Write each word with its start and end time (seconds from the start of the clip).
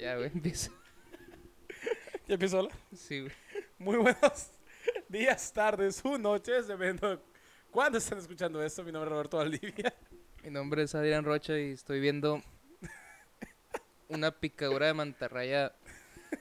Ya, 0.00 0.16
güey, 0.16 0.30
empieza. 0.34 0.70
¿Ya 2.26 2.34
empezó 2.34 2.62
la? 2.62 2.70
Sí, 2.96 3.20
güey. 3.20 3.32
Muy 3.76 3.98
buenos 3.98 4.50
días, 5.08 5.52
tardes 5.52 6.00
o 6.02 6.16
noches, 6.16 6.66
dependiendo 6.66 7.22
cuándo 7.70 7.98
están 7.98 8.16
escuchando 8.16 8.62
esto. 8.62 8.82
Mi 8.82 8.92
nombre 8.92 9.10
es 9.10 9.12
Roberto 9.12 9.36
Valdivia. 9.36 9.94
Mi 10.42 10.48
nombre 10.48 10.84
es 10.84 10.94
Adrián 10.94 11.22
Rocha 11.22 11.58
y 11.58 11.72
estoy 11.72 12.00
viendo 12.00 12.42
una 14.08 14.30
picadura 14.30 14.86
de 14.86 14.94
mantarraya 14.94 15.74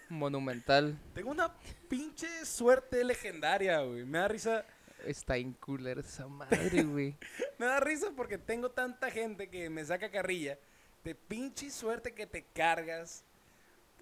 monumental. 0.07 0.97
Tengo 1.13 1.31
una 1.31 1.53
pinche 1.89 2.45
suerte 2.45 3.03
legendaria, 3.03 3.81
güey. 3.81 4.05
Me 4.05 4.19
da 4.19 4.29
risa. 4.29 4.65
Está 5.05 5.35
en 5.35 5.51
cooler 5.51 5.99
esa 5.99 6.29
madre, 6.29 6.83
güey. 6.83 7.17
Me 7.59 7.65
da 7.65 7.81
risa 7.81 8.11
porque 8.15 8.37
tengo 8.37 8.71
tanta 8.71 9.11
gente 9.11 9.49
que 9.49 9.69
me 9.69 9.83
saca 9.83 10.09
carrilla. 10.09 10.57
De 11.03 11.13
pinche 11.13 11.69
suerte 11.71 12.13
que 12.13 12.25
te 12.25 12.45
cargas. 12.53 13.25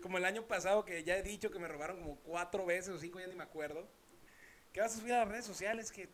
Como 0.01 0.17
el 0.17 0.25
año 0.25 0.43
pasado 0.43 0.85
que 0.85 1.03
ya 1.03 1.17
he 1.17 1.23
dicho 1.23 1.51
que 1.51 1.59
me 1.59 1.67
robaron 1.67 1.99
como 1.99 2.17
cuatro 2.17 2.65
veces 2.65 2.93
o 2.93 2.99
cinco, 2.99 3.19
ya 3.19 3.27
ni 3.27 3.35
me 3.35 3.43
acuerdo. 3.43 3.87
¿Qué 4.71 4.81
vas 4.81 4.93
a 4.93 4.99
subir 4.99 5.13
a 5.13 5.19
las 5.19 5.29
redes 5.29 5.45
sociales? 5.45 5.91
Que, 5.91 6.07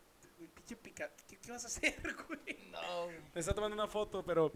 pinche 0.54 0.76
pica... 0.76 1.10
¿Qué, 1.28 1.36
qué 1.38 1.52
vas 1.52 1.64
a 1.64 1.66
hacer, 1.66 1.96
güey? 2.28 2.70
No. 2.70 3.08
Me 3.34 3.40
está 3.40 3.54
tomando 3.54 3.74
una 3.74 3.88
foto, 3.88 4.24
pero... 4.24 4.52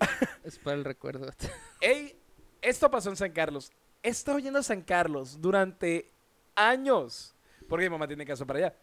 Es 0.44 0.58
para 0.58 0.76
el 0.76 0.84
recuerdo. 0.84 1.30
Ey, 1.80 2.18
esto 2.60 2.90
pasó 2.90 3.10
en 3.10 3.16
San 3.16 3.32
Carlos. 3.32 3.70
He 4.02 4.08
estado 4.08 4.38
yendo 4.38 4.58
a 4.58 4.62
San 4.62 4.82
Carlos 4.82 5.40
durante 5.40 6.10
años. 6.54 7.34
Porque 7.68 7.84
mi 7.84 7.90
mamá 7.90 8.08
tiene 8.08 8.24
caso 8.24 8.46
para 8.46 8.58
allá. 8.58 8.76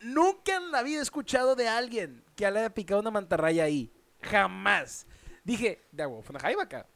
Nunca 0.00 0.56
en 0.56 0.70
la 0.70 0.82
vida 0.82 1.00
he 1.00 1.02
escuchado 1.02 1.56
de 1.56 1.68
alguien 1.68 2.24
que 2.36 2.50
le 2.50 2.60
haya 2.60 2.74
picado 2.74 3.00
una 3.00 3.10
mantarraya 3.10 3.64
ahí. 3.64 3.92
Jamás. 4.22 5.06
Dije, 5.44 5.84
de 5.92 6.02
agua, 6.02 6.22
fue 6.22 6.32
una 6.32 6.40
jaiba 6.40 6.62
acá. 6.62 6.86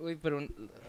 Uy, 0.00 0.16
pero 0.16 0.40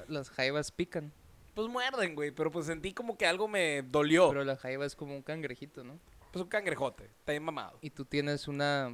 las 0.08 0.30
jaivas 0.30 0.72
pican. 0.72 1.12
Pues 1.54 1.68
muerden, 1.68 2.16
güey. 2.16 2.32
Pero 2.32 2.52
pues 2.52 2.66
sentí 2.66 2.94
como 2.94 3.18
que 3.18 3.26
algo 3.26 3.48
me 3.48 3.82
dolió. 3.84 4.30
Pero 4.30 4.44
la 4.44 4.58
jaiva 4.58 4.86
es 4.86 4.96
como 4.96 5.16
un 5.16 5.22
cangrejito, 5.22 5.84
¿no? 5.84 6.00
Pues 6.32 6.44
un 6.44 6.50
cangrejote. 6.50 7.06
Está 7.06 7.34
bien 7.34 7.44
mamado. 7.44 7.78
Y 7.82 7.90
tú 7.90 8.06
tienes 8.06 8.48
una 8.48 8.94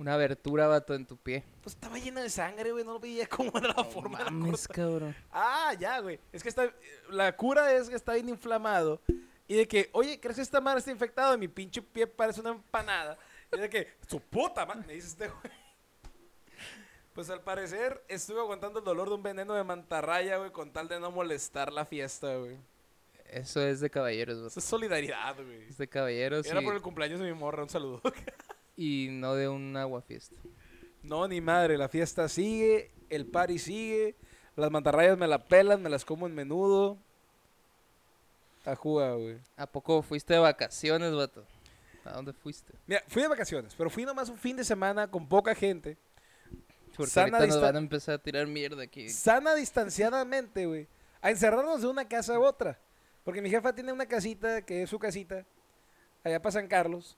una 0.00 0.14
abertura, 0.14 0.66
vato, 0.66 0.94
en 0.94 1.06
tu 1.06 1.16
pie. 1.16 1.44
Pues 1.62 1.74
estaba 1.74 1.98
llena 1.98 2.22
de 2.22 2.30
sangre, 2.30 2.72
güey. 2.72 2.84
No 2.84 2.94
lo 2.94 3.00
veía 3.00 3.26
cómo 3.28 3.52
era 3.56 3.68
la 3.68 3.84
forma 3.84 4.18
de 4.18 4.24
la 4.24 4.58
cabrón. 4.72 5.14
Ah, 5.30 5.74
ya, 5.78 6.00
güey. 6.00 6.18
Es 6.32 6.42
que 6.42 6.48
está. 6.48 6.72
La 7.10 7.36
cura 7.36 7.72
es 7.74 7.88
que 7.88 7.96
está 7.96 8.14
bien 8.14 8.28
inflamado. 8.28 9.00
Y 9.46 9.54
de 9.56 9.68
que, 9.68 9.90
oye, 9.92 10.18
¿crees 10.20 10.36
que 10.36 10.42
esta 10.42 10.60
madre 10.60 10.78
está 10.78 10.90
infectada? 10.90 11.36
Mi 11.36 11.48
pinche 11.48 11.82
pie 11.82 12.06
parece 12.06 12.40
una 12.40 12.50
empanada. 12.50 13.18
Y 13.52 13.58
de 13.58 13.68
que, 13.68 13.88
su 14.08 14.20
puta 14.20 14.64
madre, 14.64 14.84
me 14.86 14.94
dice 14.94 15.08
este 15.08 15.28
güey. 15.28 15.59
Pues 17.20 17.28
al 17.28 17.42
parecer 17.42 18.02
estuve 18.08 18.40
aguantando 18.40 18.78
el 18.78 18.84
dolor 18.86 19.10
de 19.10 19.16
un 19.16 19.22
veneno 19.22 19.52
de 19.52 19.62
mantarraya, 19.62 20.38
güey, 20.38 20.50
con 20.52 20.72
tal 20.72 20.88
de 20.88 20.98
no 20.98 21.10
molestar 21.10 21.70
la 21.70 21.84
fiesta, 21.84 22.34
güey. 22.36 22.56
Eso 23.30 23.60
es 23.60 23.80
de 23.80 23.90
caballeros, 23.90 24.36
vato. 24.38 24.46
Eso 24.46 24.60
es 24.60 24.64
solidaridad, 24.64 25.36
güey. 25.36 25.68
Es 25.68 25.76
de 25.76 25.86
caballeros 25.86 26.46
Era 26.46 26.62
y, 26.62 26.64
por 26.64 26.74
el 26.74 26.80
cumpleaños 26.80 27.20
de 27.20 27.26
mi 27.26 27.38
morra, 27.38 27.62
un 27.62 27.68
saludo. 27.68 28.00
y 28.78 29.08
no 29.10 29.34
de 29.34 29.50
un 29.50 29.76
agua 29.76 30.00
fiesta. 30.00 30.34
No, 31.02 31.28
ni 31.28 31.42
madre, 31.42 31.76
la 31.76 31.90
fiesta 31.90 32.26
sigue, 32.26 32.90
el 33.10 33.26
party 33.26 33.58
sigue, 33.58 34.14
las 34.56 34.70
mantarrayas 34.70 35.18
me 35.18 35.26
la 35.26 35.44
pelan, 35.44 35.82
me 35.82 35.90
las 35.90 36.06
como 36.06 36.26
en 36.26 36.34
menudo. 36.34 36.96
A 38.64 38.74
jugar, 38.76 39.18
güey. 39.18 39.36
¿A 39.58 39.66
poco 39.66 40.00
fuiste 40.00 40.32
de 40.32 40.40
vacaciones, 40.40 41.14
vato? 41.14 41.44
¿A 42.02 42.12
dónde 42.12 42.32
fuiste? 42.32 42.72
Mira, 42.86 43.04
fui 43.08 43.20
de 43.20 43.28
vacaciones, 43.28 43.74
pero 43.76 43.90
fui 43.90 44.06
nomás 44.06 44.30
un 44.30 44.38
fin 44.38 44.56
de 44.56 44.64
semana 44.64 45.06
con 45.06 45.28
poca 45.28 45.54
gente. 45.54 45.98
Porque 47.00 47.10
Sana 47.12 47.38
ahorita 47.38 47.46
nos 47.46 47.54
dista- 47.56 47.66
van 47.66 47.76
a 47.76 47.78
empezar 47.78 48.14
a 48.14 48.18
tirar 48.18 48.46
mierda 48.46 48.82
aquí. 48.82 49.08
Sana 49.08 49.54
distanciadamente, 49.54 50.66
güey. 50.66 50.86
A 51.20 51.30
encerrarnos 51.30 51.82
de 51.82 51.88
una 51.88 52.06
casa 52.08 52.34
a 52.36 52.40
otra. 52.40 52.78
Porque 53.24 53.42
mi 53.42 53.50
jefa 53.50 53.74
tiene 53.74 53.92
una 53.92 54.06
casita 54.06 54.62
que 54.62 54.82
es 54.82 54.90
su 54.90 54.98
casita, 54.98 55.44
allá 56.24 56.40
para 56.40 56.52
San 56.52 56.66
Carlos. 56.68 57.16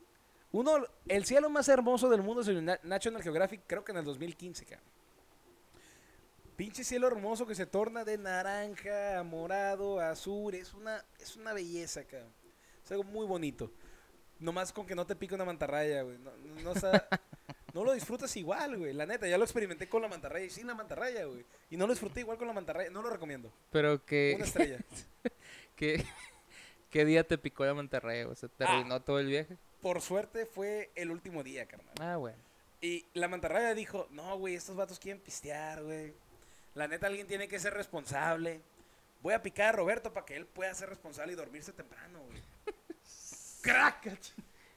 Uno, 0.51 0.85
el 1.09 1.25
cielo 1.25 1.49
más 1.49 1.69
hermoso 1.69 2.09
del 2.11 2.23
mundo 2.23 2.43
es 2.43 2.49
el 2.49 2.65
Na- 2.65 2.79
National 2.83 3.23
Geographic, 3.23 3.63
creo 3.67 3.85
que 3.85 3.93
en 3.93 3.99
el 3.99 4.05
2015, 4.05 4.65
cabrón. 4.67 4.87
Pinche 6.57 6.85
cielo 6.85 7.07
hermoso 7.07 7.47
que 7.47 7.55
se 7.55 7.65
torna 7.67 8.05
de 8.05 8.19
naranja 8.19 9.19
a 9.19 9.23
morado, 9.23 9.99
a 10.01 10.11
azul. 10.11 10.55
Es 10.55 10.75
una, 10.75 11.03
es 11.19 11.37
una 11.37 11.53
belleza, 11.53 12.05
cabrón. 12.05 12.33
Es 12.85 12.91
algo 12.93 13.05
muy 13.05 13.27
bonito. 13.27 13.71
Nomás 14.39 14.73
con 14.73 14.85
que 14.87 14.95
no 14.95 15.07
te 15.07 15.17
pique 15.17 15.35
una 15.35 15.45
mantarraya, 15.45 16.03
güey. 16.03 16.19
No, 16.19 16.31
no, 16.37 16.61
no 16.63 16.73
está- 16.73 17.09
no 17.75 17.85
lo 17.85 17.93
disfrutas 17.93 18.37
igual, 18.37 18.77
güey. 18.79 18.93
La 18.93 19.07
neta, 19.07 19.27
ya 19.27 19.39
lo 19.39 19.45
experimenté 19.45 19.89
con 19.89 20.03
la 20.03 20.09
mantarraya 20.09 20.45
y 20.47 20.51
sin 20.51 20.67
la 20.67 20.75
mantarraya, 20.75 21.25
güey. 21.25 21.45
Y 21.71 21.77
no 21.77 21.87
lo 21.87 21.93
disfruté 21.93 22.21
igual 22.21 22.39
con 22.39 22.47
la 22.47 22.53
mantarraya. 22.53 22.91
No 22.91 23.03
lo 23.03 23.11
recomiendo. 23.11 23.53
Pero 23.71 24.05
que, 24.05 24.33
Una 24.37 24.45
estrella. 24.45 24.79
que- 25.77 26.05
¿qué 26.91 27.05
día 27.05 27.27
te 27.27 27.39
picó 27.39 27.65
la 27.65 27.75
mantarraya? 27.75 28.29
O 28.29 28.35
sea, 28.35 28.49
¿te 28.51 28.65
Ah. 28.65 28.73
arruinó 28.73 29.01
todo 29.01 29.19
el 29.19 29.27
viaje? 29.29 29.57
Por 29.81 30.01
suerte 30.01 30.47
fue 30.47 30.91
el 30.95 31.11
último 31.11 31.43
día, 31.43 31.67
carnal. 31.67 31.95
Ah, 32.01 32.17
bueno. 32.17 32.39
Y 32.81 33.05
la 33.15 33.29
mantarraya 33.29 33.75
dijo, 33.75 34.07
no, 34.11 34.37
güey, 34.39 34.55
estos 34.55 34.77
vatos 34.77 34.99
quieren 34.99 35.21
pistear, 35.23 35.83
güey. 35.83 36.13
La 36.75 36.89
neta, 36.89 37.07
alguien 37.07 37.27
tiene 37.27 37.49
que 37.49 37.59
ser 37.59 37.75
responsable. 37.75 38.61
Voy 39.23 39.35
a 39.35 39.43
picar 39.43 39.69
a 39.69 39.73
Roberto 39.73 40.13
para 40.13 40.27
que 40.27 40.37
él 40.37 40.47
pueda 40.47 40.75
ser 40.75 40.89
responsable 40.89 41.33
y 41.33 41.37
dormirse 41.37 41.73
temprano, 41.73 42.21
güey. 42.29 42.43
¡Crack! 43.63 44.19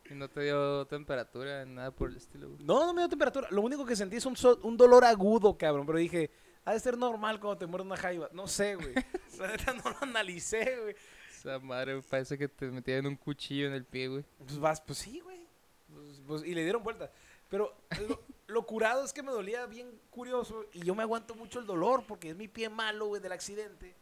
Y 0.09 0.13
no 0.13 0.29
te 0.29 0.41
dio 0.41 0.85
temperatura, 0.87 1.65
nada 1.65 1.91
por 1.91 2.09
el 2.11 2.17
estilo, 2.17 2.49
güey. 2.49 2.63
No, 2.63 2.85
no 2.85 2.93
me 2.93 3.01
dio 3.01 3.09
temperatura. 3.09 3.47
Lo 3.51 3.61
único 3.61 3.85
que 3.85 3.95
sentí 3.95 4.17
es 4.17 4.25
un, 4.25 4.35
so- 4.35 4.59
un 4.63 4.77
dolor 4.77 5.03
agudo, 5.03 5.57
cabrón. 5.57 5.85
Pero 5.85 5.97
dije, 5.97 6.29
ha 6.63 6.73
de 6.73 6.79
ser 6.79 6.97
normal 6.97 7.39
cuando 7.39 7.57
te 7.57 7.65
muerde 7.65 7.87
una 7.87 7.97
jaiba. 7.97 8.29
No 8.31 8.47
sé, 8.47 8.75
güey. 8.75 8.93
La 9.39 9.47
neta 9.47 9.73
no 9.73 9.89
lo 9.89 9.97
analicé, 10.01 10.79
güey. 10.81 10.95
Esa 11.31 11.59
madre 11.59 12.01
parece 12.03 12.37
que 12.37 12.47
te 12.47 12.67
metían 12.67 13.05
un 13.07 13.15
cuchillo 13.15 13.67
en 13.67 13.73
el 13.73 13.85
pie, 13.85 14.07
güey. 14.07 14.23
Pues 14.37 14.59
vas, 14.59 14.79
pues 14.81 14.99
sí, 14.99 15.19
güey. 15.21 15.47
Pues- 15.91 16.21
pues- 16.27 16.43
y 16.43 16.53
le 16.53 16.63
dieron 16.63 16.83
vuelta. 16.83 17.11
Pero 17.49 17.75
lo, 18.07 18.21
lo 18.47 18.65
curado 18.65 19.03
es 19.05 19.11
que 19.13 19.23
me 19.23 19.31
dolía 19.31 19.65
bien 19.65 19.99
curioso 20.11 20.65
y 20.73 20.81
yo 20.83 20.93
me 20.95 21.03
aguanto 21.03 21.33
mucho 21.35 21.59
el 21.59 21.65
dolor 21.65 22.03
porque 22.07 22.29
es 22.29 22.35
mi 22.35 22.47
pie 22.47 22.69
malo, 22.69 23.07
güey, 23.07 23.21
del 23.21 23.31
accidente. 23.31 23.95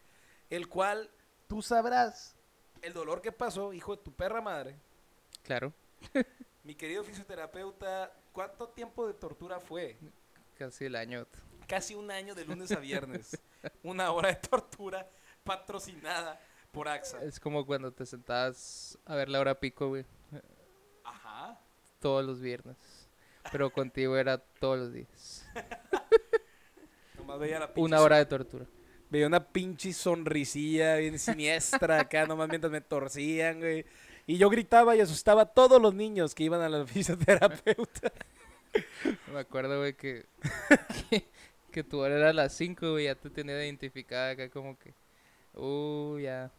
El 0.49 0.67
cual 0.67 1.09
tú 1.47 1.61
sabrás 1.61 2.35
el 2.81 2.93
dolor 2.93 3.21
que 3.21 3.31
pasó, 3.31 3.71
hijo 3.73 3.95
de 3.95 4.03
tu 4.03 4.11
perra 4.13 4.41
madre. 4.41 4.75
Claro, 5.43 5.73
Mi 6.63 6.75
querido 6.75 7.03
fisioterapeuta, 7.03 8.13
¿cuánto 8.31 8.69
tiempo 8.69 9.05
de 9.07 9.13
tortura 9.13 9.59
fue? 9.59 9.97
casi 10.57 10.85
el 10.85 10.95
año. 10.95 11.25
Casi 11.67 11.95
un 11.95 12.09
año 12.11 12.35
de 12.35 12.45
lunes 12.45 12.71
a 12.71 12.79
viernes. 12.79 13.37
Una 13.81 14.11
hora 14.11 14.29
de 14.29 14.35
tortura 14.35 15.09
patrocinada 15.43 16.39
por 16.71 16.87
AXA. 16.87 17.23
Es 17.23 17.39
como 17.39 17.65
cuando 17.65 17.91
te 17.91 18.05
sentabas 18.05 18.97
a 19.05 19.15
ver 19.15 19.29
la 19.29 19.39
hora 19.39 19.59
pico, 19.59 19.89
güey. 19.89 20.05
Ajá. 21.03 21.59
Todos 21.99 22.25
los 22.25 22.39
viernes. 22.41 22.77
Pero 23.51 23.71
contigo 23.71 24.17
era 24.17 24.37
todos 24.37 24.79
los 24.79 24.93
días. 24.93 25.45
Nomás 27.17 27.39
veía 27.39 27.59
la 27.59 27.67
pinche 27.67 27.81
Una 27.81 28.01
hora 28.01 28.17
de 28.17 28.25
tortura. 28.25 28.65
Veía 29.09 29.27
una 29.27 29.45
pinche 29.45 29.93
sonrisilla 29.93 30.95
bien 30.95 31.19
siniestra 31.19 31.99
acá, 31.99 32.25
nomás 32.25 32.49
mientras 32.49 32.71
me 32.71 32.81
torcían, 32.81 33.59
güey. 33.59 33.85
Y 34.25 34.37
yo 34.37 34.49
gritaba 34.49 34.95
y 34.95 35.01
asustaba 35.01 35.43
a 35.43 35.45
todos 35.45 35.81
los 35.81 35.93
niños 35.93 36.33
que 36.33 36.43
iban 36.43 36.61
a 36.61 36.69
la 36.69 36.85
fisioterapeuta. 36.87 38.11
Me 39.33 39.39
acuerdo, 39.39 39.79
güey, 39.79 39.93
que, 39.93 40.25
que, 41.09 41.27
que 41.71 41.83
tu 41.83 41.99
hora 41.99 42.15
era 42.15 42.29
a 42.29 42.33
las 42.33 42.53
5, 42.53 42.91
güey, 42.91 43.05
ya 43.05 43.15
te 43.15 43.29
tenía 43.29 43.63
identificada 43.63 44.31
acá 44.31 44.49
como 44.49 44.77
que, 44.79 44.93
uh, 45.59 46.17
ya, 46.19 46.51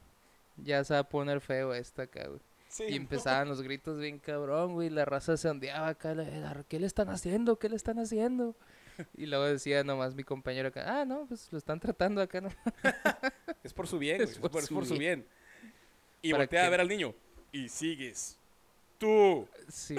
ya 0.56 0.84
se 0.84 0.94
va 0.94 1.00
a 1.00 1.08
poner 1.08 1.40
feo 1.40 1.74
esta 1.74 2.02
acá, 2.02 2.28
güey. 2.28 2.40
Sí, 2.68 2.84
Y 2.88 2.96
empezaban 2.96 3.48
los 3.48 3.62
gritos 3.62 3.98
bien 3.98 4.18
cabrón, 4.18 4.74
güey, 4.74 4.90
la 4.90 5.04
raza 5.04 5.36
se 5.36 5.48
ondeaba 5.48 5.88
acá, 5.88 6.14
¿qué 6.68 6.80
le 6.80 6.86
están 6.86 7.08
haciendo? 7.08 7.56
¿Qué 7.58 7.68
le 7.68 7.76
están 7.76 7.98
haciendo? 7.98 8.56
Y 9.16 9.26
luego 9.26 9.44
decía 9.44 9.82
nomás 9.82 10.14
mi 10.14 10.22
compañero 10.22 10.68
acá, 10.68 11.00
ah, 11.00 11.04
no, 11.04 11.26
pues 11.26 11.50
lo 11.50 11.58
están 11.58 11.80
tratando 11.80 12.20
acá, 12.20 12.40
¿no? 12.40 12.48
Es 13.64 13.72
por 13.72 13.88
su 13.88 13.98
bien, 13.98 14.18
güey. 14.18 14.28
Es 14.28 14.36
Es 14.36 14.68
por 14.68 14.86
su 14.86 14.96
bien. 14.96 15.26
Y 16.22 16.32
voltea 16.32 16.66
a 16.66 16.70
ver 16.70 16.80
al 16.80 16.88
niño. 16.88 17.12
Y 17.54 17.68
sigues. 17.68 18.36
Tú. 18.98 19.48
Sí. 19.68 19.94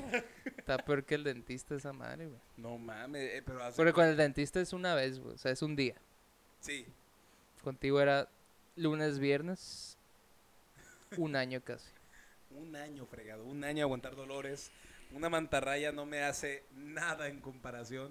Está 0.56 0.78
peor 0.78 1.04
que 1.04 1.14
el 1.14 1.24
dentista 1.24 1.74
esa 1.74 1.92
madre, 1.92 2.26
güey. 2.26 2.40
No 2.56 2.78
mames, 2.78 3.22
eh, 3.34 3.42
pero 3.44 3.62
hace- 3.62 3.76
Porque 3.76 3.92
con 3.92 4.06
el 4.06 4.16
dentista 4.16 4.60
es 4.60 4.72
una 4.72 4.94
vez, 4.94 5.18
güey, 5.20 5.34
o 5.34 5.38
sea, 5.38 5.52
es 5.52 5.60
un 5.60 5.76
día. 5.76 5.94
Sí. 6.60 6.86
Contigo 7.62 8.00
era 8.00 8.28
lunes, 8.76 9.18
viernes, 9.18 9.98
un 11.18 11.36
año 11.36 11.60
casi. 11.62 11.90
Un 12.50 12.74
año 12.76 13.04
fregado, 13.04 13.44
un 13.44 13.62
año 13.64 13.84
aguantar 13.84 14.16
dolores. 14.16 14.70
Una 15.12 15.28
mantarraya 15.28 15.92
no 15.92 16.06
me 16.06 16.22
hace 16.22 16.64
nada 16.74 17.28
en 17.28 17.40
comparación. 17.40 18.10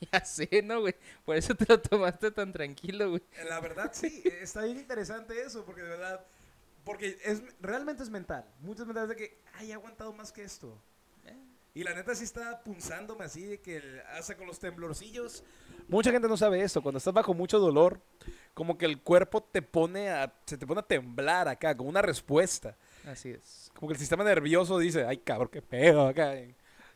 Ya 0.12 0.24
sé, 0.24 0.62
¿no, 0.62 0.80
güey? 0.82 0.94
Por 1.24 1.36
eso 1.36 1.54
te 1.56 1.64
lo 1.66 1.80
tomaste 1.80 2.30
tan 2.30 2.52
tranquilo, 2.52 3.10
güey. 3.10 3.22
La 3.48 3.58
verdad, 3.60 3.90
sí, 3.94 4.22
está 4.40 4.62
bien 4.64 4.76
interesante 4.76 5.40
eso, 5.42 5.64
porque 5.64 5.80
de 5.82 5.88
verdad, 5.88 6.24
porque 6.86 7.18
es 7.24 7.42
realmente 7.60 8.02
es 8.04 8.08
mental. 8.10 8.46
Muchas 8.60 8.86
mental 8.86 9.08
de 9.08 9.16
que, 9.16 9.42
ay, 9.54 9.70
he 9.70 9.74
aguantado 9.74 10.12
más 10.12 10.32
que 10.32 10.44
esto. 10.44 10.80
Y 11.74 11.84
la 11.84 11.92
neta 11.92 12.14
sí 12.14 12.24
estaba 12.24 12.60
punzándome 12.60 13.26
así 13.26 13.44
de 13.44 13.60
que 13.60 13.76
el- 13.76 14.00
hasta 14.16 14.34
con 14.34 14.46
los 14.46 14.58
temblorcillos. 14.58 15.44
Mucha 15.88 16.10
gente 16.10 16.26
no 16.26 16.38
sabe 16.38 16.62
esto. 16.62 16.80
Cuando 16.80 16.96
estás 16.96 17.12
bajo 17.12 17.34
mucho 17.34 17.58
dolor, 17.58 18.00
como 18.54 18.78
que 18.78 18.86
el 18.86 19.02
cuerpo 19.02 19.42
te 19.42 19.60
pone 19.60 20.08
a, 20.08 20.32
se 20.46 20.56
te 20.56 20.66
pone 20.66 20.80
a 20.80 20.82
temblar 20.84 21.48
acá, 21.48 21.76
como 21.76 21.90
una 21.90 22.00
respuesta. 22.00 22.74
Así 23.04 23.28
es. 23.28 23.70
Como 23.74 23.88
que 23.88 23.92
el 23.92 23.98
sistema 24.00 24.24
nervioso 24.24 24.78
dice, 24.78 25.04
ay 25.04 25.18
cabrón, 25.18 25.50
qué 25.52 25.60
pedo 25.60 26.06
acá. 26.08 26.32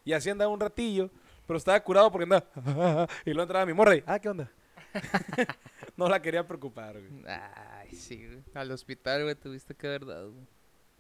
Y 0.03 0.15
así 0.15 0.31
andaba 0.31 0.51
un 0.51 0.61
ratillo, 0.61 1.11
pero 1.47 1.59
estaba 1.59 1.79
curado 1.85 2.11
porque 2.11 2.23
andaba. 2.23 3.07
y 3.27 3.31
luego 3.35 3.43
entraba 3.43 3.67
mi 3.67 3.75
morra 3.75 3.97
y, 3.97 4.03
ah, 4.07 4.19
¿qué 4.19 4.31
onda? 4.31 4.51
no 6.01 6.09
la 6.09 6.21
quería 6.23 6.47
preocupar, 6.47 6.99
güey. 7.01 7.25
Ay, 7.29 7.93
sí, 7.95 8.27
güey. 8.27 8.43
Al 8.55 8.71
hospital, 8.73 9.23
güey, 9.25 9.35
tuviste 9.35 9.75
que 9.75 9.87
haber 9.87 10.07
dado, 10.07 10.33
güey. 10.33 10.47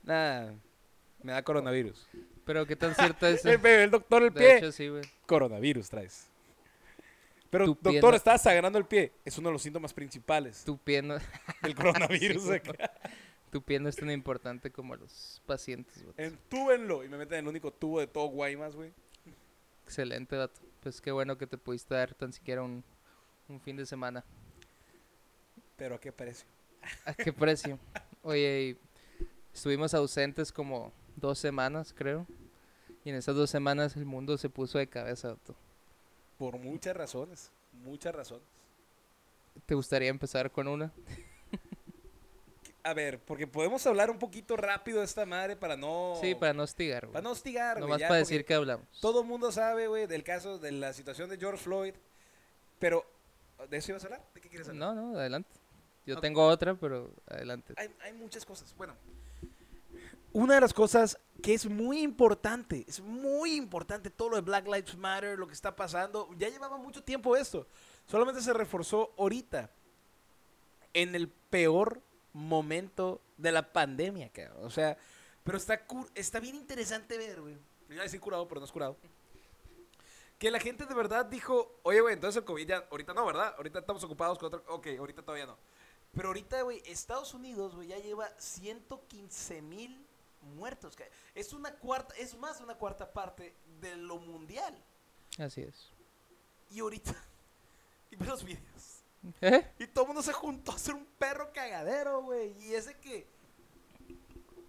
Nada, 0.02 0.55
me 1.23 1.32
da 1.32 1.43
coronavirus. 1.43 2.06
Pero 2.44 2.67
qué 2.67 2.76
tan 2.76 2.94
cierto 2.94 3.26
es 3.26 3.44
el, 3.47 3.64
el 3.64 3.91
doctor 3.91 4.23
el 4.23 4.32
De 4.32 4.38
pie. 4.41 4.56
hecho, 4.58 4.73
sí, 4.73 4.88
güey. 4.88 5.02
Coronavirus 5.26 5.88
traes. 5.88 6.26
Pero, 7.50 7.64
Tu 7.67 7.79
doctor, 7.81 8.11
no- 8.11 8.17
estaba 8.17 8.38
sangrando 8.38 8.79
el 8.79 8.85
pie. 8.85 9.12
Es 9.25 9.37
uno 9.38 9.49
de 9.49 9.55
los 9.55 9.62
síntomas 9.62 9.93
principales 9.93 10.62
Tu 10.64 10.79
pie 10.79 11.03
no, 11.03 11.17
del 11.62 11.75
coronavirus. 11.75 12.43
Sí, 12.44 12.53
acá. 12.53 12.93
tu 13.50 13.61
pie 13.62 13.81
no 13.81 13.88
es 13.88 13.96
tan 13.96 14.11
importante 14.11 14.70
como 14.70 14.94
los 14.96 15.43
pacientes, 15.46 16.03
güey. 16.03 16.14
Entúbenlo. 16.17 17.03
Y 17.05 17.08
me 17.08 17.17
meten 17.19 17.38
en 17.38 17.44
el 17.46 17.49
único 17.49 17.73
tubo 17.73 17.99
de 18.00 18.06
todo 18.06 18.26
Guaymas, 18.26 18.76
güey. 18.76 18.93
Excelente, 19.85 20.37
dato. 20.37 20.61
Pues 20.81 21.00
qué 21.00 21.11
bueno 21.11 21.37
que 21.37 21.46
te 21.46 21.58
pudiste 21.58 21.94
dar 21.94 22.14
tan 22.14 22.32
siquiera 22.32 22.62
un, 22.62 22.85
un 23.49 23.61
fin 23.61 23.76
de 23.76 23.85
semana. 23.85 24.25
Pero 25.81 25.94
a 25.94 25.99
qué 25.99 26.12
precio. 26.12 26.47
¿A 27.06 27.15
qué 27.15 27.32
precio? 27.32 27.79
Oye, 28.23 28.61
y 28.61 28.77
estuvimos 29.55 29.94
ausentes 29.94 30.53
como 30.53 30.93
dos 31.17 31.38
semanas, 31.38 31.94
creo. 31.97 32.27
Y 33.03 33.09
en 33.09 33.17
esas 33.17 33.35
dos 33.35 33.49
semanas 33.49 33.97
el 33.97 34.05
mundo 34.05 34.37
se 34.37 34.50
puso 34.50 34.77
de 34.77 34.87
cabeza, 34.87 35.29
Dato. 35.29 35.56
Por 36.37 36.59
muchas 36.59 36.94
razones. 36.94 37.50
Muchas 37.73 38.15
razones. 38.15 38.44
¿Te 39.65 39.75
gustaría 39.75 40.11
empezar 40.11 40.50
con 40.50 40.69
una? 40.69 40.93
A 42.82 42.93
ver, 42.93 43.19
porque 43.19 43.47
podemos 43.47 43.87
hablar 43.87 44.11
un 44.11 44.19
poquito 44.19 44.59
rápido 44.59 44.99
de 44.99 45.06
esta 45.06 45.25
madre 45.25 45.56
para 45.56 45.79
no. 45.79 46.12
Sí, 46.21 46.35
para 46.35 46.53
no 46.53 46.65
hostigar, 46.65 47.06
güey. 47.06 47.15
Para 47.15 47.23
no 47.23 47.31
hostigar, 47.31 47.79
güey. 47.79 47.85
Nomás 47.87 48.00
ya, 48.03 48.09
para 48.09 48.19
decir 48.21 48.44
que 48.44 48.53
hablamos. 48.53 48.87
Todo 49.00 49.23
el 49.23 49.27
mundo 49.27 49.50
sabe, 49.50 49.87
güey, 49.87 50.06
del 50.06 50.25
caso 50.25 50.59
de 50.59 50.73
la 50.73 50.93
situación 50.93 51.31
de 51.31 51.38
George 51.38 51.65
Floyd. 51.65 51.94
Pero, 52.79 53.06
¿de 53.71 53.79
eso 53.79 53.93
ibas 53.93 54.05
a 54.05 54.09
hablar? 54.09 54.27
¿De 54.35 54.43
qué 54.43 54.50
quieres 54.50 54.69
hablar? 54.69 54.94
No, 54.94 55.12
no, 55.12 55.19
adelante. 55.19 55.59
Yo 56.14 56.20
tengo 56.20 56.46
otra, 56.46 56.74
pero 56.74 57.14
adelante. 57.26 57.74
Hay, 57.76 57.94
hay 58.02 58.12
muchas 58.12 58.44
cosas. 58.44 58.74
Bueno, 58.76 58.94
una 60.32 60.54
de 60.54 60.60
las 60.60 60.72
cosas 60.72 61.18
que 61.42 61.54
es 61.54 61.66
muy 61.66 62.00
importante, 62.02 62.84
es 62.86 63.00
muy 63.00 63.56
importante 63.56 64.10
todo 64.10 64.30
lo 64.30 64.36
de 64.36 64.42
Black 64.42 64.66
Lives 64.66 64.96
Matter, 64.96 65.38
lo 65.38 65.46
que 65.46 65.54
está 65.54 65.74
pasando. 65.74 66.28
Ya 66.38 66.48
llevaba 66.48 66.76
mucho 66.76 67.02
tiempo 67.02 67.36
esto. 67.36 67.66
Solamente 68.06 68.40
se 68.40 68.52
reforzó 68.52 69.12
ahorita, 69.18 69.70
en 70.92 71.14
el 71.14 71.28
peor 71.28 72.00
momento 72.32 73.20
de 73.36 73.52
la 73.52 73.72
pandemia, 73.72 74.30
cabrón. 74.30 74.64
O 74.64 74.70
sea, 74.70 74.96
pero 75.44 75.58
está, 75.58 75.80
está 76.14 76.40
bien 76.40 76.56
interesante 76.56 77.16
ver, 77.18 77.40
güey. 77.40 77.56
Iba 77.88 78.00
a 78.00 78.04
decir 78.04 78.20
curado, 78.20 78.46
pero 78.46 78.60
no 78.60 78.66
es 78.66 78.72
curado. 78.72 78.96
Que 80.38 80.50
la 80.50 80.60
gente 80.60 80.86
de 80.86 80.94
verdad 80.94 81.26
dijo, 81.26 81.80
oye, 81.82 82.00
güey, 82.00 82.14
entonces 82.14 82.38
el 82.38 82.44
COVID 82.44 82.66
ya, 82.66 82.86
ahorita 82.90 83.12
no, 83.14 83.26
¿verdad? 83.26 83.54
Ahorita 83.56 83.80
estamos 83.80 84.02
ocupados 84.04 84.38
con 84.38 84.46
otra... 84.46 84.62
Ok, 84.68 84.86
ahorita 84.98 85.22
todavía 85.22 85.46
no. 85.46 85.58
Pero 86.12 86.28
ahorita, 86.28 86.62
güey, 86.62 86.82
Estados 86.86 87.34
Unidos, 87.34 87.74
güey, 87.76 87.88
ya 87.88 87.98
lleva 87.98 88.28
115 88.38 89.62
mil 89.62 90.04
muertos. 90.56 90.96
Es 91.34 91.52
una 91.52 91.72
cuarta, 91.74 92.14
es 92.16 92.36
más 92.36 92.58
de 92.58 92.64
una 92.64 92.74
cuarta 92.74 93.12
parte 93.12 93.54
de 93.80 93.96
lo 93.96 94.16
mundial. 94.18 94.74
Así 95.38 95.62
es. 95.62 95.90
Y 96.70 96.80
ahorita, 96.80 97.14
y 98.10 98.16
ve 98.16 98.26
los 98.26 98.42
videos. 98.44 99.02
¿Eh? 99.40 99.66
Y 99.78 99.86
todo 99.86 100.04
el 100.04 100.08
mundo 100.08 100.22
se 100.22 100.32
juntó 100.32 100.72
a 100.72 100.76
hacer 100.76 100.94
un 100.94 101.06
perro 101.18 101.52
cagadero, 101.52 102.22
güey. 102.22 102.54
Y 102.64 102.74
ese 102.74 102.96
que, 102.98 103.26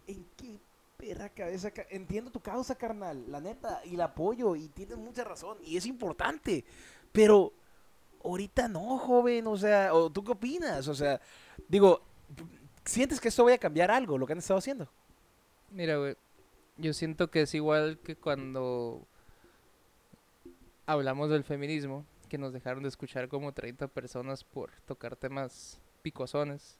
¿en 0.07 0.25
qué 0.37 0.59
perra 0.97 1.29
cabeza? 1.29 1.71
ca- 1.71 1.87
Entiendo 1.89 2.31
tu 2.31 2.39
causa, 2.41 2.75
carnal, 2.75 3.31
la 3.31 3.39
neta, 3.39 3.81
y 3.85 3.95
la 3.95 4.05
apoyo, 4.05 4.55
y 4.55 4.67
tienes 4.69 4.97
mucha 4.97 5.23
razón, 5.23 5.57
y 5.63 5.77
es 5.77 5.85
importante. 5.85 6.65
Pero 7.11 7.53
ahorita 8.23 8.67
no, 8.67 8.97
joven, 8.97 9.47
o 9.47 9.57
sea, 9.57 9.93
o 9.93 10.09
¿tú 10.09 10.23
qué 10.23 10.31
opinas? 10.31 10.87
O 10.87 10.95
sea, 10.95 11.19
digo, 11.67 12.01
¿sientes 12.85 13.19
que 13.19 13.29
esto 13.29 13.43
vaya 13.43 13.55
a 13.55 13.59
cambiar 13.59 13.91
algo, 13.91 14.17
lo 14.17 14.25
que 14.25 14.33
han 14.33 14.39
estado 14.39 14.59
haciendo? 14.59 14.89
Mira, 15.69 15.97
güey. 15.97 16.15
Yo 16.77 16.93
siento 16.93 17.29
que 17.29 17.43
es 17.43 17.53
igual 17.53 17.99
que 17.99 18.15
cuando 18.15 19.05
hablamos 20.85 21.29
del 21.29 21.43
feminismo, 21.43 22.05
que 22.27 22.37
nos 22.37 22.53
dejaron 22.53 22.83
de 22.83 22.89
escuchar 22.89 23.27
como 23.27 23.51
30 23.51 23.87
personas 23.87 24.43
por 24.43 24.71
tocar 24.85 25.15
temas 25.15 25.79
picosones. 26.01 26.77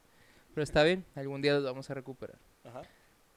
Pero 0.54 0.64
está 0.64 0.82
bien, 0.82 1.04
algún 1.14 1.40
día 1.40 1.54
los 1.54 1.64
vamos 1.64 1.88
a 1.88 1.94
recuperar. 1.94 2.38
Ajá. 2.64 2.82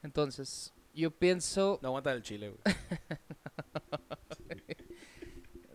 Entonces, 0.02 0.72
yo 0.94 1.10
pienso... 1.10 1.78
No 1.82 1.88
aguanta 1.88 2.12
el 2.12 2.22
chile, 2.22 2.50
güey. 2.50 2.60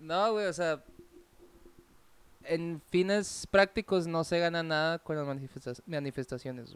No, 0.02 0.34
güey, 0.34 0.48
o 0.48 0.54
sea... 0.54 0.84
En 2.46 2.82
fines 2.90 3.48
prácticos 3.50 4.08
no 4.08 4.24
se 4.24 4.40
gana 4.40 4.64
nada 4.64 5.00
con 5.00 5.16
las 5.16 5.26
manifestaciones. 5.86 6.76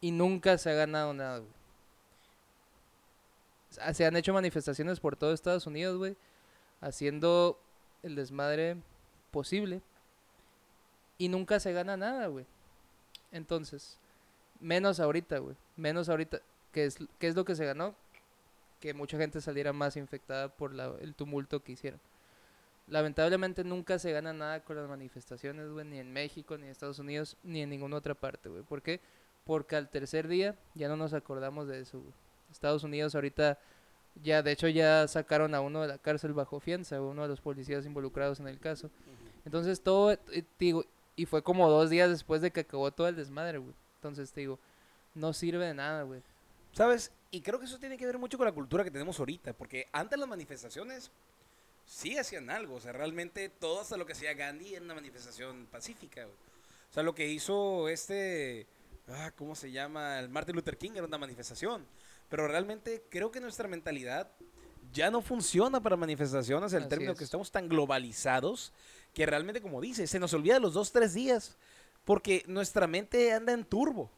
Y 0.00 0.10
nunca 0.10 0.58
se 0.58 0.70
ha 0.70 0.74
ganado 0.74 1.12
nada, 1.14 1.42
Se 3.70 4.04
han 4.04 4.16
hecho 4.16 4.34
manifestaciones 4.34 5.00
por 5.00 5.16
todo 5.16 5.32
Estados 5.32 5.66
Unidos, 5.66 5.96
güey. 5.96 6.16
Haciendo 6.80 7.58
el 8.02 8.16
desmadre 8.16 8.76
posible. 9.30 9.80
Y 11.18 11.28
nunca 11.28 11.58
se 11.60 11.72
gana 11.72 11.96
nada, 11.96 12.26
güey. 12.26 12.44
Entonces, 13.30 13.96
menos 14.60 15.00
ahorita, 15.00 15.38
güey. 15.38 15.56
Menos 15.76 16.08
ahorita. 16.08 16.40
¿Qué 16.72 16.84
es, 16.84 16.98
qué 17.18 17.28
es 17.28 17.36
lo 17.36 17.44
que 17.44 17.54
se 17.54 17.64
ganó? 17.64 17.94
Que 18.80 18.92
mucha 18.92 19.16
gente 19.16 19.40
saliera 19.40 19.72
más 19.72 19.96
infectada 19.96 20.48
por 20.48 20.74
la- 20.74 20.94
el 21.00 21.14
tumulto 21.14 21.62
que 21.62 21.72
hicieron. 21.72 22.00
Lamentablemente 22.88 23.64
nunca 23.64 23.98
se 23.98 24.12
gana 24.12 24.32
nada 24.32 24.60
con 24.64 24.76
las 24.76 24.88
manifestaciones, 24.88 25.70
güey, 25.70 25.86
ni 25.86 25.98
en 25.98 26.12
México, 26.12 26.58
ni 26.58 26.64
en 26.64 26.70
Estados 26.70 26.98
Unidos, 26.98 27.36
ni 27.42 27.62
en 27.62 27.70
ninguna 27.70 27.96
otra 27.96 28.14
parte, 28.14 28.48
güey. 28.48 28.62
¿Por 28.62 28.82
qué? 28.82 29.00
Porque 29.44 29.76
al 29.76 29.88
tercer 29.88 30.28
día 30.28 30.56
ya 30.74 30.88
no 30.88 30.96
nos 30.96 31.14
acordamos 31.14 31.68
de 31.68 31.80
eso, 31.80 32.00
güey. 32.00 32.12
Estados 32.50 32.84
Unidos 32.84 33.14
ahorita 33.14 33.58
ya, 34.20 34.42
de 34.42 34.52
hecho, 34.52 34.68
ya 34.68 35.08
sacaron 35.08 35.54
a 35.54 35.60
uno 35.60 35.80
de 35.82 35.88
la 35.88 35.98
cárcel 35.98 36.34
bajo 36.34 36.60
fianza, 36.60 37.00
uno 37.00 37.22
de 37.22 37.28
los 37.28 37.40
policías 37.40 37.86
involucrados 37.86 38.40
en 38.40 38.48
el 38.48 38.58
caso. 38.58 38.90
Entonces 39.44 39.80
todo, 39.80 40.16
te 40.16 40.44
digo, 40.58 40.84
y 41.16 41.26
fue 41.26 41.42
como 41.42 41.68
dos 41.70 41.90
días 41.90 42.10
después 42.10 42.42
de 42.42 42.50
que 42.50 42.60
acabó 42.60 42.90
todo 42.92 43.08
el 43.08 43.16
desmadre, 43.16 43.58
güey. 43.58 43.74
Entonces 43.96 44.32
te 44.32 44.40
digo, 44.40 44.58
no 45.14 45.32
sirve 45.32 45.66
de 45.66 45.74
nada, 45.74 46.02
güey. 46.02 46.22
¿Sabes? 46.72 47.12
Y 47.30 47.40
creo 47.40 47.58
que 47.58 47.64
eso 47.64 47.78
tiene 47.78 47.96
que 47.96 48.06
ver 48.06 48.18
mucho 48.18 48.36
con 48.36 48.46
la 48.46 48.52
cultura 48.52 48.84
que 48.84 48.90
tenemos 48.90 49.18
ahorita, 49.18 49.52
porque 49.54 49.86
antes 49.92 50.18
las 50.18 50.28
manifestaciones 50.28 51.10
sí 51.86 52.18
hacían 52.18 52.50
algo, 52.50 52.76
o 52.76 52.80
sea, 52.80 52.92
realmente 52.92 53.48
todo 53.48 53.80
hasta 53.80 53.96
lo 53.96 54.06
que 54.06 54.12
hacía 54.12 54.34
Gandhi 54.34 54.74
era 54.74 54.84
una 54.84 54.94
manifestación 54.94 55.66
pacífica, 55.70 56.24
güey. 56.24 56.36
O 56.90 56.92
sea, 56.94 57.02
lo 57.02 57.14
que 57.14 57.28
hizo 57.28 57.88
este, 57.88 58.66
ah, 59.08 59.32
¿cómo 59.36 59.54
se 59.54 59.70
llama? 59.70 60.18
El 60.18 60.28
Martin 60.28 60.54
Luther 60.54 60.76
King 60.76 60.92
era 60.94 61.06
una 61.06 61.18
manifestación, 61.18 61.86
pero 62.28 62.46
realmente 62.48 63.04
creo 63.08 63.30
que 63.30 63.40
nuestra 63.40 63.68
mentalidad 63.68 64.30
ya 64.92 65.10
no 65.10 65.22
funciona 65.22 65.80
para 65.80 65.96
manifestaciones, 65.96 66.72
el 66.74 66.82
Así 66.82 66.88
término 66.88 67.12
es. 67.12 67.18
que 67.18 67.24
estamos 67.24 67.50
tan 67.50 67.68
globalizados, 67.68 68.72
que 69.14 69.24
realmente, 69.24 69.62
como 69.62 69.80
dice, 69.80 70.06
se 70.06 70.18
nos 70.18 70.34
olvida 70.34 70.58
los 70.58 70.74
dos, 70.74 70.92
tres 70.92 71.14
días, 71.14 71.56
porque 72.04 72.44
nuestra 72.46 72.86
mente 72.86 73.32
anda 73.32 73.52
en 73.52 73.64
turbo. 73.64 74.10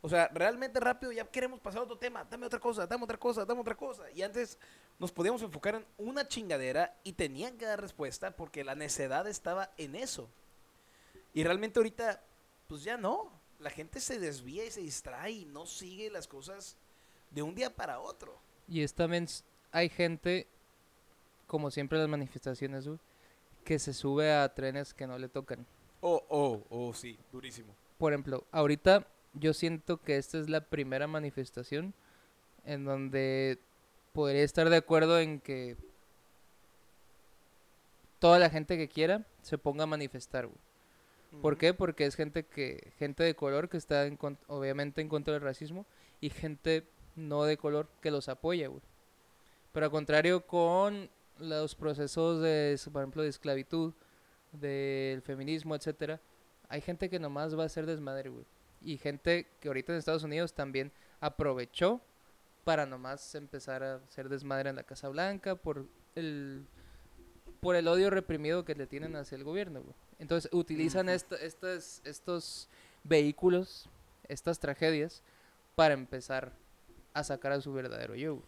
O 0.00 0.08
sea, 0.08 0.28
realmente 0.34 0.80
rápido 0.80 1.12
ya 1.12 1.24
queremos 1.24 1.60
pasar 1.60 1.80
a 1.80 1.84
otro 1.84 1.96
tema. 1.96 2.24
Dame 2.24 2.46
otra 2.46 2.58
cosa, 2.58 2.86
dame 2.86 3.04
otra 3.04 3.18
cosa, 3.18 3.44
dame 3.44 3.60
otra 3.60 3.76
cosa. 3.76 4.10
Y 4.10 4.22
antes 4.22 4.58
nos 5.02 5.10
podíamos 5.10 5.42
enfocar 5.42 5.74
en 5.74 5.84
una 5.98 6.28
chingadera 6.28 6.96
y 7.02 7.14
tenían 7.14 7.58
que 7.58 7.64
dar 7.66 7.80
respuesta 7.80 8.36
porque 8.36 8.62
la 8.62 8.76
necedad 8.76 9.26
estaba 9.26 9.72
en 9.76 9.96
eso. 9.96 10.28
Y 11.34 11.42
realmente 11.42 11.80
ahorita, 11.80 12.22
pues 12.68 12.84
ya 12.84 12.96
no. 12.96 13.28
La 13.58 13.70
gente 13.70 13.98
se 13.98 14.20
desvía 14.20 14.64
y 14.64 14.70
se 14.70 14.80
distrae 14.80 15.32
y 15.32 15.44
no 15.44 15.66
sigue 15.66 16.08
las 16.08 16.28
cosas 16.28 16.76
de 17.32 17.42
un 17.42 17.52
día 17.56 17.74
para 17.74 17.98
otro. 17.98 18.38
Y 18.68 18.82
es 18.82 18.94
también, 18.94 19.24
s- 19.24 19.42
hay 19.72 19.88
gente, 19.88 20.46
como 21.48 21.72
siempre 21.72 21.98
las 21.98 22.08
manifestaciones, 22.08 22.88
que 23.64 23.80
se 23.80 23.94
sube 23.94 24.32
a 24.32 24.54
trenes 24.54 24.94
que 24.94 25.08
no 25.08 25.18
le 25.18 25.28
tocan. 25.28 25.66
Oh, 26.00 26.22
oh, 26.28 26.62
oh, 26.70 26.94
sí, 26.94 27.18
durísimo. 27.32 27.74
Por 27.98 28.12
ejemplo, 28.12 28.44
ahorita 28.52 29.04
yo 29.34 29.52
siento 29.52 30.00
que 30.00 30.16
esta 30.16 30.38
es 30.38 30.48
la 30.48 30.60
primera 30.60 31.08
manifestación 31.08 31.92
en 32.64 32.84
donde 32.84 33.58
podría 34.12 34.42
estar 34.42 34.68
de 34.70 34.76
acuerdo 34.76 35.18
en 35.18 35.40
que 35.40 35.76
toda 38.18 38.38
la 38.38 38.50
gente 38.50 38.76
que 38.76 38.88
quiera 38.88 39.26
se 39.42 39.58
ponga 39.58 39.84
a 39.84 39.86
manifestar, 39.86 40.46
güey. 40.46 40.58
¿Por 41.40 41.56
qué? 41.56 41.72
Porque 41.72 42.04
es 42.04 42.14
gente 42.14 42.44
que 42.44 42.92
gente 42.98 43.22
de 43.22 43.34
color 43.34 43.70
que 43.70 43.78
está 43.78 44.06
en 44.06 44.18
obviamente 44.48 45.00
en 45.00 45.08
contra 45.08 45.32
del 45.32 45.42
racismo 45.42 45.86
y 46.20 46.28
gente 46.28 46.86
no 47.16 47.44
de 47.44 47.56
color 47.56 47.88
que 48.02 48.10
los 48.10 48.28
apoya, 48.28 48.68
güey. 48.68 48.82
Pero 49.72 49.86
al 49.86 49.92
contrario, 49.92 50.46
con 50.46 51.08
los 51.38 51.74
procesos 51.74 52.42
de, 52.42 52.78
por 52.92 53.02
ejemplo, 53.02 53.22
de 53.22 53.30
esclavitud, 53.30 53.94
del 54.52 55.22
feminismo, 55.22 55.74
etcétera, 55.74 56.20
hay 56.68 56.82
gente 56.82 57.08
que 57.08 57.18
nomás 57.18 57.58
va 57.58 57.64
a 57.64 57.68
ser 57.70 57.86
desmadre, 57.86 58.28
güey. 58.28 58.44
Y 58.82 58.98
gente 58.98 59.46
que 59.60 59.68
ahorita 59.68 59.92
en 59.92 59.98
Estados 59.98 60.24
Unidos 60.24 60.52
también 60.52 60.92
aprovechó 61.20 62.00
para 62.64 62.86
nomás 62.86 63.34
empezar 63.34 63.82
a 63.82 64.00
ser 64.08 64.28
desmadre 64.28 64.70
en 64.70 64.76
la 64.76 64.82
Casa 64.84 65.08
Blanca 65.08 65.56
por 65.56 65.86
el 66.14 66.66
por 67.60 67.76
el 67.76 67.86
odio 67.86 68.10
reprimido 68.10 68.64
que 68.64 68.74
le 68.74 68.86
tienen 68.88 69.14
hacia 69.14 69.36
el 69.36 69.44
gobierno, 69.44 69.82
güey. 69.82 69.94
Entonces 70.18 70.50
utilizan 70.52 71.08
esta- 71.08 71.36
estas, 71.36 72.00
estos 72.04 72.68
vehículos, 73.04 73.88
estas 74.26 74.58
tragedias, 74.58 75.22
para 75.76 75.94
empezar 75.94 76.52
a 77.14 77.22
sacar 77.22 77.52
a 77.52 77.60
su 77.60 77.72
verdadero 77.72 78.16
yo. 78.16 78.34
güey. 78.34 78.46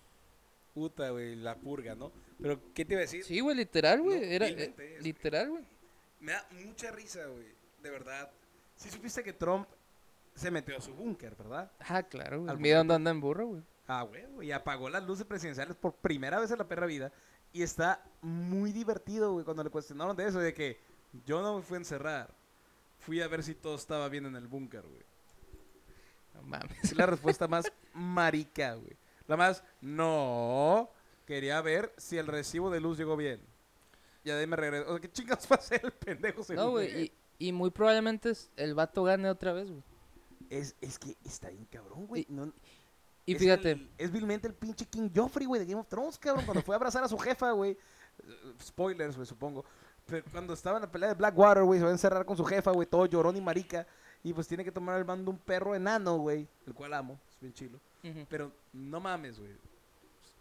Puta, 0.75 1.11
güey, 1.11 1.37
la 1.37 1.54
purga, 1.54 1.94
¿no? 1.94 2.11
Pero, 2.42 2.61
¿qué 2.75 2.85
te 2.85 2.94
iba 2.94 2.99
a 3.00 3.02
decir? 3.02 3.23
Sí, 3.25 3.38
güey, 3.38 3.56
literal, 3.56 4.02
güey. 4.02 4.18
No, 4.18 4.25
Era 4.26 4.49
eh, 4.49 4.75
es, 4.76 5.04
literal, 5.04 5.50
güey. 5.50 5.64
Me 6.18 6.33
da 6.33 6.49
mucha 6.64 6.90
risa, 6.90 7.25
güey. 7.26 7.47
De 7.83 7.90
verdad. 7.90 8.28
Sí 8.75 8.90
supiste 8.90 9.23
que 9.23 9.33
Trump 9.33 9.68
se 10.35 10.50
metió 10.50 10.76
a 10.76 10.80
su 10.80 10.92
búnker, 10.92 11.37
¿verdad? 11.37 11.71
Ah, 11.78 12.02
claro, 12.02 12.40
güey. 12.40 12.50
Al 12.50 12.59
miedo 12.59 12.80
anda 12.80 12.97
en 13.11 13.21
burro, 13.21 13.47
güey. 13.47 13.62
Ah, 13.87 14.03
güey, 14.03 14.49
y 14.49 14.53
apagó 14.53 14.88
las 14.88 15.05
luces 15.05 15.26
presidenciales 15.26 15.76
por 15.76 15.95
primera 15.97 16.41
vez 16.41 16.50
en 16.50 16.59
la 16.59 16.67
perra 16.69 16.87
vida. 16.87 17.12
Y 17.53 17.62
está 17.62 18.03
muy 18.23 18.73
divertido, 18.73 19.33
güey, 19.33 19.45
cuando 19.45 19.62
le 19.62 19.71
cuestionaron 19.71 20.17
de 20.17 20.26
eso, 20.26 20.38
de 20.41 20.55
que 20.55 20.81
yo 21.26 21.43
no 21.43 21.57
me 21.57 21.62
fui 21.62 21.75
a 21.76 21.79
encerrar. 21.79 22.35
Fui 22.99 23.21
a 23.21 23.29
ver 23.29 23.43
si 23.43 23.55
todo 23.55 23.75
estaba 23.76 24.09
bien 24.09 24.26
en 24.26 24.35
el 24.37 24.49
búnker, 24.49 24.83
güey. 24.83 25.03
No 26.35 26.43
mames. 26.43 26.83
Es 26.83 26.97
la 26.97 27.07
respuesta 27.07 27.47
más 27.47 27.71
marica, 27.93 28.75
güey. 28.75 28.97
La 29.26 29.37
más, 29.37 29.62
no, 29.81 30.91
quería 31.26 31.61
ver 31.61 31.93
si 31.97 32.19
el 32.19 32.26
recibo 32.26 32.71
de 32.71 32.81
luz 32.81 32.99
llegó 32.99 33.17
bien. 33.17 33.41
Y 34.25 34.31
de 34.31 34.41
ahí 34.41 34.47
me 34.47 34.57
regreso. 34.57 34.87
O 34.88 34.93
sea, 34.93 35.00
¿qué 35.00 35.12
chingados 35.12 35.45
va 35.50 35.57
a 35.57 35.59
hacer 35.59 35.81
el 35.85 35.93
pendejo 35.93 36.43
No, 36.55 36.71
güey. 36.71 37.05
Y, 37.38 37.49
y 37.49 37.53
muy 37.53 37.71
probablemente 37.71 38.33
el 38.57 38.75
vato 38.75 39.05
gane 39.05 39.29
otra 39.31 39.53
vez, 39.53 39.71
güey. 39.71 39.83
Es, 40.50 40.75
es 40.81 40.99
que 40.99 41.17
está 41.25 41.50
bien 41.50 41.67
cabrón, 41.67 42.07
güey. 42.07 42.23
Y- 42.23 42.33
No- 42.33 42.53
Y 43.26 43.33
es 43.33 43.38
fíjate, 43.38 43.73
el- 43.73 43.90
es 43.99 44.11
vilmente 44.12 44.47
el 44.47 44.54
pinche 44.54 44.85
King 44.87 45.09
Joffrey, 45.14 45.47
güey, 45.47 45.61
de 45.61 45.66
Game 45.66 45.81
of 45.81 45.88
Thrones, 45.88 46.19
cabrón. 46.19 46.45
Cuando 46.45 46.62
fue 46.62 46.75
a 46.75 46.76
abrazar 46.76 47.02
a 47.04 47.09
su 47.09 47.19
jefa, 47.19 47.52
güey. 47.52 47.76
Spoilers, 48.62 49.16
güey, 49.16 49.26
supongo. 49.26 49.64
Pero 50.07 50.25
cuando 50.31 50.52
estaba 50.54 50.76
en 50.76 50.83
la 50.83 50.90
pelea 50.93 51.09
de 51.11 51.14
Blackwater, 51.14 51.64
güey, 51.64 51.78
se 51.81 51.85
va 51.85 51.90
a 51.90 51.95
encerrar 51.95 52.26
con 52.26 52.37
su 52.37 52.45
jefa, 52.45 52.71
güey, 52.73 52.87
todo 52.87 53.07
llorón 53.07 53.37
y 53.37 53.40
marica. 53.40 53.87
Y 54.23 54.33
pues 54.33 54.47
tiene 54.49 54.64
que 54.64 54.73
tomar 54.73 54.99
el 54.99 55.04
mando 55.04 55.31
un 55.31 55.38
perro 55.38 55.75
enano, 55.75 56.19
güey. 56.19 56.47
El 56.66 56.75
cual 56.75 56.93
amo, 56.95 57.19
es 57.31 57.40
bien 57.40 57.52
chilo. 57.54 57.81
Pero 58.28 58.52
no 58.73 59.00
mames, 59.00 59.38
güey. 59.38 59.52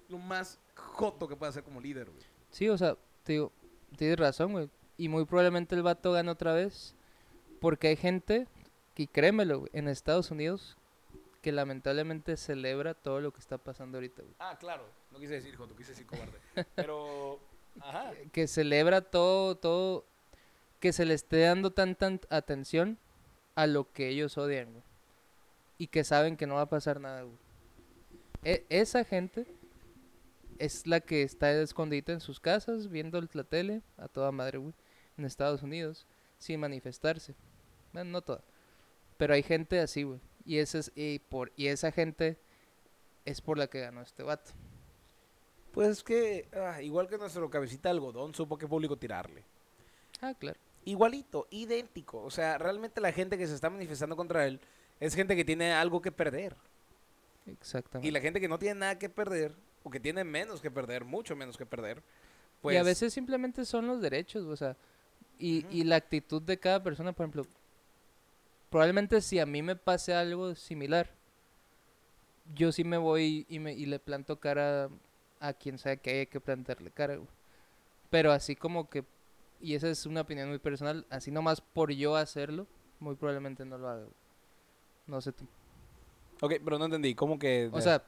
Lo 0.09 0.17
más 0.17 0.59
joto 0.75 1.27
que 1.27 1.35
puede 1.35 1.49
hacer 1.49 1.63
como 1.63 1.79
líder, 1.79 2.09
güey. 2.09 2.23
sí, 2.51 2.67
o 2.69 2.77
sea, 2.77 2.97
te 3.23 3.33
digo, 3.33 3.51
tienes 3.97 4.17
razón, 4.19 4.51
güey. 4.51 4.69
Y 4.97 5.07
muy 5.09 5.25
probablemente 5.25 5.75
el 5.75 5.81
vato 5.83 6.11
gane 6.11 6.29
otra 6.29 6.53
vez. 6.53 6.93
Porque 7.61 7.87
hay 7.87 7.95
gente, 7.95 8.47
que 8.93 9.07
créemelo, 9.07 9.59
güey, 9.61 9.71
en 9.73 9.87
Estados 9.87 10.29
Unidos, 10.31 10.77
que 11.43 11.51
lamentablemente 11.51 12.37
celebra 12.37 12.93
todo 12.93 13.19
lo 13.19 13.33
que 13.33 13.39
está 13.41 13.57
pasando 13.57 13.97
ahorita, 13.97 14.21
güey. 14.23 14.33
Ah, 14.39 14.57
claro. 14.57 14.85
No 15.11 15.19
quise 15.19 15.33
decir 15.33 15.55
joto, 15.57 15.75
quise 15.75 15.91
decir 15.91 16.07
cobarde. 16.07 16.39
Pero, 16.75 17.37
ajá. 17.81 18.13
que 18.31 18.47
celebra 18.47 19.01
todo, 19.01 19.57
todo, 19.57 20.05
que 20.79 20.93
se 20.93 21.03
le 21.05 21.13
esté 21.13 21.41
dando 21.41 21.71
tanta 21.71 22.09
atención 22.29 22.97
a 23.55 23.67
lo 23.67 23.91
que 23.91 24.07
ellos 24.07 24.37
odian, 24.37 24.71
güey. 24.71 24.83
Y 25.77 25.87
que 25.87 26.05
saben 26.05 26.37
que 26.37 26.47
no 26.47 26.55
va 26.55 26.61
a 26.61 26.69
pasar 26.69 27.01
nada, 27.01 27.23
güey. 27.23 27.35
E- 28.45 28.65
esa 28.69 29.03
gente 29.03 29.45
es 30.59 30.87
la 30.87 31.01
que 31.01 31.23
está 31.23 31.51
escondida 31.61 32.13
en 32.13 32.21
sus 32.21 32.39
casas, 32.39 32.87
viendo 32.89 33.19
la 33.33 33.43
tele, 33.43 33.81
a 33.97 34.07
toda 34.07 34.31
madre, 34.31 34.59
güey, 34.59 34.73
en 35.17 35.25
Estados 35.25 35.61
Unidos, 35.61 36.07
sin 36.37 36.61
manifestarse. 36.61 37.35
Bueno, 37.91 38.11
no 38.11 38.21
toda. 38.21 38.41
Pero 39.17 39.33
hay 39.33 39.43
gente 39.43 39.81
así, 39.81 40.03
güey. 40.03 40.21
Y, 40.45 40.57
ese 40.57 40.79
es, 40.79 40.91
y, 40.95 41.19
por, 41.19 41.51
y 41.55 41.67
esa 41.67 41.91
gente 41.91 42.37
es 43.25 43.41
por 43.41 43.57
la 43.57 43.67
que 43.67 43.79
ganó 43.79 44.01
este 44.01 44.23
vato. 44.23 44.51
Pues 45.71 45.89
es 45.89 46.03
que, 46.03 46.47
ah, 46.53 46.81
igual 46.81 47.07
que 47.07 47.17
nuestro 47.17 47.49
cabecita 47.49 47.89
de 47.89 47.93
algodón, 47.93 48.35
supo 48.35 48.57
qué 48.57 48.67
público 48.67 48.97
tirarle. 48.97 49.43
Ah, 50.21 50.33
claro. 50.37 50.59
Igualito, 50.85 51.47
idéntico. 51.49 52.21
O 52.21 52.29
sea, 52.29 52.57
realmente 52.57 53.01
la 53.01 53.11
gente 53.11 53.37
que 53.37 53.47
se 53.47 53.55
está 53.55 53.69
manifestando 53.69 54.15
contra 54.15 54.45
él 54.45 54.59
es 54.99 55.15
gente 55.15 55.35
que 55.35 55.45
tiene 55.45 55.73
algo 55.73 56.01
que 56.01 56.11
perder. 56.11 56.55
Exactamente. 57.47 58.07
Y 58.07 58.11
la 58.11 58.21
gente 58.21 58.39
que 58.39 58.47
no 58.47 58.59
tiene 58.59 58.79
nada 58.79 58.99
que 58.99 59.09
perder, 59.09 59.55
o 59.83 59.89
que 59.89 59.99
tiene 59.99 60.23
menos 60.23 60.61
que 60.61 60.71
perder, 60.71 61.05
mucho 61.05 61.35
menos 61.35 61.57
que 61.57 61.65
perder, 61.65 62.03
pues... 62.61 62.75
y 62.75 62.77
a 62.77 62.83
veces 62.83 63.13
simplemente 63.13 63.65
son 63.65 63.87
los 63.87 64.01
derechos, 64.01 64.45
o 64.45 64.55
sea, 64.55 64.77
y, 65.37 65.65
y 65.69 65.83
la 65.83 65.97
actitud 65.97 66.41
de 66.41 66.57
cada 66.57 66.81
persona, 66.81 67.11
por 67.11 67.25
ejemplo, 67.25 67.45
probablemente 68.73 69.21
si 69.21 69.37
a 69.37 69.45
mí 69.45 69.61
me 69.61 69.75
pase 69.75 70.15
algo 70.15 70.55
similar, 70.55 71.11
yo 72.55 72.71
sí 72.71 72.83
me 72.83 72.97
voy 72.97 73.45
y, 73.47 73.59
me, 73.59 73.73
y 73.73 73.85
le 73.85 73.99
planto 73.99 74.39
cara 74.39 74.89
a 75.39 75.53
quien 75.53 75.77
sea 75.77 75.95
que 75.95 76.09
haya 76.09 76.25
que 76.25 76.41
plantarle 76.41 76.89
cara, 76.89 77.17
güey. 77.17 77.27
Pero 78.09 78.31
así 78.31 78.55
como 78.55 78.89
que, 78.89 79.05
y 79.61 79.75
esa 79.75 79.89
es 79.89 80.07
una 80.07 80.21
opinión 80.21 80.49
muy 80.49 80.57
personal, 80.57 81.05
así 81.11 81.29
nomás 81.29 81.61
por 81.61 81.91
yo 81.91 82.15
hacerlo, 82.15 82.65
muy 82.99 83.13
probablemente 83.13 83.63
no 83.63 83.77
lo 83.77 83.89
haga, 83.89 84.01
güey. 84.05 84.15
No 85.05 85.21
sé 85.21 85.33
tú. 85.33 85.45
Ok, 86.41 86.53
pero 86.65 86.79
no 86.79 86.85
entendí, 86.85 87.13
¿cómo 87.13 87.37
que...? 87.37 87.69
O 87.71 87.79
sea, 87.79 88.03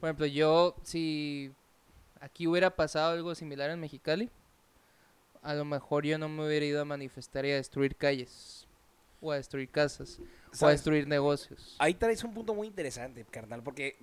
por 0.00 0.10
ejemplo, 0.10 0.26
yo 0.26 0.76
si 0.82 1.50
aquí 2.20 2.46
hubiera 2.46 2.76
pasado 2.76 3.12
algo 3.12 3.34
similar 3.34 3.70
en 3.70 3.80
Mexicali, 3.80 4.28
a 5.40 5.54
lo 5.54 5.64
mejor 5.64 6.04
yo 6.04 6.18
no 6.18 6.28
me 6.28 6.46
hubiera 6.46 6.66
ido 6.66 6.82
a 6.82 6.84
manifestar 6.84 7.46
y 7.46 7.52
a 7.52 7.54
destruir 7.54 7.96
calles, 7.96 8.59
o 9.20 9.32
a 9.32 9.36
destruir 9.36 9.70
casas, 9.70 10.18
o 10.60 10.66
a 10.66 10.70
destruir 10.70 11.06
negocios. 11.06 11.76
Ahí 11.78 11.94
traes 11.94 12.24
un 12.24 12.34
punto 12.34 12.54
muy 12.54 12.66
interesante, 12.66 13.24
carnal, 13.24 13.62
porque 13.62 13.98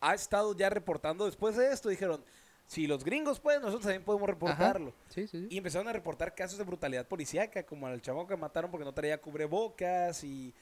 ha 0.00 0.14
estado 0.14 0.56
ya 0.56 0.68
reportando 0.70 1.26
después 1.26 1.56
de 1.56 1.72
esto, 1.72 1.88
dijeron, 1.88 2.24
si 2.66 2.86
los 2.86 3.04
gringos 3.04 3.38
pueden, 3.38 3.60
nosotros 3.60 3.82
también 3.82 4.02
podemos 4.02 4.28
reportarlo. 4.28 4.94
Sí, 5.08 5.26
sí, 5.26 5.40
sí. 5.40 5.46
Y 5.50 5.58
empezaron 5.58 5.88
a 5.88 5.92
reportar 5.92 6.34
casos 6.34 6.58
de 6.58 6.64
brutalidad 6.64 7.06
policíaca, 7.06 7.64
como 7.64 7.86
al 7.86 8.00
chavo 8.00 8.26
que 8.26 8.36
mataron 8.36 8.70
porque 8.70 8.84
no 8.84 8.94
traía 8.94 9.20
cubrebocas 9.20 10.24
y 10.24 10.54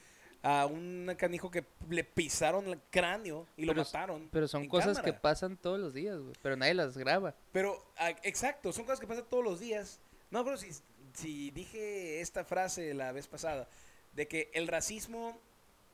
a 0.43 0.67
un 0.67 1.15
canijo 1.19 1.51
que 1.51 1.65
le 1.89 2.03
pisaron 2.03 2.67
el 2.67 2.81
cráneo 2.91 3.47
y 3.57 3.65
lo 3.65 3.73
Pero 3.73 3.85
mataron. 3.85 4.29
Pero 4.33 4.49
son 4.49 4.67
cosas 4.69 5.01
que 5.01 5.13
pasan 5.13 5.57
todos 5.57 5.79
los 5.79 5.95
días, 5.95 6.19
güey, 6.19 6.35
pero 6.43 6.57
nadie 6.57 6.75
las 6.75 6.97
graba. 6.97 7.35
Pero, 7.53 7.93
ah, 7.99 8.11
exacto, 8.23 8.73
son 8.73 8.85
cosas 8.85 9.01
que 9.01 9.07
pasan 9.07 9.27
todos 9.29 9.45
los 9.45 9.61
días. 9.61 10.01
No 10.31 10.41
acuerdo 10.41 10.59
si, 10.59 10.71
si 11.15 11.51
dije 11.51 12.21
esta 12.21 12.45
frase 12.45 12.95
la 12.95 13.13
vez 13.13 13.27
pasada, 13.27 13.69
de 14.13 14.29
que 14.29 14.51
el 14.55 14.69
racismo, 14.69 15.41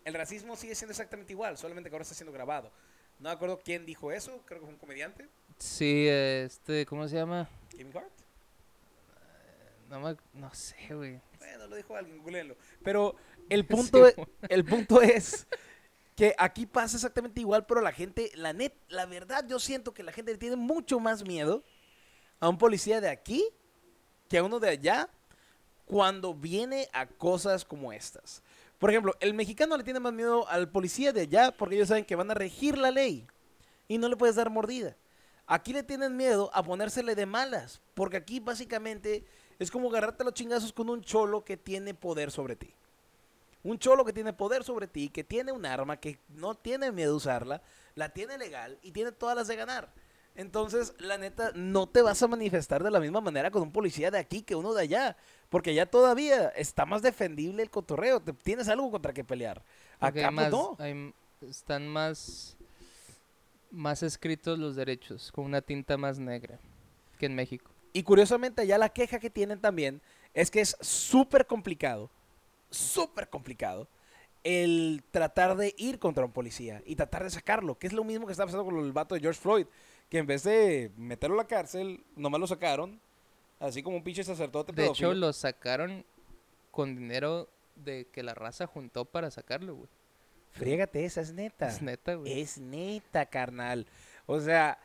el 0.04 0.14
racismo 0.14 0.56
sigue 0.56 0.74
siendo 0.74 0.92
exactamente 0.92 1.32
igual, 1.32 1.58
solamente 1.58 1.90
que 1.90 1.94
ahora 1.94 2.02
está 2.02 2.14
siendo 2.14 2.32
grabado. 2.32 2.70
No 3.18 3.30
me 3.30 3.34
acuerdo 3.34 3.58
quién 3.58 3.86
dijo 3.86 4.12
eso, 4.12 4.42
creo 4.44 4.60
que 4.60 4.66
fue 4.66 4.74
un 4.74 4.80
comediante, 4.80 5.28
Sí, 5.58 6.06
este, 6.08 6.84
¿cómo 6.84 7.08
se 7.08 7.16
llama? 7.16 7.48
Kevin 7.70 7.96
Hart. 7.96 8.12
No, 9.88 10.00
me, 10.00 10.16
no 10.34 10.52
sé, 10.54 10.76
güey. 10.90 11.20
Bueno, 11.38 11.66
lo 11.68 11.76
dijo 11.76 11.96
alguien, 11.96 12.18
googleenlo. 12.18 12.56
Pero 12.82 13.16
el 13.48 13.64
punto, 13.66 14.06
Sí, 14.06 14.14
es, 14.18 14.50
el 14.50 14.64
punto 14.64 15.00
es 15.02 15.46
que 16.14 16.34
aquí 16.38 16.66
pasa 16.66 16.96
exactamente 16.96 17.40
igual, 17.40 17.66
pero 17.66 17.80
la 17.80 17.92
gente, 17.92 18.30
la 18.34 18.52
net, 18.52 18.74
la 18.88 19.06
verdad, 19.06 19.46
yo 19.48 19.58
siento 19.58 19.94
que 19.94 20.02
la 20.02 20.12
gente 20.12 20.32
le 20.32 20.38
tiene 20.38 20.56
mucho 20.56 20.98
más 21.00 21.24
miedo 21.24 21.64
a 22.40 22.48
un 22.48 22.58
policía 22.58 23.00
de 23.00 23.08
aquí 23.08 23.48
que 24.28 24.38
a 24.38 24.44
uno 24.44 24.58
de 24.60 24.68
allá 24.68 25.08
cuando 25.86 26.34
viene 26.34 26.88
a 26.92 27.06
cosas 27.06 27.64
como 27.64 27.92
estas. 27.92 28.42
Por 28.78 28.90
ejemplo, 28.90 29.14
el 29.20 29.34
mexicano 29.34 29.76
le 29.76 29.84
tiene 29.84 30.00
más 30.00 30.12
miedo 30.12 30.46
al 30.48 30.68
policía 30.68 31.12
de 31.12 31.22
allá 31.22 31.52
porque 31.52 31.76
ellos 31.76 31.88
saben 31.88 32.04
que 32.04 32.16
van 32.16 32.30
a 32.30 32.34
regir 32.34 32.76
la 32.76 32.90
ley 32.90 33.26
y 33.88 33.98
no 33.98 34.08
le 34.08 34.16
puedes 34.16 34.36
dar 34.36 34.50
mordida. 34.50 34.96
Aquí 35.46 35.72
le 35.72 35.84
tienen 35.84 36.16
miedo 36.16 36.50
a 36.52 36.62
ponérsele 36.64 37.14
de 37.14 37.24
malas, 37.24 37.80
porque 37.94 38.16
aquí 38.16 38.40
básicamente 38.40 39.24
es 39.60 39.70
como 39.70 39.88
agarrarte 39.88 40.24
los 40.24 40.34
chingazos 40.34 40.72
con 40.72 40.90
un 40.90 41.02
cholo 41.02 41.44
que 41.44 41.56
tiene 41.56 41.94
poder 41.94 42.32
sobre 42.32 42.56
ti. 42.56 42.74
Un 43.62 43.78
cholo 43.78 44.04
que 44.04 44.12
tiene 44.12 44.32
poder 44.32 44.64
sobre 44.64 44.88
ti, 44.88 45.08
que 45.08 45.24
tiene 45.24 45.52
un 45.52 45.64
arma, 45.64 45.98
que 45.98 46.18
no 46.28 46.56
tiene 46.56 46.90
miedo 46.90 47.14
a 47.14 47.16
usarla, 47.16 47.62
la 47.94 48.08
tiene 48.08 48.38
legal 48.38 48.78
y 48.82 48.90
tiene 48.90 49.12
todas 49.12 49.36
las 49.36 49.46
de 49.46 49.56
ganar. 49.56 49.92
Entonces, 50.36 50.94
la 50.98 51.16
neta, 51.16 51.50
no 51.54 51.86
te 51.88 52.02
vas 52.02 52.22
a 52.22 52.28
manifestar 52.28 52.84
de 52.84 52.90
la 52.90 53.00
misma 53.00 53.20
manera 53.20 53.50
con 53.50 53.62
un 53.62 53.72
policía 53.72 54.10
de 54.10 54.18
aquí 54.18 54.42
que 54.42 54.54
uno 54.54 54.74
de 54.74 54.82
allá. 54.82 55.16
Porque 55.48 55.70
allá 55.70 55.86
todavía 55.86 56.48
está 56.50 56.84
más 56.84 57.02
defendible 57.02 57.62
el 57.62 57.70
cotorreo. 57.70 58.20
Te, 58.20 58.32
tienes 58.32 58.68
algo 58.68 58.90
contra 58.90 59.12
que 59.12 59.24
pelear. 59.24 59.62
Porque 59.98 60.20
Acá 60.20 60.28
pues 60.28 60.34
más, 60.34 60.50
no. 60.50 60.76
hay 60.78 61.12
están 61.40 61.88
más, 61.88 62.56
más 63.70 64.02
escritos 64.02 64.58
los 64.58 64.76
derechos, 64.76 65.32
con 65.32 65.44
una 65.44 65.60
tinta 65.60 65.96
más 65.96 66.18
negra 66.18 66.58
que 67.18 67.26
en 67.26 67.34
México. 67.34 67.70
Y 67.92 68.02
curiosamente 68.02 68.62
allá 68.62 68.78
la 68.78 68.90
queja 68.90 69.18
que 69.18 69.30
tienen 69.30 69.60
también 69.60 70.02
es 70.34 70.50
que 70.50 70.60
es 70.60 70.76
súper 70.80 71.46
complicado, 71.46 72.10
súper 72.70 73.28
complicado 73.28 73.88
el 74.44 75.02
tratar 75.10 75.56
de 75.56 75.74
ir 75.76 75.98
contra 75.98 76.24
un 76.24 76.30
policía 76.30 76.82
y 76.86 76.94
tratar 76.94 77.24
de 77.24 77.30
sacarlo, 77.30 77.78
que 77.78 77.86
es 77.86 77.92
lo 77.92 78.04
mismo 78.04 78.26
que 78.26 78.32
está 78.32 78.44
pasando 78.44 78.64
con 78.64 78.78
el 78.78 78.92
vato 78.92 79.14
de 79.14 79.20
George 79.20 79.40
Floyd, 79.40 79.66
que 80.08 80.18
en 80.18 80.26
vez 80.26 80.42
de 80.44 80.90
meterlo 80.96 81.34
a 81.36 81.42
la 81.42 81.46
cárcel, 81.48 82.04
nomás 82.16 82.40
lo 82.40 82.46
sacaron, 82.46 83.00
así 83.58 83.82
como 83.82 83.96
un 83.96 84.04
pinche 84.04 84.22
sacerdote 84.24 84.72
De 84.72 84.84
hecho, 84.84 84.92
pedófilo. 84.94 85.14
lo 85.14 85.32
sacaron 85.32 86.04
con 86.70 86.94
dinero 86.96 87.48
de 87.74 88.06
que 88.12 88.22
la 88.22 88.34
raza 88.34 88.66
juntó 88.66 89.04
para 89.04 89.30
sacarlo, 89.30 89.74
güey. 89.76 89.88
Friégate 90.52 91.04
esa, 91.04 91.20
es 91.20 91.32
neta. 91.32 91.68
Es 91.68 91.82
neta, 91.82 92.14
güey. 92.14 92.40
Es 92.40 92.58
neta, 92.58 93.26
carnal. 93.26 93.86
O 94.26 94.40
sea, 94.40 94.78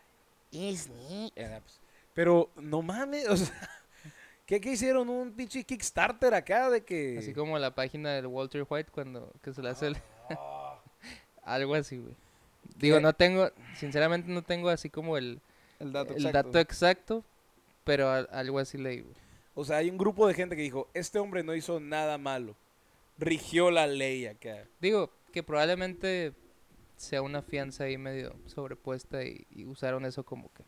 es 0.52 0.90
neta. 0.90 1.62
pues, 1.62 1.80
Pero 2.14 2.50
no 2.58 2.82
mames, 2.82 3.26
o 3.30 3.38
sea, 3.38 3.70
¿qué, 4.46 4.60
qué 4.60 4.72
hicieron? 4.72 5.08
Un 5.10 5.32
pinche 5.34 5.64
Kickstarter 5.64 6.34
acá 6.34 6.70
de 6.70 6.84
que... 6.84 7.18
Así 7.20 7.34
como 7.34 7.58
la 7.60 7.74
página 7.74 8.12
del 8.12 8.28
Walter 8.28 8.66
White 8.70 8.92
cuando 8.92 9.32
que 9.42 9.54
se 9.54 9.62
le 9.62 9.70
hace 9.70 9.88
el- 9.88 9.98
algo 11.44 11.76
así, 11.76 11.98
güey. 11.98 12.16
Digo, 12.78 12.98
¿Qué? 12.98 13.02
no 13.02 13.14
tengo, 13.14 13.50
sinceramente 13.76 14.30
no 14.32 14.42
tengo 14.44 14.70
así 14.70 14.90
como 14.90 15.18
el, 15.18 15.40
el 15.80 15.92
dato 15.92 16.14
el 16.14 16.26
exacto. 16.26 16.48
dato 16.50 16.60
exacto, 16.60 17.26
pero 17.84 18.10
al- 18.10 18.30
algo 18.32 18.60
así 18.60 18.78
leí, 18.78 19.02
güey. 19.02 19.16
O 19.54 19.66
sea, 19.66 19.78
hay 19.78 19.90
un 19.90 19.98
grupo 19.98 20.28
de 20.28 20.34
gente 20.34 20.56
que 20.56 20.62
dijo, 20.62 20.88
este 20.94 21.20
hombre 21.20 21.44
no 21.44 21.54
hizo 21.56 21.80
nada 21.80 22.18
malo. 22.18 22.56
Rigió 23.18 23.70
la 23.70 23.86
ley 23.86 24.26
acá. 24.26 24.66
Digo, 24.80 25.12
que 25.32 25.44
probablemente 25.44 26.34
sea 26.96 27.22
una 27.22 27.42
fianza 27.42 27.84
ahí 27.84 27.98
medio 27.98 28.36
sobrepuesta 28.48 29.24
y, 29.24 29.46
y 29.52 29.66
usaron 29.66 30.06
eso 30.06 30.24
como 30.24 30.52
que 30.54 30.64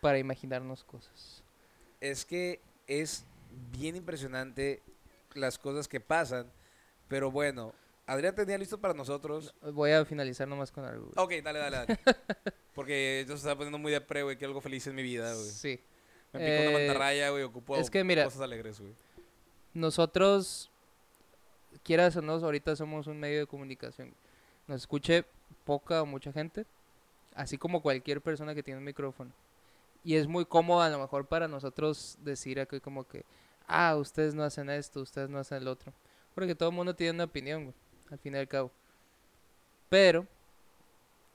para 0.00 0.18
imaginarnos 0.18 0.84
cosas. 0.84 1.42
Es 2.00 2.24
que 2.24 2.60
es 2.86 3.24
bien 3.70 3.94
impresionante 3.96 4.82
las 5.34 5.58
cosas 5.58 5.86
que 5.88 6.00
pasan. 6.00 6.50
Pero 7.08 7.30
bueno, 7.30 7.72
Adrián 8.06 8.34
tenía 8.34 8.58
listo 8.58 8.78
para 8.80 8.94
nosotros. 8.94 9.54
Voy 9.72 9.92
a 9.92 10.04
finalizar 10.04 10.46
nomás 10.48 10.70
con 10.72 10.84
algo. 10.84 11.10
güey. 11.14 11.38
Ok, 11.38 11.44
dale, 11.44 11.58
dale, 11.60 11.76
dale. 11.78 11.98
Porque 12.74 13.24
yo 13.28 13.34
se 13.34 13.38
estaba 13.40 13.56
poniendo 13.56 13.78
muy 13.78 13.92
de 13.92 14.00
pre, 14.00 14.22
güey, 14.22 14.36
que 14.36 14.44
algo 14.44 14.60
feliz 14.60 14.86
en 14.86 14.94
mi 14.94 15.02
vida, 15.02 15.32
güey. 15.34 15.50
Sí. 15.50 15.80
Me 16.32 16.40
pico 16.40 16.62
una 16.70 16.70
Eh, 16.80 16.86
mantarraya, 16.86 17.30
güey, 17.30 17.42
ocupo 17.42 17.76
es 17.76 17.90
que 17.90 18.02
mira- 18.04 18.24
cosas 18.24 18.40
alegres, 18.40 18.80
güey. 18.80 18.94
Nosotros, 19.74 20.70
quieras 21.82 22.16
o 22.16 22.22
no, 22.22 22.32
ahorita 22.34 22.76
somos 22.76 23.06
un 23.06 23.18
medio 23.20 23.40
de 23.40 23.46
comunicación. 23.46 24.14
Nos 24.66 24.82
escuche 24.82 25.24
poca 25.64 26.02
o 26.02 26.06
mucha 26.06 26.32
gente, 26.32 26.66
así 27.34 27.56
como 27.58 27.82
cualquier 27.82 28.20
persona 28.20 28.54
que 28.54 28.62
tiene 28.62 28.78
un 28.78 28.84
micrófono. 28.84 29.32
Y 30.04 30.16
es 30.16 30.26
muy 30.26 30.44
cómodo 30.44 30.82
a 30.82 30.88
lo 30.90 30.98
mejor 30.98 31.26
para 31.26 31.48
nosotros 31.48 32.16
decir 32.20 32.58
aquí 32.60 32.80
como 32.80 33.06
que, 33.06 33.24
ah, 33.66 33.96
ustedes 33.96 34.34
no 34.34 34.42
hacen 34.42 34.68
esto, 34.70 35.00
ustedes 35.00 35.30
no 35.30 35.38
hacen 35.38 35.58
el 35.58 35.68
otro. 35.68 35.92
Porque 36.34 36.54
todo 36.54 36.70
el 36.70 36.74
mundo 36.74 36.94
tiene 36.94 37.12
una 37.12 37.24
opinión, 37.24 37.64
güey, 37.64 37.74
al 38.10 38.18
fin 38.18 38.34
y 38.34 38.38
al 38.38 38.48
cabo. 38.48 38.70
Pero 39.88 40.26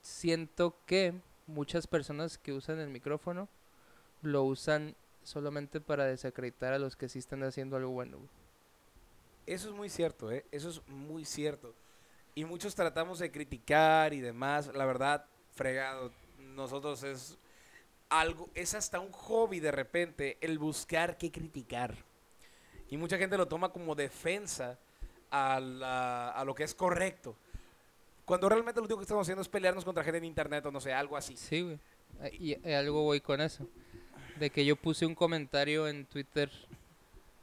siento 0.02 0.76
que 0.86 1.14
muchas 1.48 1.88
personas 1.88 2.38
que 2.38 2.54
usan 2.54 2.80
el 2.80 2.90
micrófono 2.90 3.48
lo 4.22 4.44
usan 4.44 4.96
solamente 5.24 5.82
para 5.82 6.06
desacreditar 6.06 6.74
a 6.74 6.80
los 6.80 6.96
que 6.96 7.10
sí 7.10 7.20
están 7.20 7.44
haciendo 7.44 7.76
algo 7.78 7.92
bueno. 7.92 8.18
Eso 9.46 9.70
es 9.70 9.76
muy 9.76 9.90
cierto, 9.90 10.32
¿eh? 10.32 10.46
Eso 10.52 10.70
es 10.70 10.82
muy 10.88 11.24
cierto. 11.26 11.74
Y 12.36 12.46
muchos 12.46 12.76
tratamos 12.76 13.20
de 13.20 13.32
criticar 13.32 14.14
y 14.14 14.20
demás. 14.20 14.68
La 14.74 14.86
verdad, 14.86 15.26
fregado. 15.54 16.12
Nosotros 16.40 17.04
es 17.04 17.38
algo, 18.10 18.50
es 18.54 18.74
hasta 18.74 19.00
un 19.00 19.12
hobby 19.12 19.60
de 19.60 19.72
repente 19.72 20.38
el 20.42 20.60
buscar 20.60 21.18
qué 21.18 21.32
criticar. 21.32 21.96
Y 22.90 22.98
mucha 22.98 23.18
gente 23.18 23.38
lo 23.38 23.48
toma 23.48 23.70
como 23.70 23.96
defensa 23.96 24.78
a, 25.32 25.60
la- 25.60 26.30
a 26.32 26.44
lo 26.46 26.54
que 26.56 26.64
es 26.64 26.74
correcto. 26.76 27.36
Cuando 28.26 28.50
realmente 28.50 28.80
lo 28.80 28.86
único 28.86 28.98
que 28.98 29.04
estamos 29.04 29.22
haciendo 29.26 29.42
es 29.42 29.48
pelearnos 29.48 29.86
contra 29.86 30.04
gente 30.04 30.18
en 30.18 30.26
internet 30.26 30.66
o 30.66 30.72
no 30.72 30.82
sé, 30.82 30.94
algo 30.94 31.16
así. 31.16 31.38
Sí, 31.38 31.62
güey. 31.62 31.80
Ah, 32.22 32.28
Y, 32.32 32.58
y 32.68 32.74
algo 32.74 33.04
voy 33.04 33.22
con 33.22 33.40
eso. 33.42 33.66
De 34.40 34.50
que 34.50 34.66
yo 34.66 34.76
puse 34.76 35.06
un 35.06 35.16
comentario 35.16 35.88
en 35.88 36.06
Twitter 36.06 36.52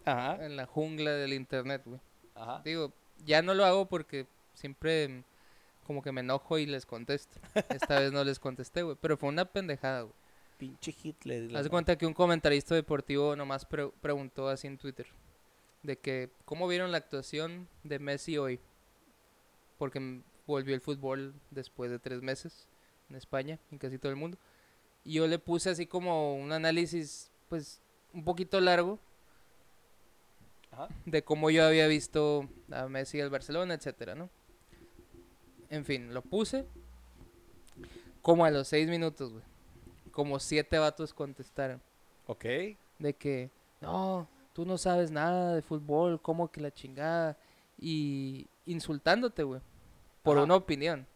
Ajá. 0.04 0.44
en 0.44 0.56
la 0.56 0.66
jungla 0.66 1.10
del 1.12 1.32
internet, 1.32 1.82
güey. 1.84 2.00
Ajá. 2.34 2.60
Digo, 2.64 2.92
ya 3.24 3.40
no 3.42 3.54
lo 3.54 3.64
hago 3.64 3.86
porque 3.86 4.26
siempre 4.54 5.24
como 5.86 6.02
que 6.02 6.12
me 6.12 6.20
enojo 6.20 6.58
y 6.58 6.66
les 6.66 6.84
contesto. 6.86 7.38
Esta 7.70 8.00
vez 8.00 8.12
no 8.12 8.22
les 8.24 8.38
contesté, 8.38 8.82
güey. 8.82 8.96
Pero 9.00 9.16
fue 9.16 9.28
una 9.30 9.44
pendejada, 9.44 10.02
güey. 10.02 10.14
Pinche 10.58 10.94
Hitler. 11.02 11.56
Haz 11.56 11.64
de 11.64 11.70
cuenta 11.70 11.96
que 11.96 12.06
un 12.06 12.14
comentarista 12.14 12.74
deportivo 12.74 13.34
nomás 13.36 13.64
pre- 13.64 13.90
preguntó 14.00 14.48
así 14.48 14.66
en 14.66 14.78
Twitter. 14.78 15.06
De 15.84 15.98
que, 15.98 16.30
¿cómo 16.46 16.66
vieron 16.66 16.90
la 16.90 16.98
actuación 16.98 17.68
de 17.82 17.98
Messi 17.98 18.38
hoy? 18.38 18.58
Porque 19.78 20.22
volvió 20.46 20.74
el 20.74 20.80
fútbol 20.80 21.34
después 21.50 21.90
de 21.90 21.98
tres 21.98 22.22
meses 22.22 22.66
en 23.10 23.16
España, 23.16 23.60
en 23.70 23.78
casi 23.78 23.98
todo 23.98 24.10
el 24.10 24.16
mundo. 24.16 24.38
Y 25.04 25.12
yo 25.12 25.26
le 25.26 25.38
puse 25.38 25.68
así 25.68 25.86
como 25.86 26.36
un 26.36 26.52
análisis, 26.52 27.30
pues, 27.50 27.82
un 28.14 28.24
poquito 28.24 28.60
largo 28.60 28.98
Ajá. 30.72 30.88
de 31.04 31.22
cómo 31.22 31.50
yo 31.50 31.66
había 31.66 31.86
visto 31.86 32.48
a 32.72 32.88
Messi 32.88 33.20
al 33.20 33.28
Barcelona, 33.28 33.74
etcétera, 33.74 34.14
¿no? 34.14 34.30
En 35.68 35.84
fin, 35.84 36.14
lo 36.14 36.22
puse. 36.22 36.66
Como 38.22 38.46
a 38.46 38.50
los 38.50 38.68
seis 38.68 38.88
minutos, 38.88 39.32
güey. 39.32 39.44
Como 40.12 40.40
siete 40.40 40.78
vatos 40.78 41.12
contestaron. 41.12 41.82
Ok. 42.26 42.44
De 42.98 43.14
que, 43.18 43.50
no, 43.82 44.28
tú 44.54 44.64
no 44.64 44.78
sabes 44.78 45.10
nada 45.10 45.54
de 45.54 45.60
fútbol, 45.60 46.18
como 46.22 46.50
que 46.50 46.62
la 46.62 46.72
chingada. 46.72 47.36
Y 47.78 48.46
insultándote, 48.64 49.42
güey. 49.42 49.60
Por 50.22 50.38
Ajá. 50.38 50.44
una 50.44 50.56
opinión. 50.56 51.06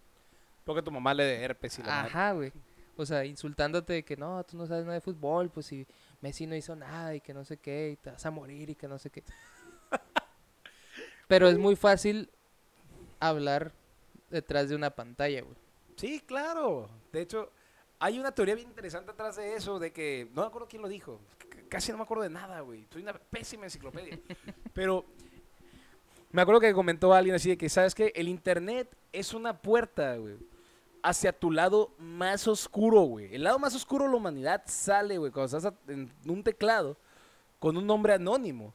Porque 0.65 0.83
tu 0.83 0.91
mamá 0.91 1.15
le 1.15 1.25
de 1.25 1.43
herpes 1.43 1.79
y 1.79 1.83
la. 1.83 2.03
Ajá, 2.03 2.33
güey. 2.33 2.53
O 2.97 3.07
sea, 3.07 3.25
insultándote 3.25 3.93
de 3.95 4.05
que 4.05 4.17
no, 4.17 4.45
tú 4.45 4.59
no 4.59 4.67
sabes 4.67 4.85
nada 4.85 4.95
de 4.95 5.01
fútbol, 5.01 5.49
pues 5.49 5.67
si 5.67 5.87
Messi 6.21 6.47
no 6.47 6.57
hizo 6.57 6.75
nada 6.75 7.15
y 7.15 7.21
que 7.21 7.33
no 7.33 7.45
sé 7.45 7.57
qué, 7.57 7.93
y 7.93 7.97
te 7.97 8.11
vas 8.11 8.27
a 8.27 8.31
morir 8.31 8.69
y 8.69 8.75
que 8.75 8.89
no 8.89 8.99
sé 8.99 9.09
qué. 9.09 9.23
Pero 11.29 11.49
es 11.49 11.59
muy 11.59 11.77
fácil 11.77 12.29
hablar 13.21 13.73
detrás 14.31 14.69
de 14.69 14.75
una 14.75 14.91
pantalla, 14.91 15.43
güey. 15.43 15.57
Sí, 15.97 16.21
claro. 16.27 16.91
De 17.13 17.23
hecho, 17.23 17.53
hay 18.01 18.19
una 18.19 18.33
teoría 18.33 18.57
bien 18.57 18.69
interesante 18.69 19.13
atrás 19.13 19.37
de 19.37 19.55
eso, 19.55 19.79
de 19.79 19.93
que, 19.93 20.29
no 20.35 20.43
me 20.43 20.49
acuerdo 20.49 20.67
quién 20.69 20.83
lo 20.83 20.89
dijo, 20.89 21.21
casi 21.69 21.93
no 21.93 21.99
me 21.99 22.05
acuerdo 22.05 22.25
de 22.25 22.31
nada, 22.31 22.61
güey. 22.61 22.87
Soy 22.91 23.03
una 23.03 23.15
pésima 23.15 23.65
enciclopedia. 23.65 24.19
Pero 24.73 25.05
me 26.31 26.43
acuerdo 26.43 26.61
que 26.61 26.73
comentó 26.73 27.15
alguien 27.15 27.35
así 27.35 27.51
de 27.51 27.59
que, 27.59 27.69
¿sabes 27.69 27.95
qué? 27.95 28.13
El 28.15 28.29
Internet 28.29 28.95
es 29.13 29.33
una 29.33 29.57
puerta, 29.57 30.17
güey, 30.17 30.37
hacia 31.03 31.33
tu 31.33 31.51
lado 31.51 31.95
más 31.99 32.47
oscuro, 32.49 33.03
güey. 33.03 33.35
El 33.35 33.45
lado 33.45 33.59
más 33.59 33.75
oscuro 33.75 34.05
de 34.05 34.11
la 34.11 34.17
humanidad 34.17 34.63
sale, 34.67 35.19
güey, 35.19 35.33
cuando 35.33 35.57
estás 35.57 35.73
en 35.87 36.11
un 36.27 36.43
teclado 36.43 36.97
con 37.59 37.77
un 37.77 37.87
nombre 37.87 38.13
anónimo. 38.15 38.75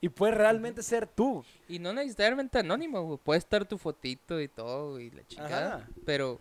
Y 0.00 0.08
puede 0.08 0.32
realmente 0.32 0.82
ser 0.82 1.08
tú. 1.08 1.44
Y 1.68 1.80
no 1.80 1.92
necesariamente 1.92 2.58
anónimo, 2.58 3.02
güey. 3.02 3.18
Puede 3.18 3.38
estar 3.38 3.64
tu 3.64 3.78
fotito 3.78 4.40
y 4.40 4.46
todo, 4.46 5.00
y 5.00 5.10
la 5.10 5.26
chingada. 5.26 5.76
Ajá. 5.76 5.88
Pero, 6.04 6.38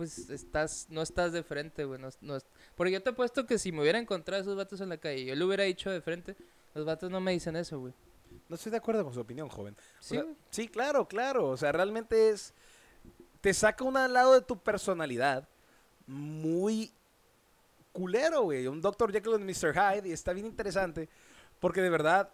pues, 0.00 0.30
estás, 0.30 0.86
no 0.88 1.02
estás 1.02 1.30
de 1.32 1.42
frente, 1.42 1.84
güey. 1.84 2.00
No, 2.00 2.08
no 2.22 2.38
porque 2.74 2.90
yo 2.90 3.02
te 3.02 3.10
he 3.10 3.12
puesto 3.12 3.44
que 3.44 3.58
si 3.58 3.70
me 3.70 3.82
hubiera 3.82 3.98
encontrado 3.98 4.40
a 4.40 4.42
esos 4.42 4.56
vatos 4.56 4.80
en 4.80 4.88
la 4.88 4.96
calle 4.96 5.26
yo 5.26 5.34
le 5.34 5.44
hubiera 5.44 5.64
dicho 5.64 5.90
de 5.90 6.00
frente, 6.00 6.36
los 6.72 6.86
vatos 6.86 7.10
no 7.10 7.20
me 7.20 7.32
dicen 7.32 7.54
eso, 7.54 7.78
güey. 7.78 7.92
No 8.48 8.54
estoy 8.56 8.72
de 8.72 8.78
acuerdo 8.78 9.04
con 9.04 9.12
su 9.12 9.20
opinión, 9.20 9.50
joven. 9.50 9.74
O 9.78 10.02
Sí, 10.02 10.14
sea, 10.14 10.24
sí, 10.48 10.68
claro, 10.68 11.06
claro. 11.06 11.48
O 11.50 11.56
sea, 11.58 11.70
realmente 11.70 12.30
es. 12.30 12.54
Te 13.42 13.52
saca 13.52 13.84
un 13.84 13.92
lado 13.92 14.32
de 14.32 14.40
tu 14.40 14.58
personalidad 14.58 15.46
muy 16.06 16.94
culero, 17.92 18.44
güey. 18.44 18.66
Un 18.68 18.80
Dr. 18.80 19.12
Jekyll 19.12 19.34
y 19.34 19.44
Mr. 19.44 19.74
Hyde. 19.74 20.08
Y 20.08 20.12
está 20.12 20.32
bien 20.32 20.46
interesante. 20.46 21.10
Porque 21.58 21.82
de 21.82 21.90
verdad, 21.90 22.30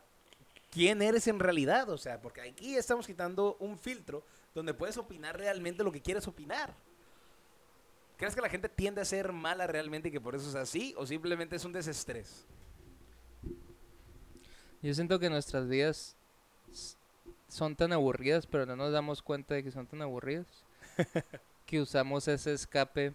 ¿quién 0.70 1.02
eres 1.02 1.26
en 1.26 1.40
realidad? 1.40 1.90
O 1.90 1.98
sea, 1.98 2.20
porque 2.20 2.42
aquí 2.42 2.76
estamos 2.76 3.08
quitando 3.08 3.56
un 3.58 3.76
filtro 3.76 4.24
donde 4.54 4.72
puedes 4.72 4.96
opinar 4.98 5.36
realmente 5.36 5.82
lo 5.82 5.90
que 5.90 6.00
quieres 6.00 6.28
opinar. 6.28 6.72
¿Crees 8.16 8.34
que 8.34 8.40
la 8.40 8.48
gente 8.48 8.68
tiende 8.68 9.00
a 9.00 9.04
ser 9.04 9.32
mala 9.32 9.66
realmente 9.66 10.08
y 10.08 10.12
que 10.12 10.20
por 10.20 10.34
eso 10.34 10.48
es 10.48 10.54
así? 10.54 10.94
¿O 10.96 11.06
simplemente 11.06 11.56
es 11.56 11.64
un 11.64 11.72
desestrés? 11.72 12.46
Yo 14.82 14.94
siento 14.94 15.18
que 15.18 15.28
nuestras 15.28 15.68
vidas 15.68 16.16
son 17.48 17.76
tan 17.76 17.92
aburridas, 17.92 18.46
pero 18.46 18.64
no 18.64 18.76
nos 18.76 18.92
damos 18.92 19.22
cuenta 19.22 19.54
de 19.54 19.62
que 19.62 19.70
son 19.70 19.86
tan 19.86 20.00
aburridas, 20.00 20.46
que 21.66 21.80
usamos 21.80 22.26
ese 22.28 22.52
escape 22.52 23.12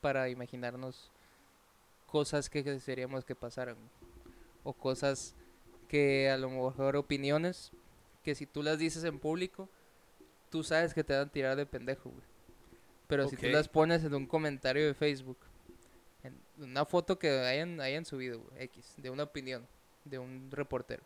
para 0.00 0.28
imaginarnos 0.28 1.10
cosas 2.06 2.48
que 2.48 2.62
desearíamos 2.62 3.24
que 3.24 3.34
pasaran. 3.34 3.76
O 4.62 4.72
cosas 4.72 5.34
que 5.88 6.30
a 6.30 6.36
lo 6.36 6.48
mejor 6.48 6.96
opiniones 6.96 7.72
que 8.22 8.34
si 8.34 8.46
tú 8.46 8.62
las 8.62 8.78
dices 8.78 9.04
en 9.04 9.18
público, 9.18 9.68
tú 10.50 10.62
sabes 10.62 10.94
que 10.94 11.04
te 11.04 11.12
van 11.12 11.28
a 11.28 11.32
tirar 11.32 11.56
de 11.56 11.66
pendejo, 11.66 12.10
güey. 12.10 12.33
Pero 13.06 13.28
si 13.28 13.36
tú 13.36 13.46
las 13.48 13.68
pones 13.68 14.02
en 14.04 14.14
un 14.14 14.26
comentario 14.26 14.86
de 14.86 14.94
Facebook, 14.94 15.38
en 16.22 16.36
una 16.58 16.84
foto 16.84 17.18
que 17.18 17.28
hayan, 17.30 17.80
hayan 17.80 18.04
subido, 18.04 18.42
X, 18.58 18.94
de 18.96 19.10
una 19.10 19.24
opinión, 19.24 19.66
de 20.04 20.18
un 20.18 20.50
reportero, 20.50 21.02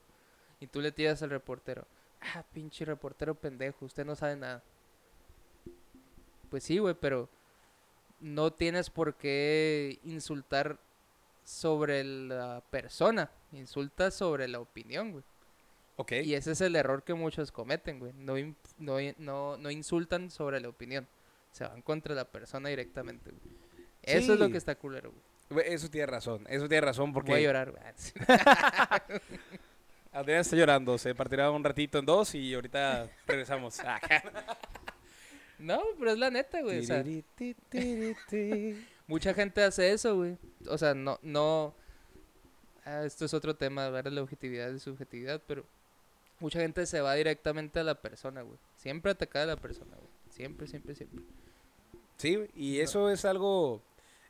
y 0.61 0.67
tú 0.67 0.81
le 0.81 0.93
tiras 0.93 1.23
al 1.23 1.31
reportero, 1.31 1.87
ah, 2.21 2.45
pinche 2.53 2.85
reportero 2.85 3.35
pendejo, 3.35 3.85
usted 3.85 4.05
no 4.05 4.15
sabe 4.15 4.37
nada. 4.37 4.63
Pues 6.51 6.65
sí, 6.65 6.79
güey, 6.79 6.95
pero 6.95 7.29
no 8.21 8.53
tienes 8.53 8.91
por 8.91 9.15
qué 9.15 9.99
insultar 10.05 10.79
sobre 11.45 12.05
la 12.05 12.63
persona, 12.71 13.31
insultas 13.53 14.15
sobre 14.15 14.49
la 14.49 14.61
opinión, 14.61 15.13
güey. 15.13 15.25
Ok. 15.97 16.13
Y 16.13 16.35
ese 16.35 16.53
es 16.53 16.61
el 16.61 16.77
error 16.77 17.03
que 17.03 17.15
muchos 17.15 17.51
cometen, 17.51 17.99
güey. 17.99 18.13
No, 18.13 18.35
no, 18.79 18.99
no, 19.19 19.57
no 19.57 19.71
insultan 19.71 20.31
sobre 20.31 20.61
la 20.61 20.69
opinión. 20.69 21.09
Se 21.53 21.65
van 21.65 21.83
contra 21.83 22.15
la 22.15 22.25
persona 22.25 22.69
directamente, 22.69 23.31
güey. 23.31 23.57
Eso 24.03 24.35
es 24.35 24.39
lo 24.39 24.49
que 24.51 24.59
está 24.59 24.75
culero, 24.75 25.13
güey. 25.51 25.67
Eso 25.67 25.89
tiene 25.89 26.07
razón, 26.07 26.47
eso 26.49 26.69
tiene 26.69 26.83
razón 26.83 27.13
porque... 27.13 27.33
Voy 27.33 27.41
a 27.41 27.45
llorar, 27.45 27.71
güey. 27.71 27.83
Adrián 30.13 30.41
está 30.41 30.57
llorando, 30.57 30.99
se 30.99 31.15
partirá 31.15 31.51
un 31.51 31.65
ratito 31.65 31.99
en 31.99 32.07
dos 32.07 32.35
y 32.35 32.55
ahorita 32.55 33.09
regresamos. 33.27 33.79
No, 35.59 35.83
pero 35.99 36.13
es 36.13 36.19
la 36.19 36.31
neta, 36.31 36.63
güey. 36.63 36.79
O 36.79 36.83
sea, 36.85 37.05
mucha 39.09 39.35
gente 39.35 39.65
hace 39.65 39.91
eso, 39.91 40.15
güey. 40.15 40.37
O 40.69 40.79
sea, 40.79 40.95
no, 40.95 41.19
no... 41.21 41.75
ah, 42.85 43.03
esto 43.05 43.25
es 43.25 43.35
otro 43.35 43.57
tema, 43.57 43.91
de 43.91 44.11
la 44.11 44.23
objetividad 44.23 44.71
y 44.71 44.79
subjetividad, 44.79 45.43
pero 45.49 45.65
mucha 46.39 46.61
gente 46.61 46.87
se 46.87 47.01
va 47.01 47.15
directamente 47.15 47.81
a 47.81 47.83
la 47.83 47.97
persona, 47.97 48.43
güey. 48.43 48.57
Siempre 48.77 49.11
atacar 49.11 49.43
a 49.43 49.47
la 49.47 49.57
persona, 49.57 49.97
güey. 49.97 50.08
Siempre, 50.38 50.66
siempre, 50.68 50.94
siempre. 50.94 51.20
Sí, 52.16 52.38
y 52.55 52.79
eso 52.79 53.11
es 53.11 53.24
algo... 53.24 53.83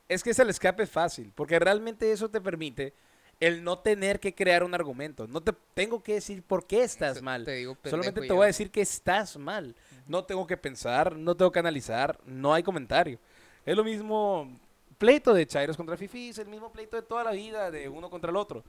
Es 0.08 0.22
que 0.22 0.30
es 0.30 0.38
el 0.38 0.48
escape 0.48 0.86
fácil, 0.86 1.32
porque 1.34 1.58
realmente 1.58 2.10
eso 2.10 2.30
te 2.30 2.40
permite 2.40 2.94
el 3.40 3.62
no 3.62 3.78
tener 3.78 4.18
que 4.18 4.34
crear 4.34 4.64
un 4.64 4.74
argumento. 4.74 5.26
No 5.26 5.42
te 5.42 5.52
tengo 5.74 6.02
que 6.02 6.14
decir 6.14 6.42
por 6.42 6.66
qué 6.66 6.82
estás 6.82 7.16
Eso 7.16 7.24
mal. 7.24 7.44
Te 7.44 7.52
digo, 7.52 7.76
Solamente 7.84 8.22
te 8.22 8.32
voy 8.32 8.44
a 8.44 8.46
decir 8.46 8.70
que 8.70 8.80
estás 8.80 9.36
mal. 9.36 9.76
No 10.06 10.24
tengo 10.24 10.46
que 10.46 10.56
pensar, 10.56 11.14
no 11.14 11.36
tengo 11.36 11.52
que 11.52 11.58
analizar, 11.58 12.18
no 12.24 12.54
hay 12.54 12.62
comentario. 12.62 13.18
Es 13.66 13.76
lo 13.76 13.84
mismo 13.84 14.50
pleito 14.96 15.34
de 15.34 15.46
Chairos 15.46 15.76
contra 15.76 15.96
Fifis, 15.96 16.38
el 16.38 16.48
mismo 16.48 16.72
pleito 16.72 16.96
de 16.96 17.02
toda 17.02 17.22
la 17.22 17.32
vida, 17.32 17.70
de 17.70 17.88
uno 17.88 18.08
contra 18.08 18.30
el 18.30 18.36
otro. 18.36 18.64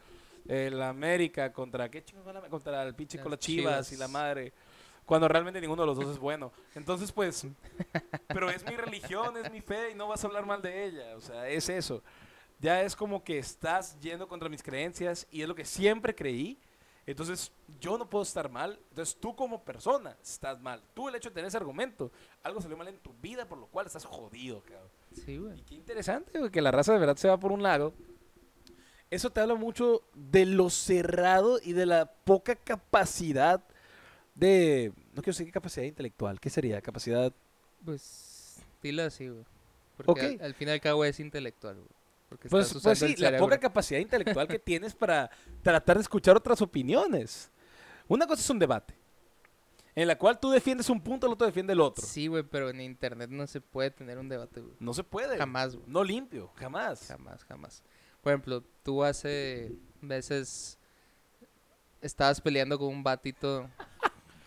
El 0.45 0.82
América 0.82 1.54
contra, 1.54 1.89
¿qué 1.89 2.04
Contra 2.49 2.84
el 2.84 2.95
pinche 2.95 3.19
con 3.19 3.32
Las 3.32 3.39
chivas 3.39 3.91
y 3.93 3.97
la 3.97 4.08
madre. 4.10 4.52
Cuando 5.10 5.28
realmente 5.28 5.60
ninguno 5.60 5.82
de 5.82 5.88
los 5.88 5.98
dos 5.98 6.08
es 6.12 6.19
bueno. 6.19 6.52
Entonces, 6.76 7.12
pues, 7.12 7.48
pero 8.28 8.48
es 8.52 8.63
mi 8.63 8.78
religión, 8.78 9.36
es 9.38 9.52
mi 9.52 9.60
fe 9.60 9.89
y 9.89 9.95
no 9.95 10.08
vas 10.08 10.24
a 10.24 10.28
hablar 10.28 10.45
mal 10.45 10.62
de 10.62 10.86
ella. 10.86 11.17
O 11.17 11.19
sea, 11.19 11.50
es 11.50 11.67
eso. 11.67 12.04
Ya 12.60 12.84
es 12.84 12.95
como 12.95 13.24
que 13.24 13.39
estás 13.39 14.00
yendo 14.00 14.28
contra 14.28 14.50
mis 14.50 14.62
creencias 14.62 15.26
y 15.32 15.41
es 15.41 15.48
lo 15.48 15.56
que 15.56 15.65
siempre 15.65 16.13
creí. 16.13 16.60
Entonces, 17.08 17.52
yo 17.80 17.98
no 17.98 18.08
puedo 18.08 18.22
estar 18.22 18.52
mal. 18.52 18.80
Entonces, 18.89 19.17
tú 19.19 19.36
como 19.36 19.63
persona 19.63 20.15
estás 20.22 20.62
mal. 20.62 20.80
Tú 20.93 21.10
el 21.10 21.15
hecho 21.15 21.30
de 21.30 21.34
tener 21.34 21.48
ese 21.48 21.58
argumento, 21.58 22.12
algo 22.43 22.62
salió 22.62 22.78
mal 22.78 22.88
en 22.88 23.00
tu 23.00 23.12
vida, 23.13 23.48
por 23.48 23.58
lo 23.58 23.65
cual 23.65 23.88
estás 23.88 24.06
jodido, 24.06 24.62
cabrón. 24.62 24.91
Sí, 25.26 25.39
güey. 25.39 25.58
Y 25.58 25.63
qué 25.63 25.74
interesante, 25.74 26.38
güey, 26.38 26.52
que 26.52 26.62
la 26.62 26.69
raza 26.69 26.93
de 26.93 27.00
verdad 27.00 27.15
se 27.15 27.28
va 27.28 27.39
por 27.39 27.52
un 27.52 27.63
lado. 27.63 27.95
Eso 29.10 29.32
te 29.32 29.41
habla 29.41 29.56
mucho 29.56 30.04
de 30.13 30.45
lo 30.45 30.69
cerrado 30.69 31.60
y 31.63 31.74
de 31.74 31.88
la 31.88 32.06
poca 32.06 32.56
capacidad 32.56 33.63
de... 34.39 34.91
No 35.13 35.21
quiero 35.21 35.34
decir 35.34 35.45
qué 35.45 35.52
capacidad 35.52 35.86
intelectual. 35.86 36.39
¿Qué 36.39 36.49
sería? 36.49 36.82
Capacidad... 36.82 37.34
Pues, 37.86 38.58
dilo 38.82 39.04
así, 39.04 39.28
güey. 39.28 39.45
Porque 39.97 40.38
al, 40.39 40.41
al 40.41 40.54
fin 40.54 40.67
y 40.69 40.71
al 40.71 40.82
cabo 40.82 41.04
es 41.06 41.19
intelectual, 41.19 41.75
güey. 41.75 41.89
Porque 42.30 42.47
Pues, 42.47 42.67
estás 42.67 42.84
pues 42.84 42.99
sí, 42.99 43.15
la 43.17 43.38
poca 43.38 43.60
capacidad 43.60 43.99
intelectual 43.99 44.47
que 44.47 44.60
tienes 44.60 44.93
para 44.93 45.30
tratar 45.63 45.97
de 45.97 46.04
escuchar 46.04 46.38
otras 46.38 46.62
opiniones. 46.62 47.52
Una 48.08 48.28
cosa 48.28 48.41
es 48.41 48.49
un 48.49 48.60
debate, 48.60 48.93
en 49.95 50.08
la 50.08 50.17
cual 50.17 50.39
tú 50.39 50.49
defiendes 50.52 50.89
un 50.89 51.02
punto, 51.02 51.28
el 51.28 51.34
otro 51.34 51.47
defiende 51.47 51.73
el 51.73 51.82
otro. 51.82 52.06
Sí, 52.06 52.28
güey, 52.28 52.43
pero 52.43 52.69
en 52.69 52.82
internet 52.82 53.30
no 53.30 53.45
se 53.47 53.62
puede 53.62 53.91
tener 53.91 54.17
un 54.17 54.30
debate, 54.30 54.62
güey. 54.62 54.73
No 54.80 54.93
se 54.93 55.04
puede. 55.04 55.38
Jamás, 55.38 55.75
güey. 55.75 55.88
No 55.88 56.04
limpio, 56.04 56.52
jamás. 56.56 57.08
Jamás, 57.08 57.43
jamás. 57.45 57.84
Por 58.21 58.32
ejemplo, 58.32 58.63
tú 58.84 59.04
hace 59.04 59.71
veces 60.02 60.78
estabas 62.02 62.39
peleando 62.41 62.78
con 62.78 62.89
un 62.89 63.04
batito, 63.04 63.69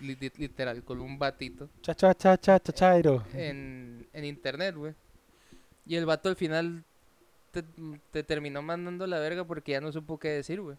literal, 0.03 0.83
con 0.85 1.01
un 1.01 1.19
batito 1.19 1.69
Cha, 1.81 1.95
cha, 1.95 2.15
cha, 2.15 2.37
cha, 2.37 2.59
cha, 2.61 2.73
chairo. 2.73 3.25
en, 3.33 4.07
en 4.12 4.25
internet, 4.25 4.75
güey. 4.75 4.95
Y 5.87 5.97
el 5.97 6.07
vato 6.07 6.29
al 6.29 6.37
final 6.37 6.85
te, 7.51 7.65
te 8.11 8.23
terminó 8.23 8.62
mandando 8.62 9.07
la 9.07 9.19
verga 9.19 9.45
porque 9.45 9.73
ya 9.73 9.81
no 9.81 9.91
supo 9.93 10.19
qué 10.19 10.29
decir, 10.29 10.61
güey. 10.61 10.77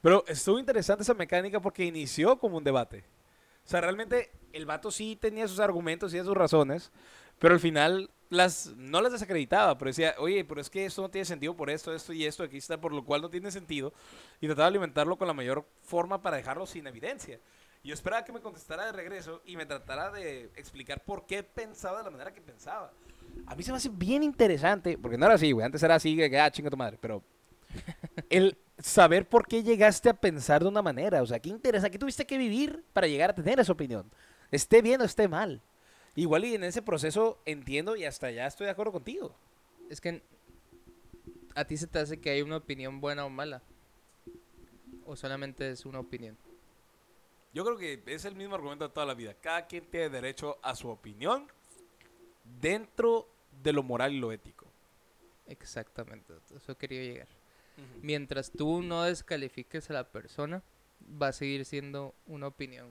Pero 0.00 0.24
estuvo 0.26 0.58
interesante 0.58 1.02
esa 1.02 1.14
mecánica 1.14 1.60
porque 1.60 1.84
inició 1.84 2.38
como 2.38 2.58
un 2.58 2.64
debate. 2.64 3.04
O 3.64 3.68
sea, 3.68 3.80
realmente 3.80 4.30
el 4.52 4.66
vato 4.66 4.90
sí 4.90 5.16
tenía 5.20 5.46
sus 5.46 5.60
argumentos 5.60 6.12
y 6.12 6.18
sus 6.18 6.36
razones, 6.36 6.90
pero 7.38 7.54
al 7.54 7.60
final 7.60 8.10
las 8.28 8.74
no 8.76 9.00
las 9.00 9.12
desacreditaba, 9.12 9.78
pero 9.78 9.90
decía, 9.90 10.14
oye, 10.18 10.44
pero 10.44 10.60
es 10.60 10.68
que 10.70 10.84
esto 10.86 11.02
no 11.02 11.10
tiene 11.10 11.24
sentido 11.24 11.54
por 11.54 11.70
esto, 11.70 11.94
esto 11.94 12.12
y 12.12 12.24
esto, 12.24 12.42
aquí 12.42 12.56
está, 12.56 12.80
por 12.80 12.92
lo 12.92 13.04
cual 13.04 13.22
no 13.22 13.30
tiene 13.30 13.50
sentido, 13.52 13.92
y 14.40 14.46
trataba 14.46 14.64
de 14.64 14.70
alimentarlo 14.70 15.16
con 15.16 15.28
la 15.28 15.34
mayor 15.34 15.64
forma 15.82 16.20
para 16.20 16.38
dejarlo 16.38 16.66
sin 16.66 16.86
evidencia. 16.86 17.38
Yo 17.84 17.94
esperaba 17.94 18.24
que 18.24 18.32
me 18.32 18.40
contestara 18.40 18.86
de 18.86 18.92
regreso 18.92 19.42
y 19.44 19.56
me 19.56 19.66
tratara 19.66 20.10
de 20.12 20.44
explicar 20.56 21.02
por 21.04 21.26
qué 21.26 21.42
pensaba 21.42 21.98
de 21.98 22.04
la 22.04 22.10
manera 22.10 22.32
que 22.32 22.40
pensaba. 22.40 22.92
A 23.46 23.56
mí 23.56 23.62
se 23.62 23.72
me 23.72 23.78
hace 23.78 23.88
bien 23.88 24.22
interesante, 24.22 24.96
porque 24.96 25.18
no 25.18 25.26
era 25.26 25.34
así, 25.34 25.50
güey, 25.50 25.66
antes 25.66 25.82
era 25.82 25.96
así, 25.96 26.16
que 26.16 26.38
ah, 26.38 26.50
chinga 26.50 26.70
tu 26.70 26.76
madre, 26.76 26.96
pero 27.00 27.22
el 28.30 28.56
saber 28.78 29.28
por 29.28 29.46
qué 29.46 29.62
llegaste 29.62 30.08
a 30.08 30.14
pensar 30.14 30.62
de 30.62 30.68
una 30.68 30.82
manera. 30.82 31.22
O 31.22 31.26
sea, 31.26 31.40
qué 31.40 31.48
interesa, 31.48 31.90
qué 31.90 31.98
tuviste 31.98 32.26
que 32.26 32.38
vivir 32.38 32.84
para 32.92 33.06
llegar 33.06 33.30
a 33.30 33.34
tener 33.34 33.58
esa 33.58 33.72
opinión. 33.72 34.10
Esté 34.50 34.82
bien 34.82 35.00
o 35.00 35.04
esté 35.04 35.28
mal. 35.28 35.60
Igual 36.14 36.44
y 36.44 36.54
en 36.54 36.64
ese 36.64 36.82
proceso 36.82 37.40
entiendo 37.46 37.96
y 37.96 38.04
hasta 38.04 38.30
ya 38.30 38.46
estoy 38.46 38.66
de 38.66 38.72
acuerdo 38.72 38.92
contigo. 38.92 39.34
Es 39.88 40.00
que 40.00 40.22
a 41.54 41.64
ti 41.64 41.76
se 41.76 41.86
te 41.86 41.98
hace 41.98 42.20
que 42.20 42.30
hay 42.30 42.42
una 42.42 42.58
opinión 42.58 43.00
buena 43.00 43.24
o 43.24 43.30
mala. 43.30 43.62
O 45.06 45.16
solamente 45.16 45.70
es 45.70 45.86
una 45.86 46.00
opinión. 46.00 46.36
Yo 47.52 47.64
creo 47.64 47.76
que 47.76 48.02
es 48.06 48.24
el 48.24 48.34
mismo 48.34 48.54
argumento 48.54 48.88
de 48.88 48.94
toda 48.94 49.06
la 49.06 49.14
vida. 49.14 49.34
Cada 49.34 49.66
quien 49.66 49.84
tiene 49.84 50.08
derecho 50.08 50.58
a 50.62 50.74
su 50.74 50.88
opinión 50.88 51.46
dentro 52.60 53.28
de 53.62 53.72
lo 53.72 53.82
moral 53.82 54.12
y 54.12 54.18
lo 54.18 54.32
ético. 54.32 54.66
Exactamente, 55.46 56.32
eso 56.54 56.76
quería 56.76 57.02
llegar. 57.02 57.28
Mientras 58.00 58.50
tú 58.50 58.82
no 58.82 59.02
descalifiques 59.02 59.90
a 59.90 59.94
la 59.94 60.04
persona, 60.04 60.62
va 61.20 61.28
a 61.28 61.32
seguir 61.32 61.64
siendo 61.64 62.14
una 62.26 62.46
opinión. 62.46 62.88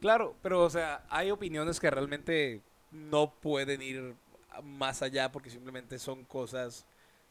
Claro, 0.00 0.36
pero 0.42 0.62
o 0.62 0.70
sea, 0.70 1.04
hay 1.08 1.30
opiniones 1.30 1.78
que 1.80 1.90
realmente 1.90 2.62
no 2.90 3.32
pueden 3.34 3.82
ir 3.82 4.14
más 4.62 5.02
allá 5.02 5.30
porque 5.30 5.50
simplemente 5.50 5.98
son 5.98 6.24
cosas 6.24 6.86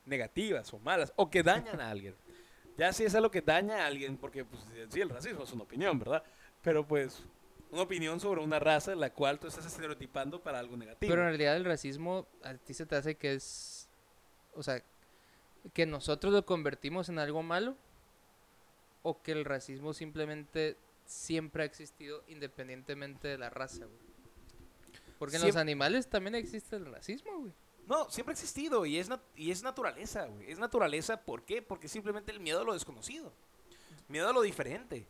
negativas 0.06 0.74
o 0.74 0.80
malas 0.80 1.12
o 1.16 1.30
que 1.30 1.44
dañan 1.44 1.82
a 1.82 1.90
alguien. 1.90 2.16
Ya 2.78 2.92
si 2.92 3.06
es 3.06 3.16
algo 3.16 3.32
que 3.32 3.40
daña 3.40 3.78
a 3.78 3.86
alguien, 3.86 4.18
porque 4.18 4.44
pues 4.44 4.62
sí, 4.90 5.00
el 5.00 5.10
racismo 5.10 5.46
es 5.46 5.54
una 5.54 5.64
opinión, 5.64 5.98
¿verdad? 5.98 6.22
Pero 6.66 6.86
pues 6.86 7.24
una 7.72 7.84
opinión 7.84 8.20
sobre 8.20 8.42
una 8.42 8.60
raza 8.60 8.92
en 8.92 9.00
la 9.00 9.12
cual 9.14 9.40
tú 9.40 9.48
estás 9.48 9.66
estereotipando 9.66 10.42
para 10.44 10.60
algo 10.60 10.76
negativo. 10.76 11.10
Pero 11.10 11.22
en 11.22 11.28
realidad 11.30 11.56
el 11.56 11.64
racismo 11.64 12.28
a 12.44 12.56
ti 12.56 12.74
se 12.74 12.86
te 12.86 12.96
hace 12.98 13.16
que 13.16 13.36
es, 13.36 13.88
o 14.54 14.64
sea, 14.64 14.84
que 15.74 15.86
nosotros 15.86 16.34
lo 16.34 16.46
convertimos 16.46 17.08
en 17.08 17.20
algo 17.20 17.42
malo 17.44 17.78
o 19.04 19.22
que 19.22 19.32
el 19.32 19.46
racismo 19.46 19.94
simplemente 19.94 20.76
siempre 21.06 21.64
ha 21.64 21.66
existido 21.66 22.24
independientemente 22.28 23.28
de 23.28 23.38
la 23.38 23.50
raza, 23.50 23.86
güey. 23.86 24.00
Porque 25.20 25.36
en 25.38 25.44
los 25.44 25.56
animales 25.56 26.08
también 26.10 26.36
existe 26.36 26.76
el 26.76 26.86
racismo, 26.88 27.40
güey. 27.40 27.54
No, 27.88 28.10
siempre 28.10 28.32
ha 28.32 28.34
existido 28.34 28.86
y 28.88 28.98
es, 28.98 29.10
nat- 29.10 29.22
y 29.36 29.52
es 29.52 29.62
naturaleza, 29.62 30.26
güey. 30.26 30.52
Es 30.52 30.58
naturaleza, 30.58 31.22
¿por 31.22 31.44
qué? 31.44 31.62
Porque 31.62 31.88
simplemente 31.88 32.32
el 32.32 32.40
miedo 32.40 32.62
a 32.62 32.64
lo 32.64 32.74
desconocido. 32.74 33.32
Miedo 34.08 34.28
a 34.30 34.34
lo 34.34 34.42
diferente. 34.42 35.06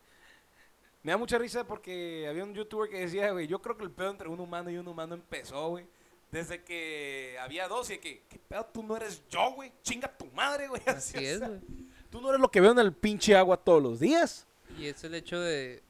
Me 1.06 1.12
da 1.12 1.20
mucha 1.20 1.38
risa 1.38 1.68
porque 1.68 2.26
había 2.28 2.44
un 2.44 2.56
youtuber 2.56 2.90
que 2.90 3.02
decía, 3.02 3.32
güey, 3.32 3.46
yo 3.46 3.62
creo 3.62 3.78
que 3.78 3.84
el 3.84 3.92
pedo 3.92 4.10
entre 4.10 4.28
un 4.28 4.40
humano 4.40 4.72
y 4.72 4.78
un 4.78 4.88
humano 4.88 5.14
empezó, 5.14 5.70
güey. 5.70 5.86
Desde 6.32 6.64
que 6.64 7.38
había 7.40 7.68
dos 7.68 7.92
y 7.92 8.00
que, 8.00 8.24
¿qué 8.28 8.40
pedo? 8.40 8.66
Tú 8.74 8.82
no 8.82 8.98
eres 8.98 9.22
yo, 9.30 9.52
güey. 9.54 9.72
Chinga 9.84 10.12
tu 10.18 10.26
madre, 10.32 10.68
güey. 10.68 10.82
Así 10.88 11.24
es, 11.24 11.42
güey. 11.42 11.62
Tú 12.10 12.20
no 12.22 12.30
eres 12.30 12.42
lo 12.42 12.50
que 12.50 12.60
veo 12.60 12.72
en 12.72 12.80
el 12.80 12.92
pinche 12.92 13.36
agua 13.36 13.56
todos 13.56 13.84
los 13.84 14.00
días. 14.00 14.48
Y 14.80 14.88
es 14.88 15.04
el 15.04 15.14
hecho 15.14 15.40
de, 15.40 15.84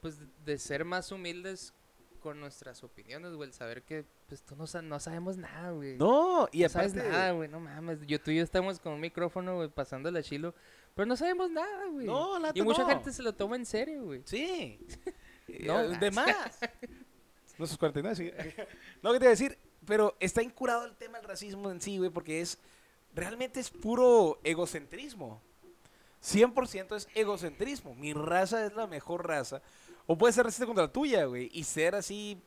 pues, 0.00 0.16
de 0.44 0.58
ser 0.58 0.84
más 0.84 1.12
humildes 1.12 1.72
con 2.18 2.40
nuestras 2.40 2.82
opiniones, 2.82 3.34
güey. 3.34 3.50
El 3.50 3.54
saber 3.54 3.84
que, 3.84 4.04
pues, 4.26 4.42
tú 4.42 4.56
no, 4.56 4.64
no 4.82 4.98
sabemos 4.98 5.36
nada, 5.36 5.70
güey. 5.70 5.96
No, 5.96 6.48
y 6.50 6.64
no 6.64 6.68
sabes 6.70 6.90
aparte... 6.90 7.08
nada, 7.08 7.30
güey. 7.30 7.48
No 7.48 7.60
mames. 7.60 8.04
Yo, 8.04 8.20
tú 8.20 8.32
y 8.32 8.38
yo 8.38 8.42
estamos 8.42 8.80
con 8.80 8.94
un 8.94 9.00
micrófono, 9.00 9.54
güey, 9.54 9.68
pasando 9.68 10.10
la 10.10 10.24
chilo. 10.24 10.56
Pero 10.94 11.06
no 11.06 11.16
sabemos 11.16 11.50
nada, 11.50 11.86
güey. 11.86 12.06
No, 12.06 12.38
la 12.38 12.52
Y 12.54 12.62
mucha 12.62 12.82
no. 12.82 12.88
gente 12.88 13.12
se 13.12 13.22
lo 13.22 13.32
toma 13.34 13.56
en 13.56 13.66
serio, 13.66 14.04
güey. 14.04 14.22
Sí. 14.24 14.78
No, 15.66 15.82
no, 15.82 15.98
de 15.98 16.10
más. 16.12 16.60
No, 17.58 17.66
sus 17.66 17.76
49, 17.76 18.14
sí. 18.14 18.30
No, 19.02 19.12
¿qué 19.12 19.18
te 19.18 19.24
iba 19.24 19.30
a 19.30 19.30
decir? 19.30 19.58
Pero 19.84 20.16
está 20.20 20.44
incurado 20.44 20.84
el 20.84 20.94
tema 20.94 21.18
del 21.18 21.26
racismo 21.26 21.70
en 21.72 21.80
sí, 21.80 21.98
güey, 21.98 22.10
porque 22.10 22.40
es. 22.40 22.56
Realmente 23.14 23.58
es 23.58 23.68
puro 23.68 24.38
egocentrismo. 24.44 25.42
100% 26.22 26.94
es 26.96 27.08
egocentrismo. 27.16 27.96
Mi 27.96 28.12
raza 28.12 28.64
es 28.64 28.74
la 28.74 28.86
mejor 28.86 29.26
raza. 29.26 29.60
O 30.06 30.16
puede 30.16 30.32
ser 30.32 30.44
racista 30.44 30.66
contra 30.66 30.84
la 30.84 30.92
tuya, 30.92 31.24
güey. 31.24 31.50
Y 31.52 31.64
ser 31.64 31.96
así. 31.96 32.40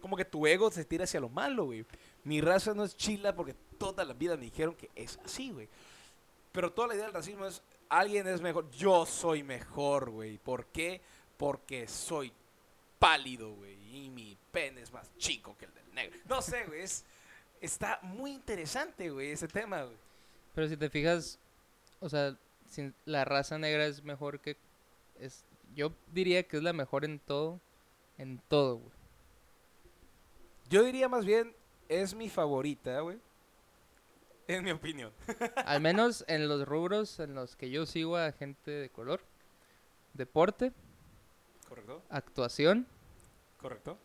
Como 0.00 0.16
que 0.16 0.24
tu 0.24 0.44
ego 0.46 0.68
se 0.72 0.84
tira 0.84 1.04
hacia 1.04 1.20
lo 1.20 1.28
malo, 1.28 1.66
güey. 1.66 1.86
Mi 2.24 2.40
raza 2.40 2.74
no 2.74 2.82
es 2.82 2.96
chila 2.96 3.36
porque 3.36 3.54
toda 3.78 4.04
la 4.04 4.14
vida 4.14 4.36
me 4.36 4.44
dijeron 4.46 4.74
que 4.74 4.90
es 4.96 5.20
así, 5.24 5.52
güey. 5.52 5.68
Pero 6.50 6.72
toda 6.72 6.88
la 6.88 6.94
idea 6.94 7.04
del 7.04 7.14
racismo 7.14 7.46
es, 7.46 7.62
alguien 7.98 8.26
es 8.26 8.40
mejor, 8.40 8.70
yo 8.70 9.04
soy 9.06 9.42
mejor, 9.42 10.10
güey. 10.10 10.38
¿Por 10.38 10.66
qué? 10.66 11.00
Porque 11.36 11.86
soy 11.88 12.32
pálido, 12.98 13.52
güey. 13.54 13.76
Y 14.04 14.10
mi 14.10 14.36
pene 14.50 14.80
es 14.80 14.92
más 14.92 15.10
chico 15.18 15.56
que 15.58 15.66
el 15.66 15.74
del 15.74 15.94
negro. 15.94 16.18
No 16.28 16.40
sé, 16.42 16.64
güey. 16.64 16.80
es- 16.82 17.04
está 17.60 18.00
muy 18.02 18.32
interesante, 18.32 19.10
güey, 19.10 19.30
ese 19.30 19.46
tema, 19.48 19.82
güey. 19.82 19.96
Pero 20.54 20.68
si 20.68 20.76
te 20.76 20.90
fijas, 20.90 21.38
o 22.00 22.08
sea, 22.08 22.36
sin- 22.68 22.94
la 23.04 23.24
raza 23.24 23.58
negra 23.58 23.86
es 23.86 24.02
mejor 24.02 24.40
que... 24.40 24.56
Es, 25.20 25.44
yo 25.74 25.92
diría 26.12 26.42
que 26.42 26.56
es 26.56 26.62
la 26.62 26.72
mejor 26.72 27.04
en 27.04 27.18
todo. 27.20 27.60
En 28.18 28.38
todo, 28.48 28.76
güey. 28.76 28.92
Yo 30.68 30.82
diría 30.82 31.08
más 31.08 31.24
bien, 31.24 31.54
es 31.88 32.14
mi 32.14 32.28
favorita, 32.30 33.00
güey. 33.00 33.18
En 34.48 34.64
mi 34.64 34.70
opinión. 34.70 35.12
Al 35.66 35.80
menos 35.80 36.24
en 36.28 36.48
los 36.48 36.66
rubros 36.66 37.18
en 37.20 37.34
los 37.34 37.56
que 37.56 37.70
yo 37.70 37.86
sigo 37.86 38.16
a 38.16 38.32
gente 38.32 38.70
de 38.70 38.88
color. 38.90 39.20
Deporte, 40.14 40.72
¿Correcto? 41.68 42.02
actuación, 42.10 42.86
¿Correcto? 43.58 43.96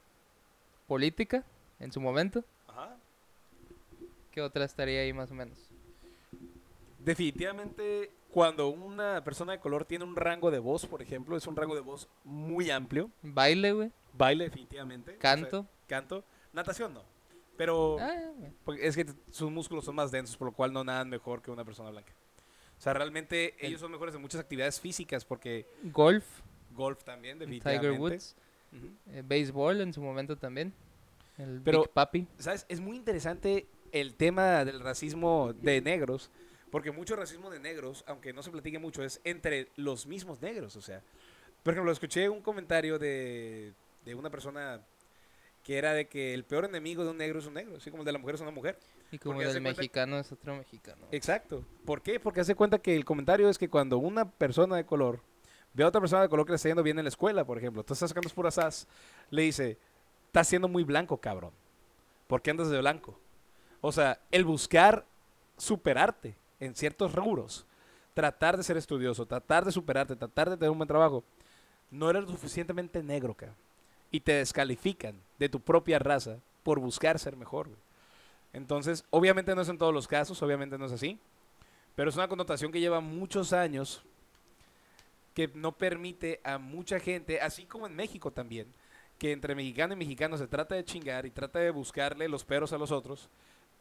política, 0.88 1.44
en 1.80 1.92
su 1.92 2.00
momento. 2.00 2.44
Ajá. 2.68 2.96
¿Qué 4.32 4.42
otra 4.42 4.64
estaría 4.64 5.02
ahí 5.02 5.12
más 5.12 5.32
o 5.32 5.34
menos? 5.34 5.58
Definitivamente, 7.00 8.12
cuando 8.32 8.70
una 8.70 9.24
persona 9.24 9.54
de 9.54 9.60
color 9.60 9.86
tiene 9.86 10.06
un 10.06 10.16
rango 10.16 10.50
de 10.52 10.60
voz, 10.60 10.86
por 10.86 11.02
ejemplo, 11.02 11.36
es 11.36 11.46
un 11.48 11.56
rango 11.56 11.76
de 11.76 11.82
voz 11.82 12.08
muy 12.24 12.70
amplio. 12.72 13.10
Baile, 13.22 13.72
güey. 13.74 13.92
Baile, 14.14 14.46
definitivamente. 14.46 15.12
O 15.12 15.14
sea, 15.14 15.20
Canto. 15.22 15.68
canto. 15.88 16.24
Natación, 16.54 16.94
no. 16.94 17.04
Pero 17.58 17.98
Ah, 18.00 18.16
es 18.80 18.96
que 18.96 19.06
sus 19.32 19.50
músculos 19.52 19.84
son 19.86 19.96
más 19.96 20.12
densos, 20.12 20.38
por 20.38 20.48
lo 20.50 20.54
cual 20.54 20.72
no 20.72 20.84
nadan 20.84 21.10
mejor 21.10 21.42
que 21.42 21.52
una 21.52 21.66
persona 21.66 21.90
blanca. 21.90 22.14
O 22.78 22.82
sea, 22.82 22.94
realmente 22.94 23.56
El- 23.60 23.68
ellos 23.70 23.82
son 23.82 23.92
mejores 23.92 24.14
en 24.16 24.22
muchas 24.22 24.40
actividades 24.40 24.80
físicas, 24.80 25.26
porque 25.26 25.68
Golf, 25.86 26.26
golf 26.76 27.04
también, 27.04 27.40
definitivamente. 27.40 27.88
Tiger 27.88 28.00
Woods. 28.00 28.36
Ujú. 28.72 28.88
eh, 29.12 29.24
béisbol 29.26 29.82
en 29.82 29.94
su 29.94 30.02
momento 30.02 30.38
también. 30.38 30.74
El 31.38 31.62
Pero- 31.64 31.82
Big 31.84 31.90
Papi. 31.92 32.28
¿Sabes? 32.38 32.66
Es 32.70 32.80
muy 32.80 32.98
interesante 32.98 33.66
el 33.92 34.14
tema 34.16 34.66
del 34.66 34.82
racismo 34.82 35.54
de 35.54 35.82
negros, 35.82 36.30
porque 36.70 36.92
mucho 36.92 37.16
racismo 37.16 37.50
de 37.50 37.60
negros, 37.60 38.04
aunque 38.08 38.34
no 38.34 38.44
se 38.44 38.52
platique 38.52 38.78
mucho, 38.78 39.04
es 39.04 39.22
entre 39.24 39.70
los 39.78 40.06
mismos 40.06 40.42
negros. 40.42 40.76
O 40.76 40.82
sea, 40.82 41.02
por 41.64 41.74
ejemplo, 41.74 41.92
escuché 41.94 42.28
un 42.28 42.42
comentario 42.42 43.00
de, 43.00 43.74
de 44.04 44.16
una 44.16 44.30
persona 44.30 44.82
que 45.68 45.78
era 45.78 45.92
de 45.92 46.08
que 46.08 46.34
el 46.34 46.46
peor 46.46 46.64
enemigo 46.64 47.04
de 47.04 47.10
un 47.10 47.18
negro 47.18 47.40
es 47.40 47.46
un 47.46 47.54
negro, 47.56 47.76
así 47.76 47.92
como 47.92 48.04
el 48.04 48.06
de 48.06 48.14
la 48.14 48.20
mujer 48.20 48.36
es 48.36 48.42
una 48.42 48.52
mujer. 48.52 48.80
Y 49.12 49.20
como 49.20 49.42
el 49.42 49.50
cuenta- 49.52 49.70
mexicano 49.70 50.18
es 50.18 50.32
otro 50.32 50.56
mexicano. 50.56 51.06
Exacto. 51.12 51.62
¿Por 51.84 52.02
qué? 52.02 52.22
Porque 52.22 52.40
hace 52.40 52.56
cuenta 52.56 52.80
que 52.80 52.96
el 52.96 53.04
comentario 53.04 53.50
es 53.50 53.58
que 53.58 53.68
cuando 53.70 53.98
una 53.98 54.32
persona 54.32 54.78
de 54.78 54.86
color 54.86 55.20
ve 55.74 55.84
a 55.84 55.88
otra 55.90 56.00
persona 56.00 56.22
de 56.22 56.30
color 56.30 56.46
que 56.46 56.54
le 56.54 56.56
está 56.56 56.70
yendo 56.70 56.84
bien 56.84 56.98
en 57.00 57.04
la 57.04 57.10
escuela, 57.10 57.44
por 57.44 57.58
ejemplo, 57.58 57.84
tú 57.84 57.92
estás 57.92 58.08
sacando 58.10 58.30
puras 58.30 58.58
as, 58.58 58.88
le 59.30 59.42
dice, 59.42 59.78
estás 60.28 60.48
siendo 60.48 60.70
muy 60.70 60.86
blanco, 60.86 61.18
cabrón. 61.18 61.52
¿Por 62.28 62.42
qué 62.42 62.52
andas 62.52 62.70
de 62.70 62.80
blanco? 62.80 63.20
O 63.82 63.92
sea, 63.92 64.22
el 64.32 64.46
buscar 64.46 65.06
superarte 65.58 66.38
en 66.62 66.76
ciertos 66.76 67.14
rubros, 67.14 67.66
tratar 68.14 68.56
de 68.56 68.64
ser 68.64 68.78
estudioso, 68.78 69.26
tratar 69.26 69.66
de 69.66 69.74
superarte, 69.74 70.16
tratar 70.16 70.50
de 70.50 70.56
tener 70.56 70.72
un 70.72 70.78
buen 70.78 70.88
trabajo, 70.88 71.26
no 71.92 72.10
eres 72.10 72.24
lo 72.24 72.30
suficientemente 72.30 73.04
negro, 73.04 73.34
cabrón. 73.34 73.58
Y 74.12 74.22
te 74.22 74.34
descalifican 74.34 75.22
de 75.40 75.50
tu 75.50 75.60
propia 75.60 76.00
raza 76.00 76.38
por 76.64 76.80
buscar 76.80 77.20
ser 77.20 77.36
mejor. 77.36 77.70
Entonces, 78.54 79.06
obviamente 79.10 79.54
no 79.56 79.62
es 79.62 79.70
en 79.70 79.78
todos 79.78 79.94
los 79.94 80.08
casos, 80.08 80.42
obviamente 80.42 80.78
no 80.78 80.86
es 80.86 80.92
así, 80.92 81.20
pero 81.96 82.10
es 82.10 82.16
una 82.16 82.28
connotación 82.28 82.72
que 82.72 82.80
lleva 82.80 83.02
muchos 83.02 83.54
años 83.54 84.04
que 85.34 85.50
no 85.54 85.78
permite 85.78 86.42
a 86.44 86.58
mucha 86.58 87.00
gente, 87.00 87.40
así 87.40 87.66
como 87.66 87.86
en 87.86 87.96
México 87.96 88.32
también, 88.32 88.74
que 89.20 89.32
entre 89.32 89.54
mexicano 89.54 89.94
y 89.94 89.98
mexicano 89.98 90.38
se 90.38 90.48
trata 90.48 90.74
de 90.74 90.84
chingar 90.84 91.26
y 91.26 91.32
trata 91.32 91.60
de 91.60 91.70
buscarle 91.70 92.28
los 92.28 92.44
peros 92.44 92.74
a 92.74 92.78
los 92.78 92.92
otros. 92.92 93.30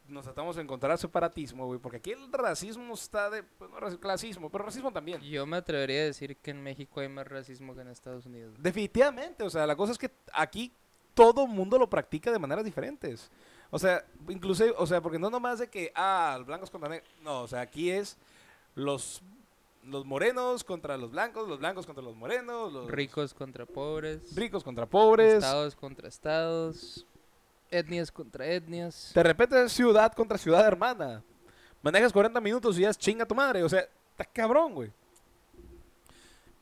Nos 0.07 0.23
tratamos 0.23 0.55
de 0.55 0.61
encontrar 0.61 0.97
separatismo, 0.97 1.65
güey, 1.65 1.79
porque 1.79 1.97
aquí 1.97 2.11
el 2.11 2.31
racismo 2.31 2.93
está 2.93 3.29
de, 3.29 3.43
pues 3.43 3.69
no 3.69 3.99
clasismo, 3.99 4.49
pero 4.49 4.65
racismo 4.65 4.91
también. 4.91 5.21
Yo 5.21 5.45
me 5.45 5.57
atrevería 5.57 6.01
a 6.01 6.05
decir 6.05 6.37
que 6.37 6.51
en 6.51 6.63
México 6.63 6.99
hay 7.01 7.09
más 7.09 7.27
racismo 7.27 7.75
que 7.75 7.81
en 7.81 7.89
Estados 7.89 8.25
Unidos. 8.25 8.51
güey. 8.51 8.63
Definitivamente, 8.63 9.43
o 9.43 9.49
sea, 9.49 9.67
la 9.67 9.75
cosa 9.75 9.91
es 9.91 9.97
que 9.97 10.09
aquí 10.33 10.71
todo 11.13 11.47
mundo 11.47 11.77
lo 11.77 11.89
practica 11.89 12.31
de 12.31 12.39
maneras 12.39 12.63
diferentes. 12.63 13.29
O 13.69 13.79
sea, 13.79 14.05
inclusive, 14.29 14.73
o 14.77 14.85
sea, 14.85 15.01
porque 15.01 15.19
no 15.19 15.29
nomás 15.29 15.59
de 15.59 15.67
que, 15.67 15.91
ah, 15.95 16.39
blancos 16.45 16.71
contra 16.71 16.89
negros, 16.89 17.09
no, 17.21 17.41
o 17.41 17.47
sea, 17.47 17.61
aquí 17.61 17.89
es 17.89 18.17
los, 18.75 19.21
los 19.83 20.05
morenos 20.05 20.63
contra 20.63 20.95
los 20.95 21.11
blancos, 21.11 21.49
los 21.49 21.59
blancos 21.59 21.85
contra 21.85 22.03
los 22.03 22.15
morenos, 22.15 22.71
los 22.71 22.89
Ricos 22.89 23.33
contra 23.33 23.65
pobres. 23.65 24.35
ricos 24.35 24.63
contra 24.63 24.85
pobres. 24.85 25.35
Estados 25.35 25.75
contra 25.75 26.07
estados. 26.07 27.05
Etnias 27.71 28.11
contra 28.11 28.45
etnias. 28.45 29.11
De 29.13 29.23
repente 29.23 29.63
es 29.63 29.71
ciudad 29.71 30.11
contra 30.13 30.37
ciudad 30.37 30.65
hermana. 30.65 31.23
Manejas 31.81 32.11
40 32.13 32.39
minutos 32.41 32.77
y 32.77 32.81
ya 32.81 32.89
es 32.89 32.97
chinga 32.97 33.25
tu 33.25 33.35
madre, 33.35 33.63
o 33.63 33.69
sea, 33.69 33.81
está 34.11 34.25
cabrón, 34.25 34.73
güey. 34.73 34.91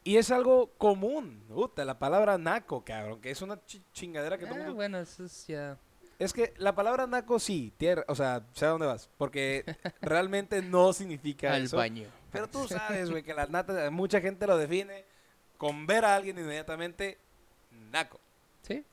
Y 0.03 0.17
es 0.17 0.29
algo 0.29 0.69
común, 0.77 1.43
puta, 1.47 1.83
la 1.83 1.97
palabra 1.97 2.37
naco, 2.37 2.83
cabrón, 2.85 3.19
que 3.21 3.31
es 3.31 3.41
una 3.41 3.59
chi- 3.65 3.81
chingadera 3.91 4.37
que 4.37 4.45
todo 4.45 4.55
Ah, 4.55 4.59
mundo 4.59 4.75
bueno, 4.75 4.99
eso 4.99 5.25
es 5.25 5.47
ya. 5.47 5.77
Es 6.19 6.31
que 6.31 6.53
la 6.57 6.75
palabra 6.75 7.07
naco 7.07 7.39
sí, 7.39 7.73
tiene- 7.77 8.03
o 8.07 8.13
sea, 8.15 8.45
sé 8.53 8.65
a 8.65 8.69
dónde 8.69 8.85
vas, 8.85 9.09
porque 9.17 9.63
realmente 10.01 10.61
no 10.61 10.93
significa 10.93 11.53
Al 11.53 11.63
eso. 11.63 11.77
baño. 11.77 12.07
Pero 12.31 12.47
tú 12.47 12.67
sabes, 12.67 13.09
güey, 13.09 13.23
que 13.23 13.33
la 13.33 13.47
nata, 13.47 13.89
mucha 13.89 14.21
gente 14.21 14.45
lo 14.45 14.57
define 14.57 15.05
con 15.57 15.87
ver 15.87 16.05
a 16.05 16.15
alguien 16.15 16.37
inmediatamente 16.37 17.17
naco. 17.91 18.19
Sí. 18.61 18.85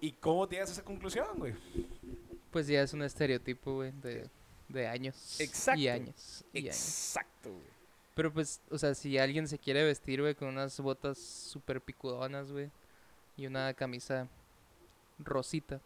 ¿Y 0.00 0.12
cómo 0.12 0.44
a 0.44 0.48
esa 0.54 0.82
conclusión, 0.82 1.28
güey? 1.36 1.54
Pues 2.50 2.66
ya 2.66 2.82
es 2.82 2.92
un 2.92 3.02
estereotipo, 3.02 3.74
güey, 3.74 3.92
de, 3.92 4.28
de 4.68 4.88
años. 4.88 5.40
Exacto. 5.40 5.80
Y 5.80 5.88
años. 5.88 6.44
Y 6.52 6.60
años. 6.60 6.76
Exacto, 6.76 7.50
güey. 7.50 7.80
Pero 8.14 8.32
pues, 8.32 8.60
o 8.70 8.78
sea, 8.78 8.94
si 8.94 9.18
alguien 9.18 9.46
se 9.46 9.58
quiere 9.58 9.84
vestir, 9.84 10.20
güey, 10.20 10.34
con 10.34 10.48
unas 10.48 10.78
botas 10.80 11.18
súper 11.18 11.80
picudonas, 11.80 12.50
güey, 12.50 12.70
y 13.36 13.46
una 13.46 13.72
camisa 13.74 14.28
rosita, 15.18 15.80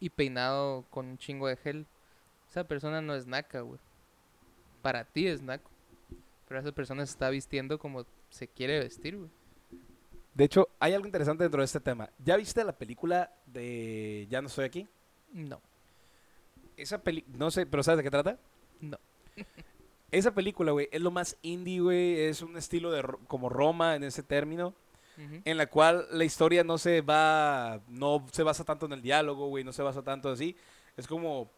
y 0.00 0.10
peinado 0.10 0.84
con 0.90 1.06
un 1.06 1.18
chingo 1.18 1.48
de 1.48 1.56
gel, 1.56 1.86
esa 2.50 2.64
persona 2.64 3.00
no 3.00 3.14
es 3.14 3.26
naca, 3.26 3.62
güey. 3.62 3.80
Para 4.82 5.04
ti 5.04 5.26
es 5.26 5.40
naco. 5.40 5.70
Pero 6.46 6.60
esa 6.60 6.72
persona 6.72 7.06
se 7.06 7.12
está 7.12 7.30
vistiendo 7.30 7.78
como 7.78 8.04
se 8.30 8.46
quiere 8.46 8.78
vestir, 8.80 9.16
güey. 9.16 9.30
De 10.34 10.44
hecho, 10.44 10.68
hay 10.80 10.92
algo 10.94 11.06
interesante 11.06 11.44
dentro 11.44 11.60
de 11.60 11.66
este 11.66 11.80
tema. 11.80 12.10
¿Ya 12.24 12.36
viste 12.36 12.64
la 12.64 12.72
película 12.76 13.32
de 13.46 14.26
Ya 14.28 14.40
no 14.42 14.48
estoy 14.48 14.64
aquí? 14.64 14.88
No, 15.32 15.60
Esa 16.76 16.98
película, 16.98 17.36
no 17.38 17.50
sé, 17.50 17.66
pero 17.66 17.82
¿sabes 17.82 17.98
de 17.98 18.02
qué 18.04 18.10
trata? 18.10 18.38
no. 18.80 18.98
Esa 20.10 20.32
película, 20.32 20.70
güey, 20.70 20.88
es 20.92 21.00
lo 21.00 21.10
más 21.10 21.36
indie, 21.42 21.80
güey, 21.80 22.20
es 22.20 22.40
un 22.40 22.56
estilo 22.56 22.92
de 22.92 23.02
ro- 23.02 23.18
como 23.26 23.48
Roma 23.48 23.96
en 23.96 24.04
ese 24.04 24.22
término. 24.22 24.72
En 25.44 25.56
la 25.56 25.66
cual 25.66 26.06
la 26.10 26.24
historia 26.24 26.64
no 26.64 26.76
se 26.76 27.00
va, 27.00 27.80
no 27.88 28.24
se 28.32 28.42
basa 28.42 28.64
tanto 28.64 28.86
en 28.86 28.92
el 28.94 29.02
diálogo, 29.02 29.46
güey, 29.48 29.62
no 29.64 29.72
se 29.72 29.82
basa 29.82 30.02
tanto 30.02 30.28
así. 30.28 30.56
Es 30.96 31.06
como 31.08 31.50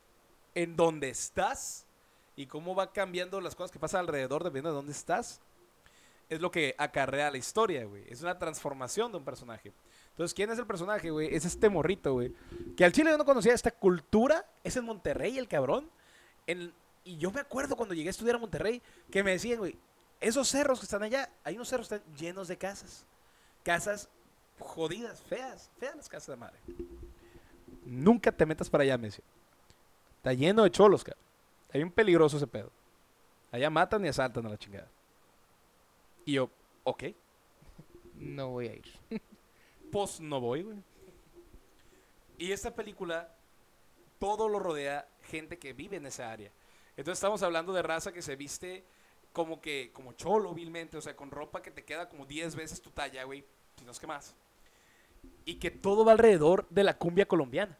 en 0.55 0.77
dónde 0.77 1.09
estás 1.09 1.87
y 2.35 2.47
cómo 2.47 2.75
va 2.75 2.93
cambiando 2.93 3.41
las 3.41 3.55
cosas 3.55 3.71
que 3.71 3.79
pasan 3.79 4.01
alrededor 4.01 4.43
dependiendo 4.45 4.71
de 4.71 4.77
dónde 4.77 4.93
estás. 4.93 5.41
Es 6.29 6.41
lo 6.41 6.51
que 6.51 6.75
acarrea 6.79 7.31
la 7.31 7.37
historia, 7.39 7.85
güey. 7.85 8.05
Es 8.09 8.23
una 8.23 8.39
transformación 8.39 9.13
de 9.13 9.19
un 9.19 9.25
personaje. 9.25 9.73
Entonces, 10.11 10.35
¿quién 10.35 10.51
es 10.51 10.59
el 10.59 10.67
personaje, 10.67 11.11
güey? 11.11 11.35
Es 11.35 11.45
este 11.45 11.69
morrito, 11.69 12.15
güey. 12.15 12.33
Que 12.77 12.85
al 12.85 12.93
chile 12.93 13.11
yo 13.11 13.19
no 13.19 13.25
conocía 13.25 13.55
esta 13.55 13.71
cultura. 13.71 14.45
Es 14.65 14.77
en 14.77 14.85
Monterrey, 14.85 15.39
el 15.39 15.47
cabrón. 15.47 15.89
En- 16.47 16.73
y 17.05 17.17
yo 17.19 17.31
me 17.31 17.41
acuerdo 17.41 17.77
cuando 17.77 17.95
llegué 17.95 18.09
a 18.09 18.11
estudiar 18.11 18.37
a 18.37 18.39
Monterrey 18.41 18.83
que 19.11 19.23
me 19.23 19.31
decían, 19.33 19.59
güey, 19.59 19.79
esos 20.21 20.49
cerros 20.49 20.81
que 20.81 20.87
están 20.87 21.03
allá, 21.05 21.31
hay 21.45 21.55
unos 21.55 21.69
cerros 21.69 21.89
que 21.89 21.97
están 21.97 22.15
llenos 22.17 22.49
de 22.49 22.57
casas 22.57 23.05
casas 23.63 24.09
jodidas, 24.59 25.21
feas, 25.23 25.71
feas 25.79 25.95
las 25.97 26.09
casas 26.09 26.29
de 26.29 26.37
madre. 26.37 26.59
Nunca 27.85 28.33
te 28.33 28.47
metas 28.47 28.71
para 28.71 28.83
allá, 28.85 28.97
me 28.99 29.09
decía. 29.09 29.25
Está 30.19 30.33
lleno 30.33 30.63
de 30.65 30.71
cholos, 30.71 31.05
cabrón. 31.05 31.23
Está 31.63 31.79
bien 31.79 31.91
peligroso 31.91 32.37
ese 32.37 32.47
pedo. 32.47 32.71
Allá 33.53 33.71
matan 33.71 34.05
y 34.05 34.09
asaltan 34.09 34.47
a 34.47 34.51
la 34.51 34.57
chingada. 34.59 34.89
Y 36.27 36.33
yo, 36.35 36.51
ok, 36.85 37.05
No 38.17 38.51
voy 38.51 38.69
a 38.69 38.75
ir. 38.75 38.85
pues 39.93 40.21
no 40.21 40.41
voy, 40.41 40.63
güey. 40.63 40.79
Y 42.37 42.53
esta 42.53 42.75
película, 42.75 43.35
todo 44.19 44.49
lo 44.49 44.59
rodea 44.59 45.09
gente 45.23 45.59
que 45.59 45.73
vive 45.73 45.97
en 45.97 46.07
esa 46.07 46.31
área. 46.31 46.51
Entonces 46.97 47.19
estamos 47.19 47.43
hablando 47.43 47.73
de 47.73 47.83
raza 47.83 48.13
que 48.13 48.23
se 48.23 48.37
viste 48.37 48.85
como 49.33 49.61
que, 49.61 49.91
como 49.93 50.15
cholo, 50.15 50.53
vilmente, 50.53 50.97
o 50.97 51.01
sea, 51.01 51.15
con 51.15 51.31
ropa 51.31 51.63
que 51.63 51.71
te 51.71 51.85
queda 51.85 52.09
como 52.09 52.27
10 52.27 52.57
veces 52.57 52.81
tu 52.81 52.91
talla, 52.91 53.23
güey, 53.25 53.45
si 53.79 53.85
no 53.85 53.93
es 53.93 54.01
que 54.01 54.07
más. 54.07 54.35
Y 55.45 55.57
que 55.57 55.71
todo 55.71 56.05
va 56.05 56.13
alrededor 56.13 56.67
de 56.71 56.85
la 56.85 56.99
cumbia 56.99 57.27
colombiana. 57.27 57.79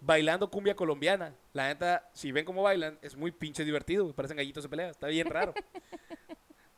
bailando 0.00 0.50
cumbia 0.50 0.76
colombiana. 0.76 1.34
La 1.52 1.68
neta, 1.68 2.10
si 2.12 2.32
ven 2.32 2.44
cómo 2.44 2.62
bailan, 2.62 2.98
es 3.00 3.16
muy 3.16 3.32
pinche 3.32 3.64
divertido, 3.64 4.12
parecen 4.12 4.36
gallitos 4.36 4.64
de 4.64 4.68
pelea, 4.68 4.90
está 4.90 5.06
bien 5.06 5.26
raro. 5.26 5.54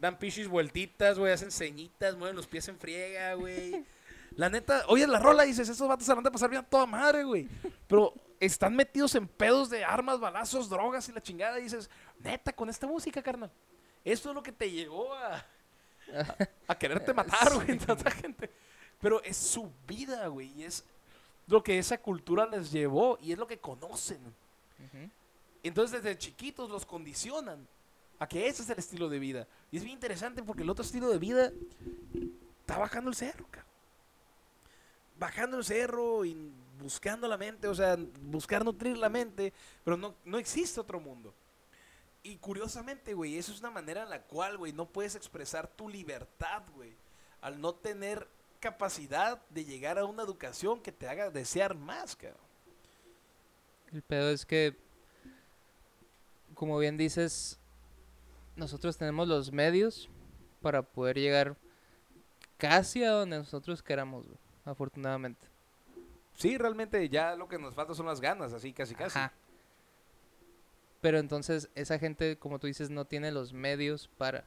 Dan 0.00 0.18
pichis 0.18 0.48
vueltitas, 0.48 1.18
güey, 1.18 1.32
hacen 1.32 1.50
ceñitas, 1.50 2.16
mueven 2.16 2.34
los 2.34 2.46
pies 2.46 2.66
en 2.68 2.78
friega, 2.78 3.34
güey. 3.34 3.84
La 4.36 4.48
neta, 4.48 4.84
oye 4.88 5.06
la 5.06 5.18
rola 5.18 5.44
y 5.44 5.48
dices, 5.48 5.68
esos 5.68 5.86
vatos 5.86 6.06
se 6.06 6.14
van 6.14 6.26
a 6.26 6.30
pasar 6.30 6.48
bien 6.48 6.62
a 6.62 6.66
toda 6.66 6.86
madre, 6.86 7.22
güey. 7.24 7.46
Pero 7.86 8.14
están 8.38 8.74
metidos 8.74 9.14
en 9.14 9.28
pedos 9.28 9.68
de 9.68 9.84
armas, 9.84 10.18
balazos, 10.18 10.70
drogas 10.70 11.08
y 11.08 11.12
la 11.12 11.22
chingada. 11.22 11.58
Y 11.60 11.64
dices, 11.64 11.90
neta, 12.18 12.52
con 12.52 12.70
esta 12.70 12.86
música, 12.86 13.22
carnal. 13.22 13.50
Esto 14.02 14.30
es 14.30 14.34
lo 14.34 14.42
que 14.42 14.52
te 14.52 14.70
llevó 14.70 15.12
a, 15.12 15.36
a, 15.36 16.36
a 16.68 16.78
quererte 16.78 17.12
matar, 17.12 17.52
güey, 17.54 17.76
tanta 17.86 18.10
gente. 18.10 18.50
Pero 19.00 19.22
es 19.22 19.36
su 19.36 19.70
vida, 19.86 20.26
güey. 20.28 20.50
Y 20.56 20.64
es 20.64 20.84
lo 21.46 21.62
que 21.62 21.78
esa 21.78 21.98
cultura 21.98 22.46
les 22.46 22.70
llevó 22.70 23.18
y 23.20 23.32
es 23.32 23.38
lo 23.38 23.46
que 23.46 23.58
conocen. 23.58 24.20
Entonces 25.62 26.02
desde 26.02 26.16
chiquitos 26.16 26.70
los 26.70 26.86
condicionan 26.86 27.66
a 28.20 28.28
que 28.28 28.46
ese 28.46 28.62
es 28.62 28.70
el 28.70 28.78
estilo 28.78 29.08
de 29.08 29.18
vida. 29.18 29.48
Y 29.72 29.78
es 29.78 29.82
bien 29.82 29.94
interesante 29.94 30.42
porque 30.42 30.62
el 30.62 30.70
otro 30.70 30.84
estilo 30.84 31.08
de 31.08 31.18
vida 31.18 31.50
está 32.60 32.78
bajando 32.78 33.08
el 33.08 33.16
cerro, 33.16 33.46
cabrón. 33.50 33.72
Bajando 35.18 35.56
el 35.56 35.64
cerro 35.64 36.24
y 36.26 36.52
buscando 36.78 37.26
la 37.26 37.38
mente, 37.38 37.66
o 37.66 37.74
sea, 37.74 37.96
buscar 38.20 38.62
nutrir 38.62 38.98
la 38.98 39.08
mente, 39.08 39.54
pero 39.82 39.96
no, 39.96 40.14
no 40.24 40.38
existe 40.38 40.78
otro 40.78 41.00
mundo. 41.00 41.34
Y 42.22 42.36
curiosamente, 42.36 43.14
güey, 43.14 43.38
eso 43.38 43.52
es 43.52 43.60
una 43.60 43.70
manera 43.70 44.02
en 44.02 44.10
la 44.10 44.22
cual, 44.22 44.58
güey, 44.58 44.74
no 44.74 44.86
puedes 44.86 45.14
expresar 45.14 45.66
tu 45.66 45.88
libertad, 45.88 46.62
güey. 46.74 46.94
Al 47.40 47.58
no 47.58 47.74
tener 47.74 48.28
capacidad 48.60 49.40
de 49.48 49.64
llegar 49.64 49.98
a 49.98 50.04
una 50.04 50.22
educación 50.22 50.82
que 50.82 50.92
te 50.92 51.08
haga 51.08 51.30
desear 51.30 51.74
más, 51.74 52.14
cabrón. 52.14 52.38
El 53.90 54.02
pedo 54.02 54.28
es 54.28 54.44
que, 54.44 54.76
como 56.54 56.78
bien 56.78 56.98
dices, 56.98 57.59
nosotros 58.56 58.96
tenemos 58.96 59.28
los 59.28 59.52
medios 59.52 60.08
para 60.60 60.82
poder 60.82 61.18
llegar 61.18 61.56
casi 62.58 63.04
a 63.04 63.10
donde 63.10 63.38
nosotros 63.38 63.82
queramos, 63.82 64.26
güey, 64.26 64.38
afortunadamente. 64.64 65.46
Sí, 66.34 66.56
realmente 66.58 67.08
ya 67.08 67.36
lo 67.36 67.48
que 67.48 67.58
nos 67.58 67.74
falta 67.74 67.94
son 67.94 68.06
las 68.06 68.20
ganas, 68.20 68.52
así 68.52 68.72
casi 68.72 68.94
casi. 68.94 69.18
Ajá. 69.18 69.32
Pero 71.00 71.18
entonces 71.18 71.70
esa 71.74 71.98
gente, 71.98 72.36
como 72.38 72.58
tú 72.58 72.66
dices, 72.66 72.90
no 72.90 73.04
tiene 73.06 73.32
los 73.32 73.52
medios 73.52 74.08
para. 74.18 74.44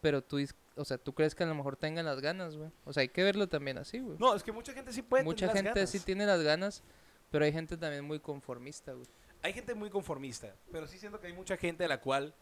Pero 0.00 0.22
tú, 0.22 0.38
o 0.76 0.84
sea, 0.84 0.98
tú 0.98 1.14
crees 1.14 1.34
que 1.34 1.44
a 1.44 1.46
lo 1.46 1.54
mejor 1.54 1.76
tengan 1.76 2.04
las 2.06 2.20
ganas, 2.20 2.56
güey. 2.56 2.70
O 2.84 2.92
sea, 2.92 3.02
hay 3.02 3.08
que 3.08 3.22
verlo 3.22 3.48
también 3.48 3.78
así, 3.78 3.98
güey. 4.00 4.16
No, 4.18 4.34
es 4.34 4.42
que 4.42 4.52
mucha 4.52 4.72
gente 4.72 4.92
sí 4.92 5.02
puede 5.02 5.24
Mucha 5.24 5.48
tener 5.48 5.64
las 5.64 5.74
gente 5.74 5.86
sí 5.86 5.98
ganas. 5.98 6.06
tiene 6.06 6.26
las 6.26 6.42
ganas, 6.42 6.82
pero 7.30 7.44
hay 7.44 7.52
gente 7.52 7.76
también 7.76 8.04
muy 8.04 8.20
conformista, 8.20 8.92
güey. 8.92 9.06
Hay 9.42 9.52
gente 9.52 9.74
muy 9.74 9.90
conformista, 9.90 10.54
pero 10.70 10.86
sí 10.86 10.98
siento 10.98 11.18
que 11.18 11.26
hay 11.26 11.32
mucha 11.32 11.56
gente 11.56 11.84
a 11.84 11.88
la 11.88 12.00
cual 12.00 12.32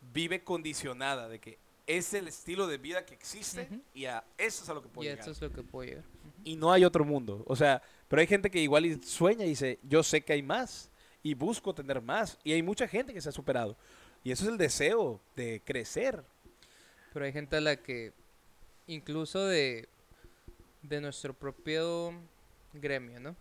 vive 0.00 0.42
condicionada 0.42 1.28
de 1.28 1.38
que 1.38 1.58
es 1.86 2.12
el 2.12 2.28
estilo 2.28 2.66
de 2.66 2.78
vida 2.78 3.04
que 3.06 3.14
existe 3.14 3.68
y 3.94 4.04
a 4.04 4.22
eso 4.36 4.62
es 4.62 4.68
a 4.68 4.74
lo 4.74 4.82
que 4.82 4.88
Y 4.88 4.90
puede 4.90 5.12
eso 5.12 5.30
es 5.30 5.40
lo 5.40 5.50
que 5.50 5.62
puede 5.62 5.88
llegar. 5.88 6.04
Y 6.44 6.56
no 6.56 6.70
hay 6.70 6.84
otro 6.84 7.04
mundo. 7.04 7.42
O 7.46 7.56
sea, 7.56 7.82
pero 8.08 8.20
hay 8.20 8.26
gente 8.26 8.50
que 8.50 8.60
igual 8.60 8.86
y 8.86 9.02
sueña 9.02 9.44
y 9.44 9.50
dice, 9.50 9.78
yo 9.82 10.02
sé 10.02 10.20
que 10.20 10.34
hay 10.34 10.42
más 10.42 10.90
y 11.22 11.34
busco 11.34 11.74
tener 11.74 12.00
más. 12.02 12.38
Y 12.44 12.52
hay 12.52 12.62
mucha 12.62 12.86
gente 12.86 13.14
que 13.14 13.20
se 13.20 13.30
ha 13.30 13.32
superado. 13.32 13.76
Y 14.22 14.32
eso 14.32 14.44
es 14.44 14.50
el 14.50 14.58
deseo 14.58 15.20
de 15.34 15.62
crecer. 15.64 16.22
Pero 17.12 17.24
hay 17.24 17.32
gente 17.32 17.56
a 17.56 17.60
la 17.60 17.76
que, 17.76 18.12
incluso 18.86 19.46
de, 19.46 19.88
de 20.82 21.00
nuestro 21.00 21.32
propio 21.32 22.12
gremio, 22.74 23.18
¿no? 23.20 23.36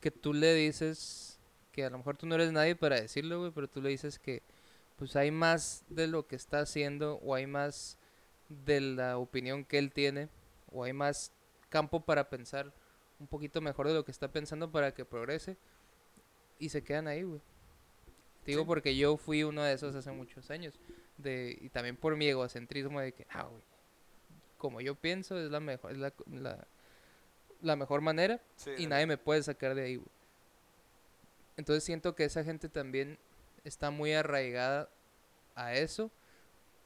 Que 0.00 0.10
tú 0.10 0.34
le 0.34 0.54
dices, 0.54 1.38
que 1.72 1.84
a 1.84 1.90
lo 1.90 1.98
mejor 1.98 2.16
tú 2.16 2.26
no 2.26 2.34
eres 2.36 2.52
nadie 2.52 2.76
para 2.76 3.00
decirlo, 3.00 3.40
güey, 3.40 3.50
pero 3.52 3.68
tú 3.68 3.82
le 3.82 3.88
dices 3.88 4.18
que 4.18 4.42
pues 5.04 5.16
hay 5.16 5.30
más 5.30 5.84
de 5.90 6.06
lo 6.06 6.26
que 6.26 6.34
está 6.34 6.60
haciendo 6.60 7.16
o 7.16 7.34
hay 7.34 7.46
más 7.46 7.98
de 8.48 8.80
la 8.80 9.18
opinión 9.18 9.66
que 9.66 9.76
él 9.76 9.92
tiene 9.92 10.30
o 10.72 10.84
hay 10.84 10.94
más 10.94 11.30
campo 11.68 12.00
para 12.00 12.30
pensar 12.30 12.72
un 13.20 13.26
poquito 13.26 13.60
mejor 13.60 13.86
de 13.86 13.92
lo 13.92 14.02
que 14.06 14.10
está 14.10 14.28
pensando 14.28 14.70
para 14.72 14.94
que 14.94 15.04
progrese 15.04 15.58
y 16.58 16.70
se 16.70 16.82
quedan 16.82 17.06
ahí, 17.06 17.22
güey. 17.22 17.42
Te 18.44 18.52
digo 18.52 18.62
Sí. 18.62 18.66
porque 18.66 18.96
yo 18.96 19.18
fui 19.18 19.42
uno 19.42 19.62
de 19.62 19.74
esos 19.74 19.94
hace 19.94 20.10
muchos 20.10 20.50
años 20.50 20.80
de 21.18 21.58
y 21.60 21.68
también 21.68 21.96
por 21.96 22.16
mi 22.16 22.26
egocentrismo 22.26 22.98
de 23.00 23.12
que, 23.12 23.26
ah, 23.30 23.42
güey, 23.42 23.62
como 24.56 24.80
yo 24.80 24.94
pienso 24.94 25.38
es 25.38 25.50
la 25.50 25.60
mejor 25.60 25.92
es 25.92 25.98
la, 25.98 26.14
la, 26.32 26.66
la 27.60 27.76
mejor 27.76 28.00
manera 28.00 28.40
y 28.78 28.86
nadie 28.86 29.06
me 29.06 29.18
puede 29.18 29.42
sacar 29.42 29.74
de 29.74 29.82
ahí, 29.82 29.96
güey. 29.96 30.08
Entonces 31.58 31.84
siento 31.84 32.14
que 32.14 32.24
esa 32.24 32.42
gente 32.42 32.70
también 32.70 33.18
está 33.64 33.90
muy 33.90 34.12
arraigada 34.12 34.88
a 35.54 35.74
eso, 35.74 36.10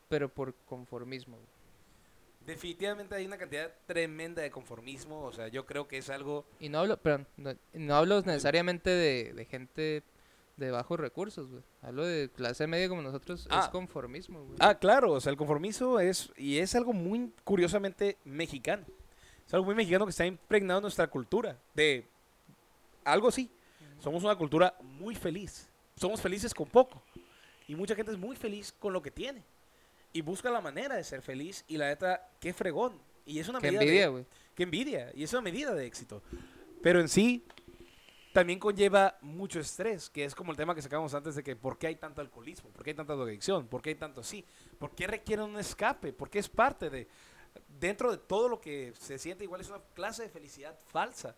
pero 0.08 0.28
por 0.28 0.54
conformismo. 0.66 1.38
Definitivamente 2.46 3.14
hay 3.14 3.26
una 3.26 3.36
cantidad 3.36 3.70
tremenda 3.86 4.40
de 4.40 4.50
conformismo. 4.50 5.22
O 5.24 5.32
sea, 5.32 5.48
yo 5.48 5.66
creo 5.66 5.86
que 5.86 5.98
es 5.98 6.08
algo... 6.08 6.46
Y 6.58 6.70
no 6.70 6.78
hablo, 6.78 6.96
perdón, 6.96 7.26
no, 7.36 7.54
no 7.74 7.94
hablo 7.94 8.22
necesariamente 8.22 8.88
de, 8.88 9.34
de 9.34 9.44
gente 9.44 10.02
de 10.56 10.70
bajos 10.70 10.98
recursos, 10.98 11.50
güey. 11.50 11.62
Hablo 11.82 12.06
de 12.06 12.30
clase 12.30 12.66
media 12.66 12.88
como 12.88 13.02
nosotros, 13.02 13.42
es 13.42 13.46
Ah. 13.50 13.68
conformismo, 13.70 14.42
güey. 14.44 14.56
Ah, 14.60 14.74
claro, 14.78 15.12
o 15.12 15.20
sea, 15.20 15.30
el 15.30 15.36
conformismo 15.36 16.00
es, 16.00 16.32
y 16.36 16.58
es 16.58 16.74
algo 16.74 16.92
muy 16.94 17.32
curiosamente 17.44 18.16
mexicano. 18.24 18.84
Es 19.46 19.52
algo 19.54 19.66
muy 19.66 19.74
mexicano 19.74 20.06
que 20.06 20.10
está 20.10 20.24
impregnado 20.26 20.78
en 20.78 20.82
nuestra 20.82 21.06
cultura. 21.06 21.58
De 21.74 22.06
algo 23.04 23.28
así. 23.28 23.50
Somos 24.00 24.24
una 24.24 24.36
cultura 24.36 24.74
muy 24.80 25.14
feliz. 25.14 25.67
Somos 25.98 26.20
felices 26.20 26.54
con 26.54 26.68
poco. 26.68 27.02
Y 27.66 27.74
mucha 27.74 27.94
gente 27.94 28.12
es 28.12 28.18
muy 28.18 28.37
feliz 28.37 28.72
con 28.72 28.92
lo 28.92 29.02
que 29.02 29.11
tiene. 29.11 29.44
Y 30.12 30.22
busca 30.22 30.50
la 30.50 30.61
manera 30.61 30.96
de 30.96 31.04
ser 31.04 31.22
feliz. 31.22 31.64
Y 31.68 31.76
la 31.76 31.88
neta, 31.88 32.30
qué 32.40 32.52
fregón. 32.52 33.00
Y 33.26 33.38
es 33.38 33.48
una 33.48 33.61
Qué 33.61 33.66
medida 33.66 33.82
envidia, 33.82 34.08
güey. 34.08 34.26
Qué 34.54 34.62
envidia. 34.62 35.12
Y 35.14 35.22
es 35.24 35.32
una 35.32 35.42
medida 35.42 35.74
de 35.74 35.87
éxito. 35.87 36.22
Pero 36.82 37.00
en 37.00 37.08
sí, 37.08 37.44
también 38.32 38.58
conlleva 38.58 39.18
mucho 39.20 39.58
estrés, 39.58 40.08
que 40.08 40.24
es 40.24 40.34
como 40.34 40.52
el 40.52 40.56
tema 40.56 40.74
que 40.74 40.82
sacamos 40.82 41.12
antes 41.14 41.34
de 41.34 41.42
que 41.42 41.56
por 41.56 41.76
qué 41.78 41.88
hay 41.88 41.96
tanto 41.96 42.20
alcoholismo, 42.20 42.70
por 42.70 42.84
qué 42.84 42.90
hay 42.90 42.96
tanta 42.96 43.14
drogadicción, 43.14 43.66
por 43.66 43.82
qué 43.82 43.90
hay 43.90 43.96
tanto 43.96 44.20
así, 44.20 44.44
por 44.78 44.94
qué 44.94 45.06
requiere 45.06 45.42
un 45.42 45.58
escape, 45.58 46.12
por 46.12 46.30
qué 46.30 46.38
es 46.38 46.48
parte 46.48 46.88
de, 46.88 47.08
dentro 47.80 48.11
de 48.11 48.18
todo 48.18 48.48
lo 48.48 48.61
que 48.61 48.92
se 48.98 49.18
siente 49.18 49.44
igual 49.44 49.61
es 49.61 49.68
una 49.68 49.80
clase 49.94 50.22
de 50.22 50.28
felicidad 50.28 50.78
falsa. 50.87 51.34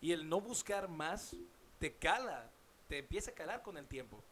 Y 0.00 0.12
el 0.12 0.28
no 0.28 0.40
buscar 0.40 0.88
más 0.88 1.34
te 1.78 1.94
cala, 1.94 2.50
te 2.88 2.98
empieza 2.98 3.30
a 3.30 3.34
calar 3.34 3.62
con 3.62 3.76
el 3.76 3.86
tiempo. 3.86 4.22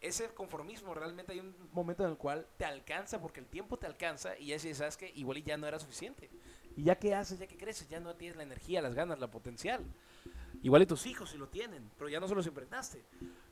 Ese 0.00 0.28
conformismo 0.28 0.94
realmente 0.94 1.32
hay 1.32 1.40
un 1.40 1.54
momento 1.72 2.04
en 2.04 2.10
el 2.10 2.16
cual 2.16 2.46
te 2.58 2.64
alcanza 2.64 3.20
porque 3.20 3.40
el 3.40 3.46
tiempo 3.46 3.78
te 3.78 3.86
alcanza 3.86 4.38
y 4.38 4.48
ya 4.48 4.58
si 4.58 4.74
sabes 4.74 4.96
que 4.96 5.10
igual 5.14 5.42
ya 5.42 5.56
no 5.56 5.66
era 5.66 5.78
suficiente. 5.78 6.30
Y 6.76 6.84
ya 6.84 6.98
que 6.98 7.14
haces, 7.14 7.38
ya 7.38 7.46
que 7.46 7.56
creces, 7.56 7.88
ya 7.88 7.98
no 7.98 8.14
tienes 8.14 8.36
la 8.36 8.42
energía, 8.42 8.82
las 8.82 8.94
ganas, 8.94 9.18
la 9.18 9.30
potencial. 9.30 9.82
Igual 10.62 10.82
y 10.82 10.86
tus 10.86 11.06
hijos 11.06 11.30
sí 11.30 11.38
lo 11.38 11.48
tienen, 11.48 11.90
pero 11.96 12.10
ya 12.10 12.20
no 12.20 12.28
se 12.28 12.34
los 12.34 12.46
impregnaste. 12.46 13.02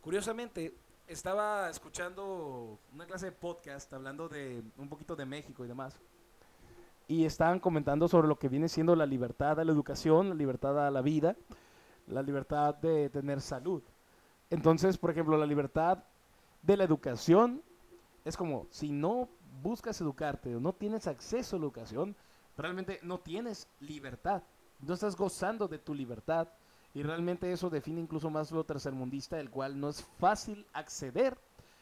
Curiosamente, 0.03 0.75
estaba 1.07 1.71
escuchando 1.71 2.79
una 2.93 3.07
clase 3.07 3.27
de 3.27 3.33
podcast 3.33 3.93
hablando 3.93 4.29
de 4.29 4.63
un 4.77 4.89
poquito 4.89 5.17
de 5.17 5.25
México 5.25 5.65
y 5.65 5.69
demás. 5.69 5.99
Y 7.07 7.25
estaban 7.25 7.61
comentando 7.61 8.09
sobre 8.09 8.29
lo 8.29 8.39
que 8.39 8.49
viene 8.49 8.69
siendo 8.69 8.97
la 8.97 9.07
libertad 9.07 9.61
a 9.61 9.65
la 9.65 9.73
educación, 9.73 10.31
la 10.31 10.35
libertad 10.35 10.87
a 10.87 10.91
la 10.91 11.03
vida, 11.03 11.37
la 12.07 12.23
libertad 12.23 12.75
de 12.75 13.11
tener 13.11 13.41
salud. 13.41 13.83
Entonces, 14.55 14.97
por 14.99 15.11
ejemplo, 15.11 15.37
la 15.37 15.47
libertad 15.47 16.05
de 16.63 16.77
la 16.77 16.85
educación 16.85 17.61
es 18.25 18.37
como 18.37 18.69
si 18.71 18.93
no 18.93 19.29
buscas 19.61 20.01
educarte 20.01 20.55
o 20.55 20.61
no 20.61 20.73
tienes 20.73 21.09
acceso 21.09 21.57
a 21.57 21.59
la 21.59 21.65
educación, 21.65 22.15
realmente 22.57 23.01
no 23.03 23.19
tienes 23.19 23.67
libertad. 23.81 24.45
No 24.79 24.95
estás 24.95 25.17
gozando 25.17 25.67
de 25.67 25.81
tu 25.81 25.93
libertad. 25.93 26.47
Y 26.95 27.03
realmente 27.03 27.51
eso 27.51 27.69
define 27.69 28.01
incluso 28.01 28.31
más 28.31 28.53
lo 28.53 28.63
tercermundista, 28.63 29.41
el 29.41 29.51
cual 29.51 29.81
no 29.81 29.89
es 29.89 30.05
fácil 30.21 30.65
acceder 30.73 31.37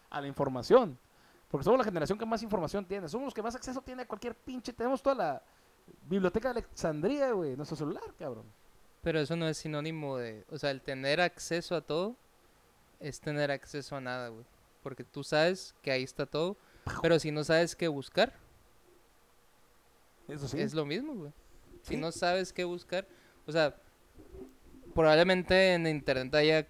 a 0.08 0.22
la 0.22 0.28
información. 0.28 0.98
Porque 1.50 1.64
somos 1.64 1.76
la 1.76 1.84
generación 1.84 2.18
que 2.18 2.24
más 2.24 2.42
información 2.42 2.86
tiene. 2.86 3.06
Somos 3.06 3.26
los 3.26 3.34
que 3.34 3.42
más 3.42 3.54
acceso 3.54 3.82
tiene 3.82 4.04
a 4.04 4.08
cualquier 4.08 4.34
pinche. 4.34 4.72
Tenemos 4.72 5.02
toda 5.02 5.14
la 5.14 5.42
biblioteca 6.08 6.48
de 6.48 6.60
Alexandria, 6.60 7.32
güey, 7.32 7.54
nuestro 7.54 7.76
celular, 7.76 8.14
cabrón. 8.18 8.46
Pero 9.02 9.20
eso 9.20 9.36
no 9.36 9.46
es 9.46 9.58
sinónimo 9.58 10.16
de, 10.16 10.46
o 10.48 10.56
sea, 10.56 10.70
el 10.70 10.80
tener 10.80 11.20
acceso 11.20 11.76
a 11.76 11.82
todo 11.82 12.16
es 13.02 13.20
tener 13.20 13.50
acceso 13.50 13.96
a 13.96 14.00
nada, 14.00 14.28
güey. 14.28 14.44
Porque 14.82 15.04
tú 15.04 15.22
sabes 15.24 15.74
que 15.82 15.90
ahí 15.92 16.02
está 16.02 16.26
todo, 16.26 16.56
pero 17.02 17.18
si 17.18 17.30
no 17.30 17.44
sabes 17.44 17.76
qué 17.76 17.88
buscar, 17.88 18.32
Eso 20.28 20.48
sí. 20.48 20.60
es 20.60 20.74
lo 20.74 20.84
mismo, 20.86 21.14
güey. 21.14 21.32
Si 21.82 21.94
Sí. 21.94 21.96
no 22.00 22.12
sabes 22.12 22.52
qué 22.52 22.64
buscar, 22.64 23.06
o 23.46 23.52
sea, 23.52 23.76
probablemente 24.94 25.74
en 25.74 25.86
internet 25.86 26.34
haya 26.34 26.66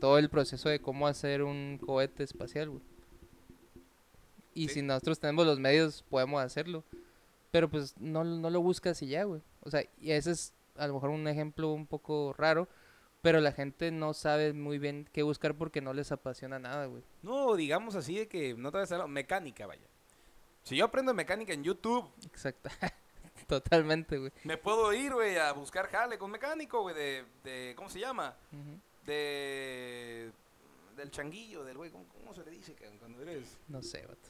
todo 0.00 0.18
el 0.18 0.28
proceso 0.30 0.68
de 0.68 0.80
cómo 0.80 1.06
hacer 1.06 1.42
un 1.42 1.78
cohete 1.84 2.22
espacial, 2.22 2.70
güey. 2.70 2.82
Y 4.54 4.68
Sí. 4.68 4.74
si 4.74 4.82
nosotros 4.82 5.18
tenemos 5.18 5.46
los 5.46 5.58
medios, 5.58 6.04
podemos 6.08 6.42
hacerlo. 6.42 6.84
Pero 7.50 7.68
pues 7.68 7.96
no, 7.98 8.24
no 8.24 8.50
lo 8.50 8.60
buscas 8.60 9.00
y 9.02 9.08
ya, 9.08 9.24
güey. 9.24 9.40
O 9.62 9.70
sea, 9.70 9.82
y 10.00 10.12
ese 10.12 10.30
es 10.32 10.52
a 10.76 10.86
lo 10.86 10.94
mejor 10.94 11.10
un 11.10 11.26
ejemplo 11.26 11.72
un 11.72 11.86
poco 11.86 12.34
raro, 12.36 12.68
Pero 13.22 13.40
la 13.40 13.52
gente 13.52 13.90
no 13.90 14.14
sabe 14.14 14.52
muy 14.52 14.78
bien 14.78 15.08
qué 15.12 15.22
buscar 15.22 15.54
porque 15.56 15.80
no 15.80 15.92
les 15.92 16.12
apasiona 16.12 16.58
nada, 16.58 16.86
güey. 16.86 17.02
No, 17.22 17.56
digamos 17.56 17.94
así 17.96 18.16
de 18.16 18.28
que 18.28 18.54
no 18.54 18.70
te 18.70 18.78
vas 18.78 18.92
a 18.92 18.96
hacer 18.96 19.08
mecánica, 19.08 19.66
vaya. 19.66 19.86
Si 20.62 20.76
yo 20.76 20.84
aprendo 20.84 21.14
mecánica 21.14 21.52
en 21.52 21.64
YouTube, 21.64 22.08
Exacto. 22.26 22.68
Totalmente, 23.46 24.18
güey. 24.18 24.32
me 24.44 24.56
puedo 24.58 24.92
ir, 24.92 25.14
güey, 25.14 25.36
a 25.38 25.52
buscar 25.52 25.88
jale 25.88 26.18
con 26.18 26.30
mecánico, 26.30 26.82
güey, 26.82 26.94
de, 26.94 27.24
de, 27.44 27.74
¿cómo 27.76 27.88
se 27.88 28.00
llama? 28.00 28.36
De, 29.06 30.30
del 30.96 31.10
changuillo, 31.10 31.64
del 31.64 31.76
güey, 31.76 31.90
¿cómo, 31.90 32.06
cómo 32.08 32.34
se 32.34 32.44
le 32.44 32.50
dice 32.50 32.76
cuando 32.98 33.22
eres? 33.22 33.56
No 33.68 33.82
sé, 33.82 34.04
vato. 34.06 34.28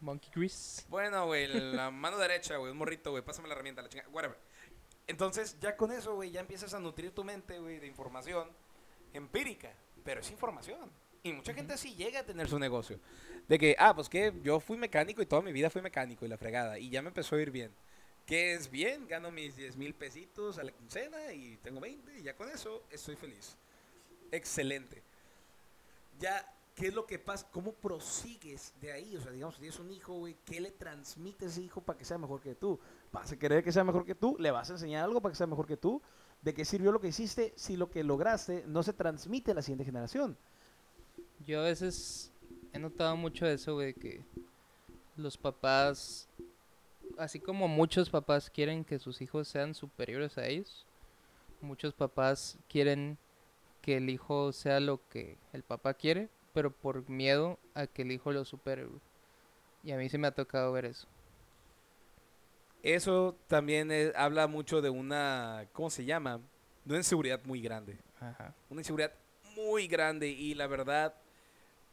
Monkey 0.00 0.30
Grease. 0.34 0.84
Bueno, 0.88 1.26
güey, 1.26 1.46
la 1.48 1.90
mano 1.92 2.18
derecha, 2.18 2.56
güey, 2.56 2.72
un 2.72 2.78
morrito, 2.78 3.10
güey, 3.10 3.22
pásame 3.24 3.48
la 3.48 3.54
herramienta, 3.54 3.82
la 3.82 3.88
chingada, 3.88 4.10
whatever. 4.10 4.38
Entonces, 5.08 5.56
ya 5.58 5.76
con 5.76 5.90
eso, 5.90 6.14
güey, 6.14 6.30
ya 6.30 6.40
empiezas 6.40 6.74
a 6.74 6.78
nutrir 6.78 7.10
tu 7.12 7.24
mente, 7.24 7.58
güey, 7.58 7.78
de 7.78 7.86
información 7.86 8.46
empírica, 9.14 9.72
pero 10.04 10.20
es 10.20 10.30
información. 10.30 10.90
Y 11.22 11.32
mucha 11.32 11.54
gente 11.54 11.72
así 11.72 11.94
llega 11.94 12.20
a 12.20 12.24
tener 12.24 12.48
su 12.48 12.58
negocio. 12.58 13.00
De 13.48 13.58
que, 13.58 13.74
ah, 13.78 13.94
pues 13.94 14.08
que 14.08 14.32
yo 14.42 14.60
fui 14.60 14.76
mecánico 14.76 15.22
y 15.22 15.26
toda 15.26 15.42
mi 15.42 15.52
vida 15.52 15.70
fui 15.70 15.82
mecánico 15.82 16.24
y 16.24 16.28
la 16.28 16.36
fregada. 16.36 16.78
Y 16.78 16.90
ya 16.90 17.02
me 17.02 17.08
empezó 17.08 17.36
a 17.36 17.40
ir 17.40 17.50
bien. 17.50 17.72
Que 18.26 18.52
es 18.52 18.70
bien, 18.70 19.08
gano 19.08 19.30
mis 19.30 19.56
10 19.56 19.76
mil 19.76 19.94
pesitos 19.94 20.58
a 20.58 20.62
la 20.64 20.72
quincena 20.72 21.32
y 21.32 21.56
tengo 21.56 21.80
20 21.80 22.18
y 22.18 22.22
ya 22.22 22.34
con 22.36 22.50
eso 22.50 22.84
estoy 22.90 23.16
feliz. 23.16 23.56
Excelente. 24.30 25.02
Ya, 26.20 26.46
¿qué 26.78 26.88
es 26.88 26.94
lo 26.94 27.06
que 27.06 27.18
pasa? 27.18 27.48
¿Cómo 27.50 27.72
prosigues 27.72 28.72
de 28.80 28.92
ahí? 28.92 29.16
O 29.16 29.20
sea, 29.20 29.32
digamos, 29.32 29.56
si 29.56 29.62
tienes 29.62 29.80
un 29.80 29.90
hijo, 29.90 30.14
güey, 30.14 30.36
¿qué 30.44 30.60
le 30.60 30.70
transmites 30.70 31.52
ese 31.52 31.62
hijo 31.62 31.80
para 31.80 31.98
que 31.98 32.04
sea 32.04 32.18
mejor 32.18 32.40
que 32.40 32.54
tú? 32.54 32.78
¿Vas 33.10 33.32
a 33.32 33.36
querer 33.36 33.64
que 33.64 33.72
sea 33.72 33.82
mejor 33.82 34.04
que 34.04 34.14
tú? 34.14 34.36
¿Le 34.38 34.52
vas 34.52 34.70
a 34.70 34.74
enseñar 34.74 35.02
algo 35.02 35.20
para 35.20 35.32
que 35.32 35.36
sea 35.36 35.48
mejor 35.48 35.66
que 35.66 35.76
tú? 35.76 36.00
¿De 36.40 36.54
qué 36.54 36.64
sirvió 36.64 36.92
lo 36.92 37.00
que 37.00 37.08
hiciste 37.08 37.52
si 37.56 37.76
lo 37.76 37.90
que 37.90 38.04
lograste 38.04 38.62
no 38.68 38.84
se 38.84 38.92
transmite 38.92 39.50
a 39.50 39.54
la 39.54 39.62
siguiente 39.62 39.84
generación? 39.84 40.38
Yo 41.44 41.60
a 41.60 41.64
veces 41.64 42.32
he 42.72 42.78
notado 42.78 43.16
mucho 43.16 43.44
eso, 43.44 43.74
güey, 43.74 43.92
que 43.92 44.22
los 45.16 45.36
papás, 45.36 46.28
así 47.18 47.40
como 47.40 47.66
muchos 47.66 48.08
papás 48.08 48.50
quieren 48.50 48.84
que 48.84 49.00
sus 49.00 49.20
hijos 49.20 49.48
sean 49.48 49.74
superiores 49.74 50.38
a 50.38 50.46
ellos, 50.46 50.86
muchos 51.60 51.92
papás 51.92 52.56
quieren 52.68 53.18
que 53.82 53.96
el 53.96 54.10
hijo 54.10 54.52
sea 54.52 54.78
lo 54.78 55.00
que 55.08 55.38
el 55.52 55.64
papá 55.64 55.94
quiere, 55.94 56.28
pero 56.58 56.72
por 56.72 57.08
miedo 57.08 57.56
a 57.74 57.86
que 57.86 58.02
el 58.02 58.10
hijo 58.10 58.32
lo 58.32 58.44
supere. 58.44 58.84
Y 59.84 59.92
a 59.92 59.96
mí 59.96 60.08
se 60.08 60.18
me 60.18 60.26
ha 60.26 60.32
tocado 60.32 60.72
ver 60.72 60.86
eso. 60.86 61.06
Eso 62.82 63.36
también 63.46 63.92
eh, 63.92 64.12
habla 64.16 64.48
mucho 64.48 64.82
de 64.82 64.90
una, 64.90 65.68
¿cómo 65.72 65.88
se 65.88 66.04
llama? 66.04 66.38
De 66.84 66.94
una 66.94 66.96
inseguridad 66.96 67.40
muy 67.44 67.62
grande. 67.62 67.96
Ajá. 68.20 68.52
Una 68.70 68.80
inseguridad 68.80 69.12
muy 69.54 69.86
grande 69.86 70.26
y 70.26 70.54
la 70.54 70.66
verdad, 70.66 71.14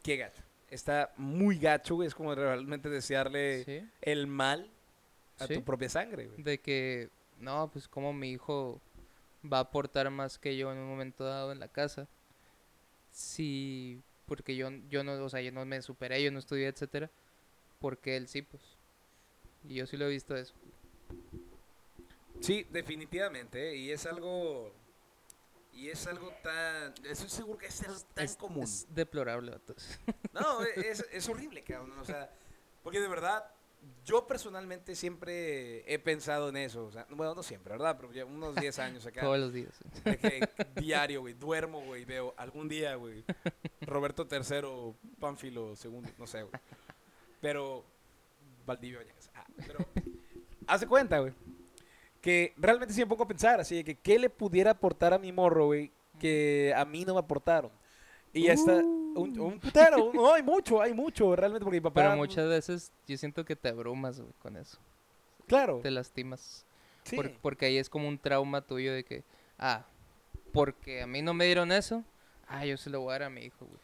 qué 0.02 0.18
gacho. 0.18 0.42
Está 0.72 1.14
muy 1.16 1.60
gacho, 1.60 1.94
güey. 1.94 2.08
Es 2.08 2.16
como 2.16 2.34
realmente 2.34 2.90
desearle 2.90 3.64
Sí. 3.66 3.88
el 4.02 4.26
mal 4.26 4.68
a 5.38 5.46
Sí. 5.46 5.54
tu 5.54 5.64
propia 5.64 5.90
sangre, 5.90 6.26
güey. 6.26 6.42
De 6.42 6.58
que, 6.60 7.10
no, 7.40 7.70
pues 7.72 7.88
como 7.88 8.14
mi 8.14 8.32
hijo 8.32 8.82
va 9.44 9.58
a 9.58 9.62
aportar 9.62 10.10
más 10.10 10.40
que 10.40 10.58
yo 10.58 10.72
en 10.72 10.80
un 10.80 10.90
momento 10.90 11.24
dado 11.24 11.52
en 11.52 11.60
la 11.60 11.68
casa. 11.68 12.08
Sí, 13.12 14.02
porque 14.26 14.56
yo, 14.56 14.70
yo 14.90 15.04
no, 15.04 15.24
o 15.24 15.30
sea, 15.30 15.42
yo 15.42 15.52
no 15.52 15.66
me 15.66 15.82
superé, 15.82 16.24
yo 16.24 16.32
no 16.32 16.40
estudié, 16.40 16.68
etcétera. 16.68 17.10
Porque 17.80 18.18
él 18.18 18.28
sí, 18.28 18.42
pues. 18.42 18.64
Y 19.64 19.76
yo 19.76 19.88
sí 19.88 19.98
lo 19.98 20.06
he 20.06 20.10
visto 20.10 20.36
eso. 20.36 20.54
Sí, 22.40 22.66
definitivamente. 22.72 23.70
¿eh? 23.70 23.76
Y 23.76 23.92
es 23.92 24.06
algo... 24.06 24.74
Y 25.74 25.90
es 25.90 26.08
algo 26.08 26.32
tan... 26.42 26.94
Estoy 27.04 27.30
seguro 27.30 27.58
que 27.58 27.66
es 27.66 27.84
algo 27.84 28.00
tan 28.14 28.26
es, 28.26 28.38
común. 28.38 28.64
es 28.64 28.88
deplorable, 28.90 29.52
vatos. 29.52 30.00
No, 30.32 30.64
es, 30.76 31.06
es 31.12 31.30
horrible, 31.30 31.64
cabrón. 31.64 32.00
O 32.00 32.06
sea, 32.06 32.32
porque 32.82 33.02
de 33.02 33.08
verdad, 33.10 33.44
yo 34.06 34.28
personalmente 34.28 34.96
siempre 34.96 35.92
he 35.92 36.00
pensado 36.00 36.50
en 36.50 36.58
eso. 36.58 36.86
O 36.86 36.92
sea, 36.92 37.08
bueno, 37.10 37.34
no 37.36 37.44
siempre, 37.44 37.74
¿verdad? 37.74 37.98
Pero 38.00 38.14
ya 38.14 38.26
unos 38.26 38.56
10 38.62 38.80
años 38.80 39.06
acá. 39.06 39.22
Todos 39.22 39.40
los 39.40 39.54
días. 39.54 39.74
de 40.04 40.18
que 40.18 40.50
diario, 40.76 41.22
güey, 41.22 41.34
duermo, 41.34 41.82
güey, 41.82 42.06
veo 42.06 42.34
algún 42.38 42.68
día, 42.70 42.96
güey, 42.96 43.24
Roberto 43.82 44.28
III, 44.30 44.96
Pánfilo 45.20 45.76
segundo, 45.76 46.10
no 46.18 46.28
sé, 46.28 46.44
güey. 46.44 46.54
Pero, 47.42 47.86
Valdivia. 48.66 49.00
Ah, 49.34 49.46
pero, 49.56 49.80
hace 50.68 50.88
cuenta, 50.88 51.20
güey, 51.20 51.34
que 52.22 52.54
realmente 52.58 52.94
sí 52.94 53.02
me 53.02 53.08
pongo 53.08 53.24
a 53.24 53.28
pensar, 53.28 53.60
así 53.60 53.76
de 53.76 53.84
que, 53.84 53.96
¿qué 53.96 54.18
le 54.18 54.30
pudiera 54.30 54.72
aportar 54.72 55.14
a 55.14 55.20
mi 55.20 55.32
morro, 55.32 55.68
güey, 55.68 55.92
que 56.20 56.74
a 56.76 56.86
mí 56.86 57.06
no 57.06 57.14
me 57.14 57.20
aportaron? 57.20 57.72
Y 58.36 58.44
ya 58.44 58.54
está, 58.54 58.76
un, 58.76 59.40
un 59.40 59.60
putero, 59.60 60.12
no, 60.14 60.34
hay 60.34 60.44
mucho, 60.44 60.82
hay 60.82 60.94
mucho, 60.94 61.36
realmente, 61.36 61.64
porque 61.64 61.78
mi 61.78 61.82
papá... 61.82 62.02
Pero 62.02 62.16
muchas 62.18 62.48
veces 62.50 62.92
yo 63.08 63.18
siento 63.18 63.46
que 63.46 63.56
te 63.56 63.70
abrumas, 63.70 64.20
güey, 64.20 64.34
con 64.42 64.58
eso. 64.58 64.78
Claro, 65.48 65.80
Te 65.82 65.90
lastimas. 65.90 66.66
sí. 67.04 67.16
Por- 67.16 67.32
porque 67.40 67.66
ahí 67.68 67.78
es 67.78 67.90
como 67.90 68.08
un 68.08 68.18
trauma 68.20 68.62
tuyo 68.62 68.94
de 68.94 69.04
que, 69.06 69.24
ah, 69.58 69.86
porque 70.52 71.02
a 71.04 71.08
mí 71.08 71.22
no 71.22 71.34
me 71.34 71.46
dieron 71.46 71.72
eso, 71.72 72.04
ah, 72.48 72.66
yo 72.66 72.78
se 72.78 72.90
lo 72.90 73.00
voy 73.02 73.10
a 73.10 73.14
dar 73.14 73.24
a 73.24 73.30
mi 73.30 73.42
hijo, 73.42 73.66
güey. 73.66 73.80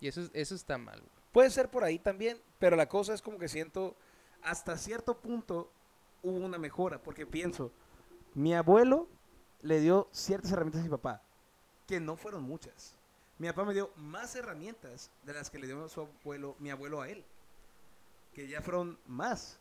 Y 0.00 0.08
eso, 0.08 0.22
es- 0.22 0.30
eso 0.32 0.54
está 0.54 0.78
mal, 0.78 0.98
güey. 0.98 1.10
Puede 1.32 1.50
ser 1.50 1.68
por 1.68 1.84
ahí 1.84 1.98
también, 1.98 2.38
pero 2.58 2.74
la 2.76 2.88
cosa 2.88 3.12
es 3.14 3.20
como 3.22 3.38
que 3.38 3.48
siento, 3.48 3.94
hasta 4.42 4.76
cierto 4.78 5.18
punto 5.18 5.70
hubo 6.22 6.38
una 6.38 6.58
mejora, 6.58 6.98
porque 7.02 7.26
pienso, 7.26 7.70
mi 8.34 8.54
abuelo 8.54 9.08
le 9.62 9.78
dio 9.80 10.08
ciertas 10.10 10.52
herramientas 10.52 10.80
a 10.80 10.84
mi 10.84 10.90
papá, 10.90 11.22
que 11.86 12.00
no 12.00 12.16
fueron 12.16 12.42
muchas. 12.44 12.96
Mi 13.40 13.48
papá 13.48 13.64
me 13.64 13.72
dio 13.72 13.90
más 13.96 14.36
herramientas 14.36 15.10
de 15.22 15.32
las 15.32 15.48
que 15.48 15.58
le 15.58 15.66
dio 15.66 15.88
su 15.88 16.06
mi 16.58 16.68
abuelo 16.68 17.00
a 17.00 17.08
él, 17.08 17.24
que 18.34 18.46
ya 18.46 18.60
fueron 18.60 18.98
más. 19.06 19.58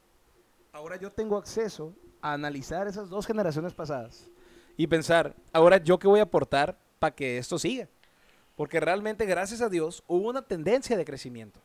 Ahora 0.73 0.97
yo 0.97 1.13
tengo 1.13 1.37
acceso 1.37 1.93
a 2.21 2.33
analizar 2.33 2.89
esas 2.89 3.07
dos 3.07 3.25
generaciones 3.25 3.73
pasadas 3.73 4.29
y 4.75 4.85
pensar, 4.87 5.33
ahora 5.53 5.77
yo 5.77 5.97
qué 5.97 6.09
voy 6.09 6.19
a 6.19 6.23
aportar 6.23 6.77
para 6.99 7.15
que 7.15 7.37
esto 7.37 7.57
siga. 7.57 7.87
Porque 8.57 8.81
realmente, 8.81 9.25
gracias 9.25 9.61
a 9.61 9.69
Dios, 9.69 10.03
hubo 10.07 10.27
una 10.27 10.41
tendencia 10.41 10.97
de 10.97 11.05
crecimiento. 11.05 11.61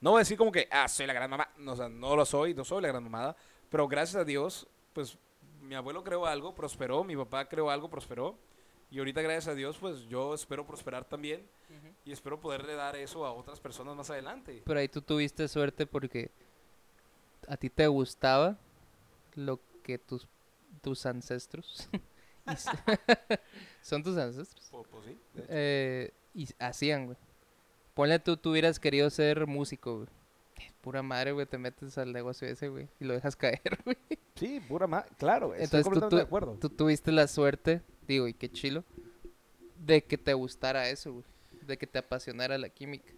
No 0.00 0.10
voy 0.10 0.18
a 0.18 0.22
decir 0.22 0.36
como 0.36 0.50
que, 0.50 0.66
ah, 0.72 0.88
soy 0.88 1.06
la 1.06 1.12
gran 1.12 1.30
mamá. 1.30 1.48
No, 1.56 1.76
no 1.88 2.16
lo 2.16 2.26
soy, 2.26 2.52
no 2.52 2.64
soy 2.64 2.82
la 2.82 2.88
gran 2.88 3.04
mamada. 3.04 3.36
Pero 3.70 3.86
gracias 3.86 4.16
a 4.16 4.24
Dios, 4.24 4.66
pues 4.92 5.16
mi 5.62 5.76
abuelo 5.76 6.02
creó 6.02 6.26
algo, 6.26 6.52
prosperó. 6.52 7.04
Mi 7.04 7.14
papá 7.14 7.48
creó 7.48 7.70
algo, 7.70 7.88
prosperó. 7.88 8.36
Y 8.90 8.98
ahorita, 8.98 9.20
gracias 9.22 9.48
a 9.48 9.54
Dios, 9.54 9.76
pues 9.78 10.06
yo 10.08 10.34
espero 10.34 10.66
prosperar 10.66 11.04
también. 11.04 11.46
Y 12.04 12.12
espero 12.12 12.40
poderle 12.40 12.74
dar 12.74 12.94
eso 12.96 13.26
a 13.26 13.32
otras 13.32 13.58
personas 13.58 13.96
más 13.96 14.08
adelante. 14.10 14.62
Pero 14.64 14.78
ahí 14.78 14.88
tú 14.88 15.02
tuviste 15.02 15.48
suerte 15.48 15.86
porque 15.86 16.30
a 17.48 17.56
ti 17.56 17.68
te 17.68 17.86
gustaba 17.88 18.56
lo 19.34 19.58
que 19.82 19.98
tus, 19.98 20.28
tus 20.82 21.04
ancestros, 21.06 21.88
son 23.82 24.02
tus 24.02 24.16
ancestros, 24.16 24.68
Pues, 24.70 24.86
pues 24.90 25.04
sí. 25.04 25.18
de 25.34 25.40
hecho. 25.42 25.46
eh, 25.50 26.10
y 26.34 26.48
hacían, 26.58 27.06
güey. 27.06 27.16
Ponle 27.94 28.18
tú, 28.18 28.36
tú 28.36 28.50
hubieras 28.50 28.78
querido 28.78 29.08
ser 29.10 29.46
músico, 29.46 29.96
güey. 29.96 30.08
Pura 30.80 31.02
madre, 31.02 31.32
güey, 31.32 31.46
te 31.46 31.58
metes 31.58 31.98
al 31.98 32.12
negocio 32.12 32.46
ese, 32.46 32.68
güey, 32.68 32.88
y 33.00 33.04
lo 33.04 33.14
dejas 33.14 33.34
caer, 33.36 33.60
güey. 33.84 33.96
Sí, 34.36 34.60
pura 34.60 34.86
ma 34.86 35.02
Claro, 35.18 35.54
estoy 35.54 35.80
Entonces 35.80 35.84
tú, 35.84 35.90
completamente 35.90 36.10
tú- 36.10 36.16
de 36.16 36.22
acuerdo. 36.22 36.56
tú 36.60 36.68
tuviste 36.68 37.10
la 37.12 37.26
suerte, 37.26 37.82
digo, 38.06 38.28
y 38.28 38.34
qué 38.34 38.50
chilo, 38.50 38.84
de 39.78 40.02
que 40.04 40.16
te 40.18 40.32
gustara 40.34 40.88
eso, 40.90 41.12
güey. 41.12 41.24
De 41.62 41.76
que 41.76 41.86
te 41.86 41.98
apasionara 41.98 42.56
la 42.58 42.68
química. 42.68 43.10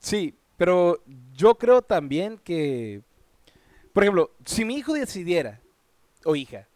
Sí, 0.00 0.34
pero 0.56 1.02
yo 1.34 1.56
creo 1.56 1.80
también 1.82 2.38
que, 2.38 3.00
por 3.92 4.02
ejemplo, 4.04 4.30
si 4.44 4.64
mi 4.64 4.76
hijo 4.76 4.92
decidiera, 4.92 5.60
o 6.24 6.36
hija, 6.36 6.66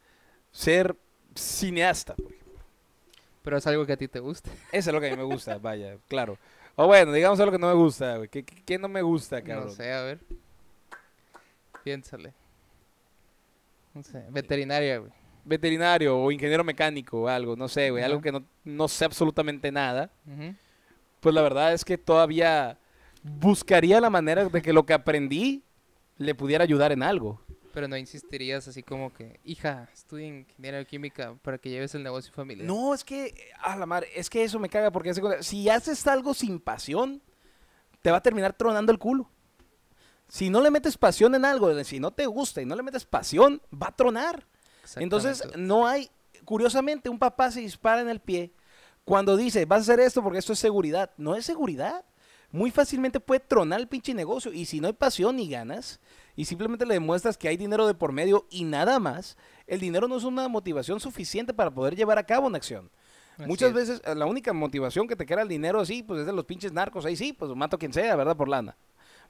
ser 0.50 0.96
cineasta, 1.34 2.14
por 2.14 2.32
ejemplo, 2.32 2.54
Pero 3.42 3.56
es 3.58 3.66
algo 3.66 3.84
que 3.84 3.92
a 3.92 3.96
ti 3.96 4.08
te 4.08 4.20
gusta. 4.20 4.50
eso 4.72 4.90
es 4.90 4.94
lo 4.94 5.00
que 5.00 5.08
a 5.08 5.10
mí 5.10 5.16
me 5.16 5.22
gusta, 5.24 5.58
vaya, 5.58 5.98
claro. 6.08 6.38
O 6.76 6.86
bueno, 6.86 7.12
digamos 7.12 7.38
algo 7.38 7.52
que 7.52 7.58
no 7.58 7.68
me 7.68 7.74
gusta, 7.74 8.16
güey. 8.16 8.28
¿Qué, 8.28 8.42
qué- 8.44 8.62
qué 8.64 8.78
no 8.78 8.88
me 8.88 9.02
gusta, 9.02 9.42
cabrón? 9.42 9.66
No 9.68 9.72
sé, 9.74 9.92
a 9.92 10.02
ver. 10.02 10.18
Piénsale. 11.84 12.32
No 13.92 14.02
sé, 14.02 14.24
veterinaria, 14.30 14.98
güey. 14.98 15.12
Veterinario 15.44 16.18
o 16.18 16.32
ingeniero 16.32 16.64
mecánico 16.64 17.22
o 17.22 17.28
algo, 17.28 17.56
no 17.56 17.68
sé, 17.68 17.90
güey. 17.90 18.02
Algo 18.02 18.20
que 18.20 18.32
no, 18.32 18.44
no 18.64 18.88
sé 18.88 19.04
absolutamente 19.04 19.70
nada. 19.70 20.10
Pues 21.20 21.34
la 21.34 21.42
verdad 21.42 21.72
es 21.72 21.84
que 21.84 21.98
todavía 21.98 22.78
buscaría 23.22 24.00
la 24.00 24.10
manera 24.10 24.44
de 24.46 24.62
que 24.62 24.72
lo 24.72 24.84
que 24.86 24.92
aprendí 24.92 25.64
le 26.16 26.34
pudiera 26.34 26.64
ayudar 26.64 26.92
en 26.92 27.02
algo. 27.02 27.40
Pero 27.72 27.88
no 27.88 27.96
insistirías 27.96 28.68
así 28.68 28.82
como 28.84 29.12
que, 29.12 29.40
hija, 29.44 29.88
estudia 29.92 30.26
ingeniería 30.26 30.84
química 30.84 31.34
para 31.42 31.58
que 31.58 31.70
lleves 31.70 31.94
el 31.94 32.04
negocio 32.04 32.32
familiar. 32.32 32.66
No, 32.66 32.94
es 32.94 33.02
que, 33.02 33.50
a 33.60 33.76
la 33.76 33.84
madre, 33.84 34.08
es 34.14 34.30
que 34.30 34.44
eso 34.44 34.60
me 34.60 34.68
caga 34.68 34.92
porque 34.92 35.12
si 35.40 35.68
haces 35.68 36.06
algo 36.06 36.34
sin 36.34 36.60
pasión, 36.60 37.20
te 38.00 38.10
va 38.10 38.18
a 38.18 38.22
terminar 38.22 38.52
tronando 38.52 38.92
el 38.92 38.98
culo. 38.98 39.28
Si 40.28 40.50
no 40.50 40.60
le 40.60 40.70
metes 40.70 40.96
pasión 40.96 41.34
en 41.34 41.44
algo, 41.44 41.82
si 41.82 41.98
no 41.98 42.12
te 42.12 42.26
gusta 42.26 42.62
y 42.62 42.64
no 42.64 42.76
le 42.76 42.82
metes 42.82 43.04
pasión, 43.04 43.60
va 43.72 43.88
a 43.88 43.96
tronar. 43.96 44.46
Entonces, 44.96 45.42
no 45.56 45.86
hay, 45.86 46.10
curiosamente, 46.44 47.08
un 47.08 47.18
papá 47.18 47.50
se 47.50 47.60
dispara 47.60 48.00
en 48.00 48.08
el 48.08 48.20
pie 48.20 48.52
Cuando 49.04 49.36
dice, 49.36 49.64
vas 49.66 49.78
a 49.80 49.82
hacer 49.82 50.00
esto 50.00 50.22
porque 50.22 50.38
esto 50.38 50.52
es 50.52 50.58
seguridad, 50.58 51.10
no 51.16 51.34
es 51.34 51.44
seguridad. 51.46 52.04
Muy 52.50 52.70
fácilmente 52.70 53.18
puede 53.20 53.40
tronar 53.40 53.80
el 53.80 53.88
pinche 53.88 54.14
negocio. 54.14 54.52
Y 54.52 54.66
si 54.66 54.80
no 54.80 54.86
hay 54.86 54.92
pasión 54.92 55.36
ni 55.36 55.48
ganas, 55.48 56.00
y 56.36 56.44
simplemente 56.44 56.86
le 56.86 56.94
demuestras 56.94 57.36
que 57.36 57.48
hay 57.48 57.56
dinero 57.56 57.86
de 57.86 57.94
por 57.94 58.12
medio 58.12 58.46
y 58.50 58.64
nada 58.64 58.98
más, 58.98 59.36
el 59.66 59.80
dinero 59.80 60.08
no 60.08 60.16
es 60.16 60.24
una 60.24 60.48
motivación 60.48 61.00
suficiente 61.00 61.52
para 61.54 61.72
poder 61.72 61.96
llevar 61.96 62.18
a 62.18 62.24
cabo 62.26 62.46
una 62.46 62.56
acción. 62.58 62.90
Así 63.38 63.48
Muchas 63.48 63.68
es. 63.70 63.74
veces 63.74 64.02
eh, 64.04 64.14
la 64.14 64.26
única 64.26 64.52
motivación 64.52 65.08
que 65.08 65.16
te 65.16 65.26
queda 65.26 65.42
el 65.42 65.48
dinero 65.48 65.80
así, 65.80 66.02
pues 66.02 66.20
es 66.20 66.26
de 66.26 66.32
los 66.32 66.44
pinches 66.44 66.72
narcos. 66.72 67.04
Ahí 67.04 67.16
sí, 67.16 67.32
pues 67.32 67.54
mato 67.56 67.76
a 67.76 67.78
quien 67.78 67.92
sea, 67.92 68.14
¿verdad? 68.16 68.36
Por 68.36 68.48
lana. 68.48 68.76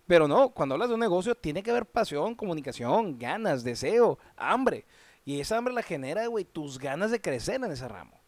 Pero 0.07 0.29
no, 0.29 0.51
cuando 0.51 0.75
hablas 0.75 0.89
de 0.89 0.95
un 0.95 1.01
negocio 1.01 1.35
tiene 1.35 1.63
que 1.63 1.71
haber 1.71 1.87
pasión, 1.87 2.35
comunicación, 2.35 3.19
ganas, 3.19 3.65
deseo, 3.65 4.19
hambre. 4.37 4.85
Y 5.25 5.41
esa 5.41 5.57
hambre 5.57 5.73
la 5.75 5.83
genera, 5.83 6.27
güey, 6.27 6.45
tus 6.45 6.79
ganas 6.79 7.11
de 7.11 7.21
crecer 7.21 7.57
en 7.57 7.71
ese 7.73 7.89
ramo. 7.89 8.19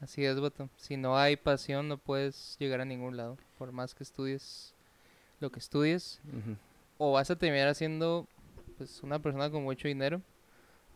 Así 0.00 0.24
es, 0.24 0.38
vato. 0.40 0.68
Si 0.76 0.96
no 0.96 1.16
hay 1.16 1.36
pasión, 1.36 1.88
no 1.88 1.96
puedes 1.98 2.56
llegar 2.58 2.80
a 2.80 2.84
ningún 2.84 3.16
lado. 3.16 3.38
Por 3.58 3.72
más 3.72 3.94
que 3.94 4.02
estudies 4.02 4.74
lo 5.40 5.50
que 5.50 5.58
estudies, 5.58 6.20
o 6.98 7.12
vas 7.12 7.30
a 7.30 7.36
terminar 7.36 7.74
siendo 7.74 8.26
pues 8.78 9.02
una 9.02 9.18
persona 9.18 9.50
con 9.50 9.62
mucho 9.62 9.88
dinero, 9.88 10.20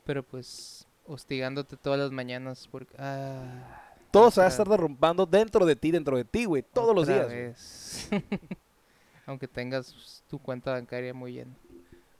pero 0.04 0.22
pues 0.22 0.86
hostigándote 1.06 1.76
todas 1.76 1.98
las 1.98 2.10
mañanas 2.10 2.66
porque 2.70 2.94
ah, 2.98 3.82
Todo 4.10 4.30
se 4.30 4.40
va 4.40 4.46
a 4.46 4.50
estar 4.50 4.68
derrumbando 4.68 5.26
dentro 5.26 5.64
de 5.66 5.76
ti, 5.76 5.90
dentro 5.90 6.16
de 6.16 6.24
ti, 6.24 6.44
güey, 6.46 6.62
todos 6.62 6.94
los 6.94 7.06
días. 7.06 8.08
Aunque 9.26 9.46
tengas 9.48 9.92
pues, 9.92 10.22
tu 10.28 10.38
cuenta 10.38 10.72
bancaria 10.72 11.12
muy 11.14 11.32
llena. 11.34 11.52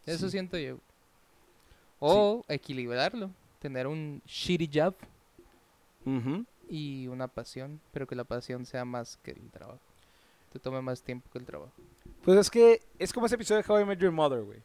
Eso 0.05 0.27
Sí. 0.27 0.33
siento 0.33 0.59
yo. 0.59 0.79
O 2.01 2.45
equilibrarlo, 2.49 3.31
tener 3.59 3.87
un 3.87 4.23
shitty 4.27 4.71
job 4.73 4.95
y 6.69 7.07
una 7.09 7.29
pasión, 7.29 7.81
pero 7.93 8.07
que 8.07 8.15
la 8.15 8.25
pasión 8.25 8.65
sea 8.67 8.85
más 8.85 9.17
que 9.23 9.33
el 9.33 9.51
trabajo. 9.51 9.81
Te 10.53 10.59
tome 10.59 10.81
más 10.81 11.03
tiempo 11.03 11.29
que 11.31 11.39
el 11.39 11.45
trabajo. 11.45 11.73
Pues 12.23 12.39
es 12.39 12.51
que 12.51 12.81
es 12.99 13.13
como 13.13 13.27
ese 13.27 13.35
episodio 13.35 13.63
de 13.63 13.71
How 13.73 13.81
I 13.81 13.85
Met 13.85 13.99
Your 13.99 14.13
Mother, 14.13 14.43
güey. 14.43 14.63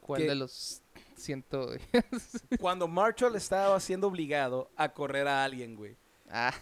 ¿Cuál 0.00 0.22
Que- 0.22 0.28
de 0.28 0.34
los 0.36 0.82
ciento? 1.16 1.70
Cuando 2.60 2.86
Marshall 2.86 3.34
estaba 3.34 3.78
siendo 3.80 4.06
obligado 4.06 4.70
a 4.76 4.88
correr 4.88 5.26
a 5.26 5.42
alguien, 5.44 5.74
güey. 5.76 5.96
ah, 6.30 6.54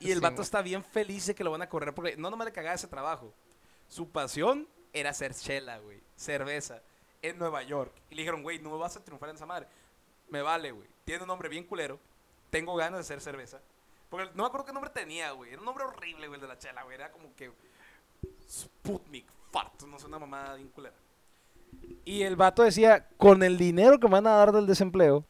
Y 0.00 0.10
el 0.10 0.18
Sí, 0.18 0.22
vato 0.22 0.42
está 0.42 0.62
bien 0.62 0.82
feliz 0.82 1.26
de 1.26 1.34
que 1.34 1.44
lo 1.44 1.50
van 1.52 1.62
a 1.62 1.68
correr 1.68 1.94
porque 1.94 2.16
no 2.16 2.30
nomás 2.30 2.46
le 2.46 2.52
cagaba 2.52 2.74
ese 2.74 2.88
trabajo. 2.88 3.32
Su 3.88 4.08
pasión 4.08 4.66
era 4.92 5.10
hacer 5.10 5.34
chela, 5.34 5.78
güey. 5.78 6.00
Cerveza. 6.16 6.82
En 7.22 7.38
Nueva 7.38 7.62
York. 7.62 7.92
Y 8.10 8.14
le 8.14 8.22
dijeron, 8.22 8.42
güey, 8.42 8.58
no 8.58 8.78
vas 8.78 8.96
a 8.96 9.04
triunfar 9.04 9.28
en 9.30 9.36
esa 9.36 9.46
madre. 9.46 9.66
Me 10.28 10.42
vale, 10.42 10.72
güey. 10.72 10.88
Tiene 11.04 11.22
un 11.22 11.28
nombre 11.28 11.48
bien 11.48 11.64
culero. 11.64 11.98
Tengo 12.50 12.74
ganas 12.76 12.98
de 12.98 13.00
hacer 13.00 13.20
cerveza. 13.20 13.60
Porque 14.08 14.30
no 14.34 14.42
me 14.42 14.46
acuerdo 14.46 14.66
qué 14.66 14.72
nombre 14.72 14.90
tenía, 14.90 15.30
güey. 15.32 15.50
Era 15.50 15.60
un 15.60 15.66
nombre 15.66 15.84
horrible, 15.84 16.26
güey, 16.26 16.36
el 16.36 16.40
de 16.40 16.48
la 16.48 16.58
chela, 16.58 16.82
güey. 16.82 16.94
Era 16.94 17.10
como 17.12 17.34
que 17.34 17.52
Sputnik, 18.48 19.26
Fart. 19.50 19.82
No 19.82 19.98
sé, 19.98 20.06
una 20.06 20.18
mamada 20.18 20.54
bien 20.56 20.68
culera. 20.68 20.96
Y 22.04 22.22
el 22.22 22.36
vato 22.36 22.62
decía, 22.62 23.08
con 23.16 23.42
el 23.42 23.56
dinero 23.56 23.98
que 23.98 24.08
me 24.08 24.14
van 24.14 24.26
a 24.26 24.36
dar 24.36 24.52
del 24.52 24.66
desempleo, 24.66 25.24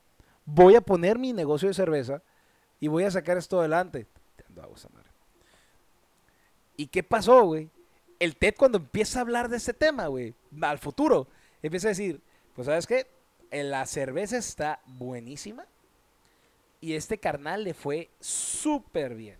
voy 0.45 0.77
a 0.77 0.81
poner 0.81 1.19
mi 1.19 1.33
negocio 1.33 1.69
de 1.69 1.75
cerveza 1.75 2.23
y 2.79 2.89
voy 2.89 3.05
a 3.05 3.11
sacar 3.11 3.37
esto 3.37 3.61
adelante. 3.61 4.07
Te 4.37 4.45
ando 4.47 4.73
esa 4.75 4.89
madre. 4.89 5.11
¿Y 6.77 6.87
qué 6.87 7.03
pasó, 7.03 7.43
güey? 7.45 7.71
El 8.19 8.37
TED 8.37 8.55
cuando 8.57 8.79
empieza 8.79 9.19
a 9.19 9.23
hablar 9.23 9.49
de 9.49 9.59
este 9.59 9.75
tema, 9.75 10.07
güey, 10.07 10.35
al 10.63 10.79
futuro, 10.79 11.27
empieza 11.67 11.89
a 11.89 11.91
decir, 11.91 12.21
pues 12.55 12.67
sabes 12.67 12.87
qué, 12.87 13.07
Eh, 13.53 13.65
la 13.65 13.85
cerveza 13.85 14.37
está 14.37 14.81
buenísima 14.87 15.65
y 16.81 16.95
este 16.95 17.19
carnal 17.19 17.65
le 17.65 17.75
fue 17.75 18.09
súper 18.21 19.17
bien. 19.17 19.39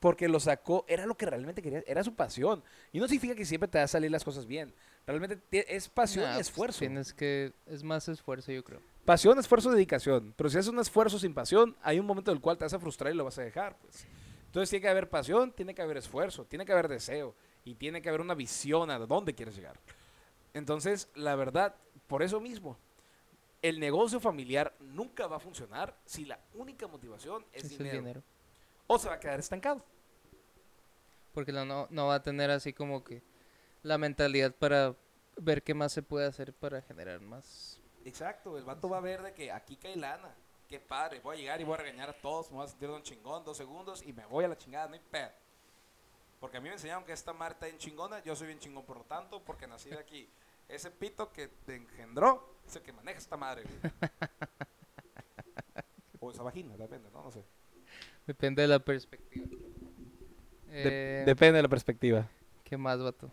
Porque 0.00 0.28
lo 0.28 0.40
sacó, 0.40 0.84
era 0.88 1.04
lo 1.04 1.14
que 1.14 1.26
realmente 1.26 1.60
quería, 1.60 1.82
era 1.86 2.02
su 2.02 2.14
pasión. 2.14 2.62
Y 2.90 3.00
no 3.00 3.06
significa 3.06 3.34
que 3.34 3.44
siempre 3.44 3.68
te 3.68 3.76
va 3.76 3.84
a 3.84 3.88
salir 3.88 4.10
las 4.10 4.24
cosas 4.24 4.46
bien. 4.46 4.72
Realmente 5.06 5.38
es 5.50 5.88
pasión 5.90 6.24
nah, 6.24 6.32
y 6.32 6.34
pues, 6.36 6.48
esfuerzo. 6.48 6.78
tienes 6.78 7.12
que 7.12 7.52
es 7.66 7.82
más 7.82 8.08
esfuerzo, 8.08 8.50
yo 8.50 8.64
creo. 8.64 8.80
Pasión, 9.04 9.38
esfuerzo, 9.38 9.70
dedicación. 9.70 10.32
Pero 10.36 10.48
si 10.48 10.56
haces 10.56 10.72
un 10.72 10.78
esfuerzo 10.78 11.18
sin 11.18 11.34
pasión, 11.34 11.76
hay 11.82 11.98
un 11.98 12.06
momento 12.06 12.30
en 12.30 12.38
el 12.38 12.42
cual 12.42 12.56
te 12.56 12.64
vas 12.64 12.72
a 12.72 12.78
frustrar 12.78 13.12
y 13.12 13.16
lo 13.16 13.24
vas 13.24 13.38
a 13.38 13.42
dejar, 13.42 13.76
pues. 13.76 14.06
Entonces 14.46 14.70
tiene 14.70 14.82
que 14.82 14.88
haber 14.88 15.10
pasión, 15.10 15.52
tiene 15.52 15.74
que 15.74 15.82
haber 15.82 15.98
esfuerzo, 15.98 16.46
tiene 16.46 16.64
que 16.64 16.72
haber 16.72 16.88
deseo 16.88 17.34
y 17.62 17.74
tiene 17.74 18.00
que 18.00 18.08
haber 18.08 18.22
una 18.22 18.34
visión 18.34 18.90
a 18.90 18.98
dónde 18.98 19.34
quieres 19.34 19.54
llegar. 19.54 19.78
Entonces, 20.54 21.08
la 21.14 21.34
verdad, 21.34 21.74
por 22.06 22.22
eso 22.22 22.40
mismo, 22.40 22.78
el 23.60 23.80
negocio 23.80 24.20
familiar 24.20 24.74
nunca 24.78 25.26
va 25.26 25.36
a 25.36 25.40
funcionar 25.40 25.96
si 26.04 26.24
la 26.24 26.38
única 26.54 26.86
motivación 26.86 27.44
es 27.52 27.64
Es 27.64 27.72
el 27.72 27.78
dinero. 27.78 27.98
dinero. 27.98 28.22
O 28.86 28.98
se 28.98 29.08
va 29.08 29.14
a 29.14 29.20
quedar 29.20 29.40
estancado. 29.40 29.84
Porque 31.32 31.50
no, 31.52 31.88
no, 31.90 32.06
va 32.06 32.14
a 32.14 32.22
tener 32.22 32.50
así 32.50 32.72
como 32.72 33.02
que 33.02 33.22
la 33.82 33.98
mentalidad 33.98 34.54
para 34.54 34.94
ver 35.36 35.62
qué 35.62 35.74
más 35.74 35.92
se 35.92 36.02
puede 36.02 36.26
hacer 36.26 36.54
para 36.54 36.80
generar 36.82 37.20
más. 37.20 37.80
Exacto, 38.04 38.56
el 38.56 38.64
vato 38.64 38.88
va 38.88 38.98
a 38.98 39.00
ver 39.00 39.22
de 39.22 39.34
que 39.34 39.50
aquí 39.50 39.76
cae 39.76 39.96
lana. 39.96 40.32
Qué 40.68 40.78
padre, 40.78 41.20
voy 41.20 41.36
a 41.36 41.40
llegar 41.40 41.60
y 41.60 41.64
voy 41.64 41.74
a 41.74 41.78
regañar 41.78 42.10
a 42.10 42.12
todos, 42.12 42.50
me 42.50 42.58
voy 42.58 42.66
a 42.66 42.68
sentir 42.68 42.88
un 42.88 43.02
chingón, 43.02 43.44
dos 43.44 43.56
segundos 43.56 44.02
y 44.02 44.12
me 44.12 44.24
voy 44.26 44.44
a 44.44 44.48
la 44.48 44.56
chingada, 44.56 44.86
no 44.86 44.94
hay 44.94 45.00
pedo. 45.10 45.30
Porque 46.38 46.58
a 46.58 46.60
mí 46.60 46.68
me 46.68 46.74
enseñaron 46.74 47.04
que 47.04 47.12
esta 47.12 47.32
Marta 47.32 47.66
bien 47.66 47.78
chingona, 47.78 48.22
yo 48.22 48.36
soy 48.36 48.46
bien 48.46 48.58
chingón 48.58 48.84
por 48.84 48.98
lo 48.98 49.04
tanto, 49.04 49.42
porque 49.42 49.66
nací 49.66 49.88
de 49.88 49.98
aquí. 49.98 50.28
Ese 50.68 50.90
pito 50.90 51.32
que 51.32 51.48
te 51.48 51.76
engendró 51.76 52.58
es 52.66 52.76
el 52.76 52.82
que 52.82 52.92
maneja 52.92 53.18
esta 53.18 53.36
madre, 53.36 53.64
güey. 53.64 53.92
O 56.20 56.30
esa 56.30 56.42
vagina, 56.42 56.74
depende, 56.78 57.10
no, 57.10 57.22
no 57.22 57.30
sé. 57.30 57.44
Depende 58.26 58.62
de 58.62 58.68
la 58.68 58.78
perspectiva. 58.78 59.46
Eh, 60.68 61.22
depende 61.26 61.58
de 61.58 61.62
la 61.62 61.68
perspectiva. 61.68 62.26
¿Qué 62.64 62.78
más, 62.78 62.98
vato? 62.98 63.30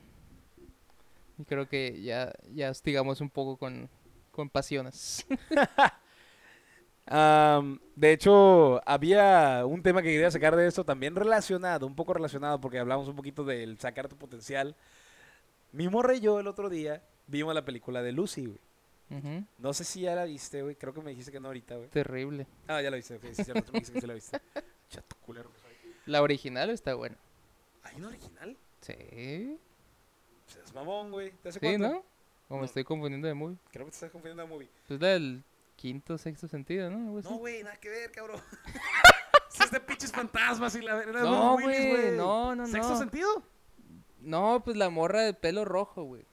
Y 1.38 1.46
creo 1.46 1.70
que 1.70 2.02
ya, 2.02 2.34
ya 2.54 2.70
hostigamos 2.70 3.22
un 3.22 3.30
poco 3.30 3.56
con, 3.56 3.90
con 4.32 4.50
pasiones. 4.50 5.26
Am, 7.06 7.80
de 7.96 8.12
hecho, 8.12 8.82
había 8.86 9.66
un 9.66 9.82
tema 9.82 10.02
que 10.02 10.10
quería 10.10 10.30
sacar 10.30 10.56
de 10.56 10.68
esto 10.68 10.84
también 10.84 11.16
relacionado, 11.16 11.88
un 11.88 11.96
poco 11.96 12.14
relacionado, 12.14 12.60
porque 12.60 12.78
hablamos 12.78 13.08
un 13.08 13.16
poquito 13.16 13.46
del 13.46 13.80
sacar 13.80 14.08
tu 14.08 14.18
potencial. 14.18 14.76
Mi 15.72 15.88
morra 15.88 16.14
y 16.16 16.20
yo 16.20 16.40
el 16.40 16.48
otro 16.48 16.70
día 16.70 17.02
vimos 17.32 17.56
la 17.56 17.64
película 17.66 18.02
de 18.04 18.12
Lucy, 18.12 18.46
güey. 18.46 18.60
No 19.58 19.74
sé 19.74 19.84
si 19.84 20.02
ya 20.02 20.16
la 20.16 20.24
viste, 20.26 20.62
güey. 20.62 20.76
Creo 20.76 20.94
que 20.94 21.02
me 21.02 21.10
dijiste 21.12 21.32
que 21.32 21.40
no 21.40 21.48
ahorita, 21.50 21.76
güey. 21.76 21.90
Terrible. 21.90 22.48
Ah, 22.68 22.82
ya 22.82 22.90
la 22.90 22.96
viste, 22.98 23.16
ok, 23.16 23.24
sí, 23.34 23.44
cierto, 23.44 23.72
me 23.74 23.80
dijiste 23.80 23.94
que 23.94 24.02
sí 24.02 24.08
la 24.08 24.14
viste. 24.14 24.40
Chato 24.90 25.16
culero. 25.26 25.50
La 26.06 26.22
original 26.22 26.70
está 26.70 26.94
buena. 26.96 27.18
¿Hay 27.84 27.96
una 27.98 28.08
original? 28.08 28.58
Sí. 28.82 29.58
Pues 30.46 30.58
es 30.66 30.74
mamón, 30.74 31.12
güey. 31.12 31.32
¿Te 31.44 31.50
hace 31.50 31.60
Sí, 31.60 31.66
cuánto? 31.66 31.90
¿no? 31.90 32.06
O 32.50 32.58
me 32.60 32.66
estoy 32.66 32.84
confundiendo 32.84 33.28
de 33.28 33.34
movie. 33.34 33.58
Creo 33.72 33.86
que 33.86 33.92
te 33.92 33.96
estás 33.96 34.12
confundiendo 34.12 34.44
de 34.44 34.50
movie. 34.50 34.70
Pues 34.88 35.00
la 35.02 35.08
del 35.10 35.44
quinto, 35.76 36.18
sexto 36.18 36.48
sentido, 36.48 36.90
¿no? 36.90 37.22
No, 37.22 37.38
güey, 37.38 37.64
nada 37.64 37.78
que 37.78 37.90
ver, 37.90 38.12
cabrón. 38.12 38.42
Si 39.50 39.62
es 39.64 39.72
de 39.72 39.82
pinches 39.82 40.14
fantasmas 40.14 40.74
y 40.76 40.82
la 40.82 41.04
era 41.04 41.24
de 41.24 41.30
No, 41.30 41.60
güey, 41.60 42.16
no, 42.16 42.56
no, 42.56 42.66
¿Sexto 42.66 42.92
no. 42.94 42.98
sentido? 42.98 43.44
No, 44.22 44.62
pues 44.64 44.78
la 44.78 44.90
morra 44.90 45.24
de 45.24 45.34
pelo 45.34 45.66
rojo, 45.66 46.04
güey. 46.04 46.24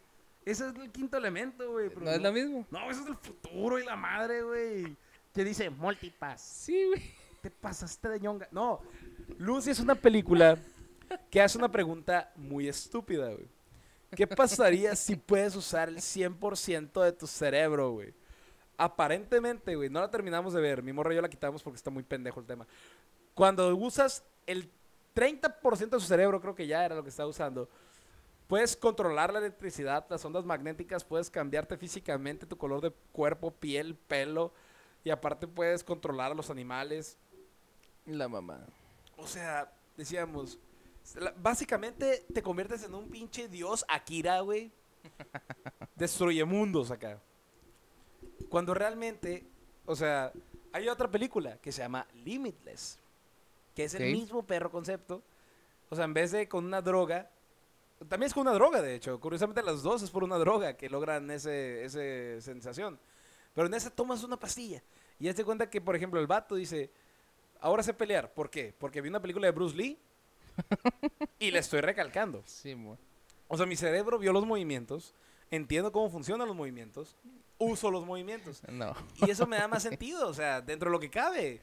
Ese 0.49 0.67
es 0.67 0.75
el 0.77 0.91
quinto 0.91 1.19
elemento, 1.19 1.71
güey. 1.71 1.91
pero 1.91 2.01
¿No 2.01 2.11
es 2.11 2.23
la 2.23 2.33
misma? 2.33 2.65
No, 2.71 2.91
eso 2.91 3.01
es 3.01 3.05
del 3.07 3.17
futuro 3.17 3.79
y 3.79 3.85
la 3.85 3.97
madre, 3.97 4.43
güey. 4.43 4.97
Que 5.35 5.45
dice 5.45 5.69
multipass. 5.69 6.41
Sí, 6.41 6.87
güey. 6.87 7.03
Te 7.43 7.51
pasaste 7.51 8.09
de 8.09 8.19
ñonga. 8.19 8.49
No, 8.51 8.81
Lucy 9.37 9.71
es 9.71 9.79
una 9.79 9.95
película 9.95 10.57
que 11.31 11.43
hace 11.43 11.59
una 11.59 11.71
pregunta 11.71 12.33
muy 12.35 12.67
estúpida, 12.67 13.27
güey. 13.31 13.47
¿Qué 14.17 14.27
pasaría 14.27 14.97
si 14.97 15.17
puedes 15.17 15.55
usar 15.55 15.91
el 15.91 15.99
100% 15.99 17.03
de 17.03 17.13
tu 17.13 17.27
cerebro, 17.27 17.93
güey? 17.93 18.15
Aparentemente, 18.79 19.77
güey, 19.77 19.91
no 19.91 20.01
la 20.01 20.11
terminamos 20.11 20.55
de 20.55 20.63
ver. 20.63 20.83
Mi 20.83 20.95
morra 20.95 21.13
y 21.13 21.17
yo 21.17 21.23
la 21.23 21.29
quitamos 21.29 21.63
porque 21.63 21.77
está 21.77 21.91
muy 21.91 22.05
pendejo 22.05 22.41
el 22.41 22.47
tema. 22.47 22.67
Cuando 23.35 23.77
usas 23.77 24.25
el 24.47 24.71
30% 25.15 25.91
de 25.91 26.01
su 26.01 26.07
cerebro, 26.07 26.41
creo 26.41 26.55
que 26.55 26.67
ya 26.67 26.87
era 26.87 26.95
lo 26.95 27.03
que 27.03 27.11
estaba 27.11 27.29
usando, 27.29 27.69
puedes 28.49 28.77
controlar 28.77 29.33
la 29.33 29.39
electricidad, 29.39 30.07
las 30.09 30.25
ondas 30.25 30.45
magnéticas, 30.45 31.05
puedes 31.05 31.31
cambiarte 31.31 31.77
físicamente 31.77 32.47
tu 32.47 32.57
color 32.57 32.81
de 32.81 32.91
cuerpo, 33.13 33.53
piel, 33.53 33.95
pelo, 33.95 34.53
y 35.05 35.11
aparte 35.11 35.47
puedes 35.47 35.85
controlar 35.85 36.33
a 36.33 36.35
los 36.35 36.51
animales. 36.51 37.17
La 38.07 38.27
mamá. 38.29 38.67
O 39.17 39.27
sea, 39.27 39.71
decíamos, 39.97 40.59
básicamente 41.37 42.25
te 42.33 42.43
conviertes 42.43 42.83
en 42.85 42.95
un 42.95 43.09
pinche 43.09 43.49
dios 43.49 43.85
Akira, 43.87 44.41
güey. 44.41 44.73
Destruye 45.95 46.45
mundos 46.45 46.91
acá. 46.91 47.21
Cuando 48.49 48.73
realmente, 48.73 49.47
o 49.85 49.95
sea, 49.95 50.33
hay 50.73 50.89
otra 50.89 51.11
película 51.11 51.59
que 51.59 51.71
se 51.71 51.83
llama 51.83 52.07
Limitless, 52.25 52.99
que 53.75 53.85
es 53.85 53.95
el 53.95 54.13
mismo 54.13 54.43
perro 54.43 54.71
concepto. 54.71 55.23
O 55.91 55.97
sea, 55.97 56.07
en 56.07 56.15
vez 56.15 56.31
de 56.33 56.49
con 56.49 56.65
una 56.65 56.81
droga, 56.81 57.31
también 58.09 58.29
es 58.29 58.35
con 58.35 58.43
una 58.43 58.53
droga, 58.53 58.83
de 58.83 58.95
hecho. 58.95 59.19
Curiosamente 59.21 59.63
las 59.63 59.83
dos 59.83 60.03
es 60.03 60.11
por 60.11 60.25
una 60.25 60.37
droga 60.37 60.77
que 60.77 60.89
logran 60.89 61.31
ese, 61.31 61.85
ese 61.85 62.41
sensación. 62.41 62.99
Pero 63.55 63.67
en 63.67 63.75
esa 63.75 63.91
tomas 63.91 64.23
una 64.23 64.39
pastilla. 64.39 64.83
Y 65.19 65.29
hazte 65.29 65.45
cuenta 65.45 65.69
que, 65.69 65.81
por 65.81 65.97
ejemplo, 65.97 66.21
el 66.21 66.27
vato 66.27 66.55
dice, 66.55 66.91
ahora 67.61 67.83
sé 67.83 67.95
pelear. 67.95 68.33
¿Por 68.33 68.51
qué? 68.51 68.75
Porque 68.79 69.01
vi 69.01 69.09
una 69.09 69.21
película 69.21 69.47
de 69.47 69.53
Bruce 69.53 69.77
Lee 69.77 69.99
y 71.39 71.51
le 71.51 71.59
estoy 71.59 71.81
recalcando. 71.81 72.43
Sí, 72.47 72.75
mo. 72.75 72.99
O 73.49 73.57
sea, 73.57 73.67
mi 73.67 73.77
cerebro 73.77 74.19
vio 74.19 74.33
los 74.33 74.47
movimientos, 74.47 75.15
entiendo 75.51 75.91
cómo 75.91 76.11
funcionan 76.11 76.47
los 76.47 76.57
movimientos, 76.57 77.17
uso 77.57 77.91
los 77.91 78.05
movimientos. 78.05 78.63
No. 78.69 78.95
Y 79.27 79.31
eso 79.31 79.47
me 79.47 79.57
da 79.57 79.67
más 79.67 79.83
sentido, 79.83 80.29
o 80.29 80.35
sea, 80.35 80.61
dentro 80.61 80.91
de 80.91 80.93
lo 80.93 81.01
que 81.01 81.11
cabe. 81.11 81.61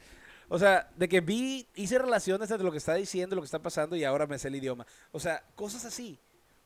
O 0.47 0.59
sea, 0.59 0.91
de 0.95 1.07
que 1.09 1.21
vi, 1.21 1.67
hice 1.75 1.97
relaciones 1.97 2.49
entre 2.49 2.65
lo 2.65 2.71
que 2.71 2.77
está 2.77 2.93
diciendo, 2.93 3.35
lo 3.35 3.41
que 3.41 3.47
está 3.47 3.61
pasando 3.61 3.95
y 3.95 4.03
ahora 4.03 4.27
me 4.27 4.37
sé 4.37 4.47
el 4.49 4.55
idioma. 4.55 4.85
O 5.11 5.19
sea, 5.19 5.43
cosas 5.55 5.85
así, 5.85 6.19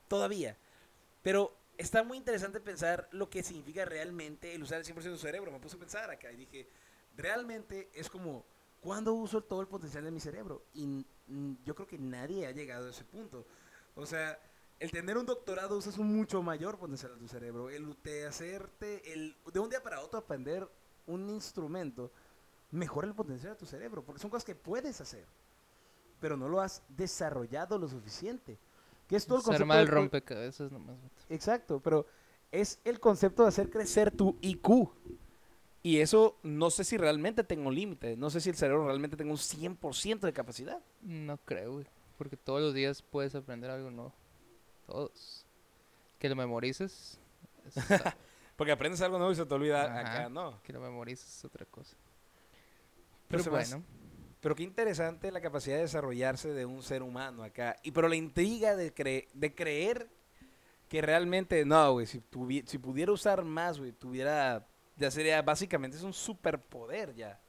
todavía. 0.08 0.58
Pero 1.22 1.56
está 1.78 2.04
muy 2.04 2.18
interesante 2.18 2.60
pensar 2.60 3.08
lo 3.12 3.30
que 3.30 3.42
significa 3.42 3.86
realmente 3.86 4.54
el 4.54 4.64
usar 4.64 4.80
el 4.80 4.86
100% 4.86 5.02
de 5.02 5.10
tu 5.12 5.18
cerebro. 5.18 5.52
Me 5.52 5.60
puse 5.60 5.78
a 5.78 5.80
pensar 5.80 6.10
acá 6.12 6.32
y 6.32 6.36
dije, 6.36 6.68
realmente 7.16 7.90
es 7.94 8.10
como, 8.10 8.46
¿cuándo 8.82 9.14
uso 9.14 9.42
todo 9.42 9.62
el 9.62 9.68
potencial 9.68 10.04
de 10.04 10.12
mi 10.12 10.20
cerebro? 10.20 10.66
Y 10.74 11.06
yo 11.64 11.76
creo 11.76 11.88
que 11.88 11.98
nadie 11.98 12.48
ha 12.48 12.52
llegado 12.52 12.88
a 12.88 12.92
ese 12.92 13.06
punto. 13.06 13.46
O 13.96 14.06
sea, 14.06 14.40
el 14.80 14.92
tener 14.92 15.18
un 15.18 15.26
doctorado 15.26 15.78
usas 15.78 15.98
un 15.98 16.16
mucho 16.16 16.42
mayor 16.42 16.78
potencial 16.78 17.14
de 17.14 17.20
tu 17.20 17.28
cerebro. 17.28 17.70
El 17.70 17.96
de 18.04 18.28
hacerte, 18.28 19.14
el 19.14 19.36
de 19.52 19.60
un 19.60 19.70
día 19.70 19.84
para 19.84 20.02
otro 20.02 20.20
aprender 20.20 20.70
un 21.06 21.30
instrumento, 21.30 22.12
mejora 22.72 23.08
el 23.08 23.14
potencial 23.16 23.54
de 23.54 23.60
tu 23.60 23.66
cerebro, 23.66 24.04
porque 24.04 24.22
son 24.22 24.30
cosas 24.30 24.46
que 24.46 24.56
puedes 24.56 25.00
hacer, 25.02 25.26
pero 26.20 26.38
no 26.38 26.48
lo 26.50 26.62
has 26.62 26.84
desarrollado 26.90 27.78
lo 27.78 27.88
suficiente. 27.88 28.58
Que 29.08 29.16
es 29.16 29.26
todo 29.26 29.38
el 29.40 29.44
concepto 29.44 29.64
arma 29.64 29.80
el 29.80 29.88
de- 29.88 29.92
rompecabezas 29.92 30.72
nomás. 30.72 30.96
Exacto, 31.30 31.80
pero 31.80 32.06
es 32.52 32.80
el 32.84 33.00
concepto 33.00 33.42
de 33.44 33.50
hacer 33.50 33.70
crecer 33.72 34.12
tu 34.12 34.38
IQ. 34.42 34.90
Y 35.82 36.00
eso 36.00 36.38
no 36.44 36.70
sé 36.70 36.84
si 36.84 36.98
realmente 36.98 37.44
tengo 37.44 37.72
límite, 37.72 38.18
no 38.18 38.30
sé 38.30 38.42
si 38.42 38.50
el 38.50 38.56
cerebro 38.56 38.86
realmente 38.86 39.16
tenga 39.18 39.32
un 39.32 39.38
100% 39.38 40.20
de 40.28 40.34
capacidad. 40.34 40.80
No 41.02 41.38
creo, 41.38 41.74
güey. 41.74 41.88
Porque 42.18 42.36
todos 42.38 42.62
los 42.62 42.74
días 42.74 43.02
puedes 43.02 43.34
aprender 43.34 43.72
algo 43.72 43.90
nuevo. 43.90 44.14
Todos. 44.86 45.46
Que 46.20 46.28
lo 46.30 46.36
memorices. 46.36 47.18
es- 47.66 47.76
Porque 48.58 48.74
aprendes 48.74 49.00
algo 49.02 49.18
nuevo 49.18 49.32
y 49.32 49.36
se 49.38 49.46
te 49.46 49.54
olvida 49.56 49.86
Ajá. 49.86 50.00
acá, 50.02 50.30
¿no? 50.30 50.62
que 50.64 50.74
lo 50.74 50.82
memorices 50.82 51.34
es 51.38 51.46
otra 51.46 51.66
cosa. 51.66 51.96
Pero 53.30 53.40
hace- 53.42 53.50
bueno. 53.50 53.86
Pero 54.42 54.56
qué 54.56 54.64
interesante 54.64 55.32
la 55.32 55.42
capacidad 55.42 55.76
de 55.76 55.82
desarrollarse 55.84 56.54
de 56.54 56.66
un 56.66 56.82
ser 56.82 57.04
humano 57.04 57.44
acá. 57.44 57.76
Y 57.84 57.92
pero 57.92 58.08
la 58.08 58.16
intriga 58.16 58.76
de, 58.76 58.94
cre- 58.96 59.28
de 59.34 59.54
creer 59.54 60.08
que 60.88 61.02
realmente, 61.02 61.66
no, 61.66 61.92
güey, 61.94 62.08
si, 62.08 62.20
pudiera 62.20 63.12
usar 63.12 63.44
más, 63.44 63.78
güey, 63.80 63.92
tuviera, 63.92 64.66
ya 64.96 65.12
sería, 65.12 65.42
básicamente 65.42 65.98
es 65.98 66.04
un 66.04 66.14
superpoder 66.14 67.14
ya. 67.14 67.40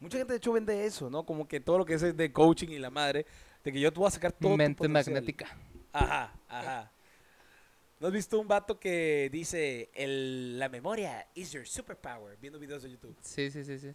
Mucha 0.00 0.18
gente 0.18 0.34
de 0.34 0.36
hecho 0.36 0.52
vende 0.52 0.84
eso, 0.84 1.08
¿no? 1.08 1.24
Como 1.24 1.48
que 1.48 1.60
todo 1.60 1.78
lo 1.78 1.84
que 1.86 1.94
es 1.94 2.16
de 2.16 2.32
coaching 2.32 2.68
y 2.68 2.78
la 2.78 2.90
madre, 2.90 3.24
de 3.64 3.72
que 3.72 3.80
yo 3.80 3.90
te 3.92 3.98
voy 3.98 4.08
a 4.08 4.10
sacar 4.10 4.32
todo 4.32 4.50
tu 4.52 4.56
Mente 4.56 4.78
potencial. 4.78 5.14
magnética. 5.14 5.56
Ajá, 5.92 6.32
ajá. 6.48 6.92
¿No 8.00 8.08
has 8.08 8.12
visto 8.12 8.38
un 8.38 8.48
vato 8.48 8.78
que 8.78 9.28
dice 9.32 9.90
el, 9.94 10.58
la 10.58 10.68
memoria 10.68 11.26
is 11.34 11.52
your 11.52 11.66
superpower? 11.66 12.36
Viendo 12.38 12.58
videos 12.58 12.82
de 12.82 12.90
YouTube. 12.90 13.16
Sí, 13.22 13.50
sí, 13.50 13.64
sí, 13.64 13.78
sí. 13.78 13.94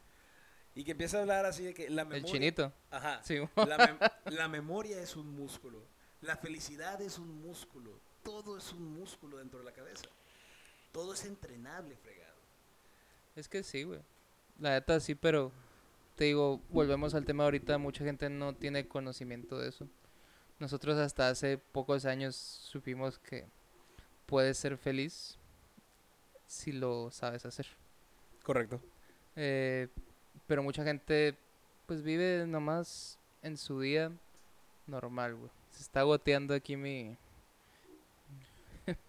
Y 0.78 0.84
que 0.84 0.92
empieza 0.92 1.18
a 1.18 1.22
hablar 1.22 1.46
así 1.46 1.64
de 1.64 1.74
que 1.74 1.90
la 1.90 2.06
memoria... 2.06 2.24
El 2.24 2.32
chinito. 2.32 2.72
Ajá. 2.92 3.20
Sí. 3.24 3.40
La, 3.56 3.78
mem- 3.80 4.12
la 4.26 4.48
memoria 4.48 5.02
es 5.02 5.16
un 5.16 5.36
músculo. 5.36 5.82
La 6.22 6.38
felicidad 6.38 7.02
es 7.02 7.18
un 7.18 7.42
músculo. 7.42 8.00
Todo 8.24 8.58
es 8.58 8.72
un 8.74 8.94
músculo 8.94 9.38
dentro 9.38 9.58
de 9.58 9.66
la 9.66 9.72
cabeza. 9.72 10.06
Todo 10.92 11.16
es 11.16 11.26
entrenable, 11.26 11.98
fregado. 11.98 12.38
Es 13.36 13.48
que 13.48 13.64
sí, 13.64 13.84
güey. 13.84 14.02
La 14.60 14.72
neta 14.72 15.00
sí, 15.00 15.16
pero 15.16 15.52
te 16.16 16.26
digo, 16.26 16.62
volvemos 16.70 17.16
al 17.16 17.26
tema 17.26 17.44
ahorita, 17.46 17.80
mucha 17.80 18.04
gente 18.04 18.30
no 18.30 18.54
tiene 18.54 18.88
conocimiento 18.88 19.58
de 19.58 19.70
eso. 19.70 19.88
Nosotros 20.60 20.98
hasta 20.98 21.30
hace 21.30 21.58
pocos 21.58 22.06
años 22.06 22.36
supimos 22.36 23.18
que 23.18 23.48
puedes 24.28 24.58
ser 24.58 24.78
feliz 24.78 25.38
si 26.46 26.72
lo 26.72 27.10
sabes 27.10 27.46
hacer. 27.46 27.68
Correcto. 28.44 28.80
Eh, 29.36 29.88
pero 30.48 30.64
mucha 30.64 30.84
gente 30.84 31.36
pues 31.86 32.02
vive 32.02 32.46
nomás 32.48 33.20
en 33.44 33.58
su 33.58 33.80
día 33.80 34.12
normal, 34.88 35.36
güey. 35.36 35.52
Se 35.72 35.84
está 35.84 36.02
goteando 36.04 36.54
aquí 36.54 36.76
mi 36.76 37.16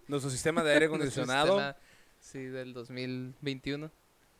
Nuestro 0.07 0.31
sistema 0.31 0.63
de 0.63 0.73
aire 0.73 0.87
acondicionado 0.87 1.59
sistema, 1.59 1.77
sí, 2.21 2.45
del 2.45 2.73
2021. 2.73 3.91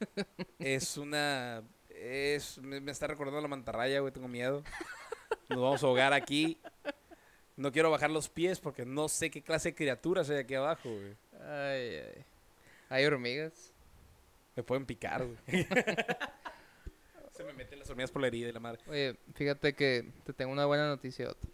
es 0.59 0.97
una... 0.97 1.63
Es, 1.89 2.59
me, 2.59 2.81
me 2.81 2.93
está 2.93 3.07
recordando 3.09 3.41
la 3.41 3.49
mantarraya, 3.49 4.01
güey. 4.01 4.13
Tengo 4.13 4.29
miedo. 4.29 4.63
Nos 5.49 5.61
vamos 5.61 5.83
a 5.83 5.87
ahogar 5.87 6.13
aquí. 6.13 6.59
No 7.57 7.73
quiero 7.73 7.91
bajar 7.91 8.11
los 8.11 8.29
pies 8.29 8.61
porque 8.61 8.87
no 8.87 9.09
sé 9.09 9.31
qué 9.31 9.43
clase 9.43 9.71
de 9.71 9.75
criaturas 9.75 10.31
hay 10.31 10.39
aquí 10.39 10.55
abajo, 10.55 10.89
güey. 10.89 11.17
Ay, 11.43 11.97
ay. 11.97 12.25
Hay 12.89 13.05
hormigas. 13.05 13.73
Me 14.55 14.63
pueden 14.63 14.87
picar, 14.87 15.25
güey. 15.25 15.67
Se 17.39 17.45
me 17.45 17.53
meten 17.53 17.79
las 17.79 17.89
hormigas 17.89 18.11
por 18.11 18.21
la 18.21 18.27
herida 18.27 18.49
y 18.49 18.53
la 18.53 18.59
madre. 18.59 18.81
Oye, 18.89 19.17
fíjate 19.35 19.73
que 19.73 20.11
te 20.25 20.33
tengo 20.33 20.51
una 20.51 20.67
buena 20.67 20.89
noticia. 20.89 21.31
Otto. 21.31 21.47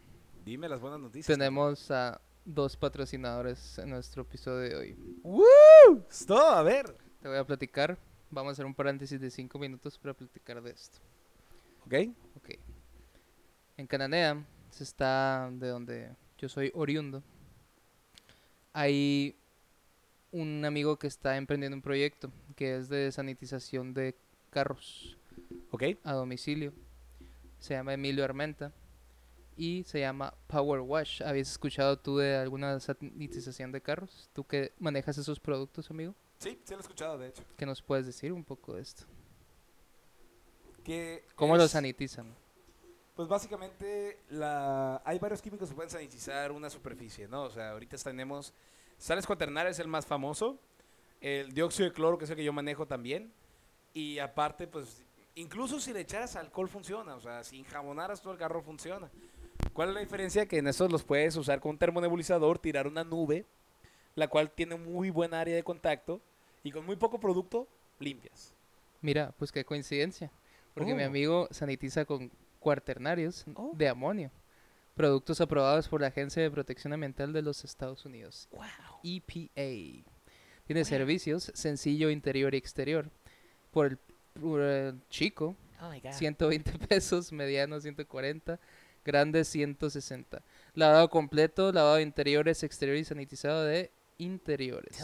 Dime 0.42 0.66
las 0.66 0.80
buenas 0.80 0.98
noticias. 0.98 1.26
Tenemos 1.26 1.90
a 1.90 2.22
dos 2.46 2.74
patrocinadores 2.74 3.76
en 3.76 3.90
nuestro 3.90 4.22
episodio 4.22 4.60
de 4.60 4.76
hoy. 4.76 4.96
¡Woo! 5.22 6.06
Stop, 6.08 6.38
a 6.38 6.62
ver. 6.62 6.96
Te 7.20 7.28
voy 7.28 7.36
a 7.36 7.44
platicar. 7.44 7.98
Vamos 8.30 8.48
a 8.48 8.52
hacer 8.52 8.64
un 8.64 8.74
paréntesis 8.74 9.20
de 9.20 9.30
cinco 9.30 9.58
minutos 9.58 9.98
para 9.98 10.14
platicar 10.14 10.62
de 10.62 10.70
esto. 10.70 11.00
¿Ok? 11.84 11.94
Ok. 12.38 12.58
En 13.76 13.86
Cananea, 13.86 14.42
se 14.70 14.84
está 14.84 15.50
de 15.52 15.68
donde 15.68 16.16
yo 16.38 16.48
soy 16.48 16.72
oriundo. 16.74 17.22
Hay 18.72 19.36
un 20.32 20.64
amigo 20.64 20.98
que 20.98 21.08
está 21.08 21.36
emprendiendo 21.36 21.76
un 21.76 21.82
proyecto 21.82 22.32
que 22.56 22.74
es 22.74 22.88
de 22.88 23.12
sanitización 23.12 23.92
de 23.92 24.14
carros 24.48 25.18
¿Ok? 25.70 25.82
a 26.04 26.12
domicilio. 26.12 26.72
Se 27.58 27.74
llama 27.74 27.94
Emilio 27.94 28.24
Armenta 28.24 28.72
y 29.56 29.84
se 29.84 30.00
llama 30.00 30.34
Power 30.46 30.80
Wash. 30.80 31.22
¿Habías 31.22 31.50
escuchado 31.50 31.98
tú 31.98 32.18
de 32.18 32.36
alguna 32.36 32.78
sanitización 32.80 33.72
de 33.72 33.80
carros? 33.80 34.28
¿Tú 34.32 34.44
que 34.44 34.72
manejas 34.78 35.16
esos 35.18 35.40
productos, 35.40 35.90
amigo? 35.90 36.14
Sí, 36.38 36.60
sí 36.64 36.72
lo 36.72 36.78
he 36.78 36.80
escuchado, 36.82 37.18
de 37.18 37.28
hecho. 37.28 37.42
¿Qué 37.56 37.64
nos 37.64 37.80
puedes 37.80 38.06
decir 38.06 38.32
un 38.32 38.44
poco 38.44 38.74
de 38.74 38.82
esto? 38.82 39.04
Que 40.84 41.24
¿Cómo 41.34 41.56
lo 41.56 41.64
es- 41.64 41.70
sanitizan? 41.70 42.34
Pues 43.16 43.28
básicamente 43.28 44.18
la... 44.30 45.00
hay 45.04 45.18
varios 45.20 45.40
químicos 45.40 45.68
que 45.68 45.74
pueden 45.76 45.88
sanitizar 45.90 46.50
una 46.50 46.68
superficie, 46.68 47.28
¿no? 47.28 47.44
O 47.44 47.50
sea, 47.50 47.70
ahorita 47.70 47.96
tenemos 47.98 48.52
sales 48.98 49.24
cuaternarias, 49.24 49.78
el 49.78 49.86
más 49.86 50.04
famoso, 50.04 50.58
el 51.20 51.52
dióxido 51.52 51.88
de 51.88 51.94
cloro, 51.94 52.18
que 52.18 52.24
es 52.24 52.30
el 52.30 52.36
que 52.36 52.44
yo 52.44 52.52
manejo 52.52 52.86
también, 52.86 53.32
y 53.94 54.18
aparte, 54.18 54.66
pues, 54.66 55.04
incluso 55.34 55.80
si 55.80 55.92
le 55.92 56.00
echaras 56.00 56.36
alcohol 56.36 56.68
funciona, 56.68 57.14
o 57.16 57.20
sea, 57.20 57.42
si 57.44 57.58
enjabonaras 57.58 58.20
todo 58.22 58.32
el 58.32 58.38
carro 58.38 58.62
funciona. 58.62 59.10
¿Cuál 59.72 59.88
es 59.90 59.94
la 59.94 60.00
diferencia? 60.00 60.46
Que 60.46 60.58
en 60.58 60.66
estos 60.68 60.90
los 60.90 61.02
puedes 61.02 61.36
usar 61.36 61.60
con 61.60 61.70
un 61.72 61.78
termonebulizador, 61.78 62.58
tirar 62.58 62.86
una 62.86 63.02
nube, 63.04 63.44
la 64.14 64.28
cual 64.28 64.50
tiene 64.50 64.76
muy 64.76 65.10
buena 65.10 65.40
área 65.40 65.54
de 65.56 65.62
contacto, 65.64 66.20
y 66.62 66.70
con 66.70 66.86
muy 66.86 66.96
poco 66.96 67.18
producto, 67.18 67.66
limpias. 67.98 68.54
Mira, 69.00 69.34
pues 69.38 69.50
qué 69.52 69.64
coincidencia. 69.64 70.30
Porque 70.72 70.94
mi 70.94 71.02
Oh. 71.02 71.06
amigo 71.06 71.48
sanitiza 71.50 72.04
con 72.04 72.30
cuaternarios 72.58 73.44
Oh. 73.54 73.72
de 73.74 73.88
amonio. 73.88 74.30
Productos 74.94 75.40
aprobados 75.40 75.88
por 75.88 76.00
la 76.00 76.06
Agencia 76.08 76.42
de 76.42 76.50
Protección 76.50 76.92
Ambiental 76.92 77.32
de 77.32 77.42
los 77.42 77.64
Estados 77.64 78.04
Unidos. 78.04 78.48
¡Wow! 78.52 78.64
EPA. 79.02 80.04
Tiene 80.66 80.84
servicios 80.84 81.50
sencillo 81.54 82.10
interior 82.10 82.54
y 82.54 82.58
exterior. 82.58 83.10
Por 83.72 83.86
el, 83.86 83.98
chico, 85.08 85.56
Oh 85.80 85.90
my 85.90 86.00
God. 86.00 86.12
120 86.12 86.78
pesos, 86.88 87.32
mediano 87.32 87.80
140, 87.80 88.58
grande 89.04 89.44
160. 89.44 90.42
Lavado 90.74 91.08
completo, 91.10 91.72
lavado 91.72 91.96
de 91.96 92.02
interiores, 92.02 92.62
exterior 92.62 92.96
y 92.96 93.04
sanitizado 93.04 93.64
de 93.64 93.90
interiores. 94.18 94.96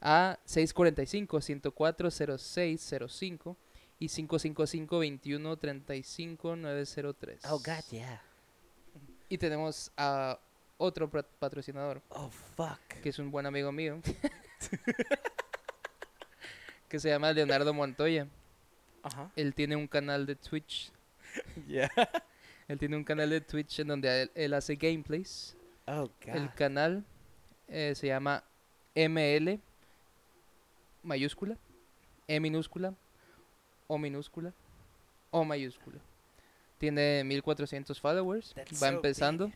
A 0.00 0.38
645 0.44 1.40
104 1.40 2.10
0605 2.10 3.56
y 3.98 4.08
555 4.08 4.98
21 5.00 5.56
35 5.56 6.56
903. 6.56 7.40
Oh, 7.50 7.58
God, 7.58 7.84
yeah. 7.90 8.22
Y 9.28 9.36
tenemos 9.38 9.90
a 9.96 10.38
otro 10.78 11.10
pat- 11.10 11.26
patrocinador, 11.40 12.00
Oh, 12.10 12.30
fuck. 12.30 12.78
que 13.02 13.08
es 13.08 13.18
un 13.18 13.30
buen 13.32 13.44
amigo 13.46 13.72
mío, 13.72 14.00
que 16.88 16.98
se 16.98 17.08
llama 17.08 17.32
Leonardo 17.32 17.72
Montoya. 17.72 18.26
Ajá. 19.02 19.30
Él 19.36 19.54
tiene 19.54 19.76
un 19.76 19.86
canal 19.86 20.26
de 20.26 20.36
Twitch. 20.36 20.90
Yeah. 21.68 21.90
Él 22.68 22.78
tiene 22.78 22.96
un 22.96 23.04
canal 23.04 23.30
de 23.30 23.40
Twitch 23.40 23.80
en 23.80 23.88
donde 23.88 24.22
él, 24.22 24.30
él 24.34 24.54
hace 24.54 24.76
gameplays. 24.76 25.56
Oh, 25.86 26.10
God. 26.24 26.34
El 26.34 26.52
canal 26.54 27.04
eh, 27.68 27.94
se 27.94 28.08
llama 28.08 28.42
ML 28.94 29.60
mayúscula, 31.02 31.56
E 32.26 32.40
minúscula, 32.40 32.94
O 33.86 33.98
minúscula, 33.98 34.52
O 35.30 35.44
mayúscula. 35.44 35.98
Tiene 36.78 37.24
1400 37.24 38.00
followers. 38.00 38.52
That's 38.54 38.82
va 38.82 38.88
so 38.88 38.94
empezando. 38.94 39.52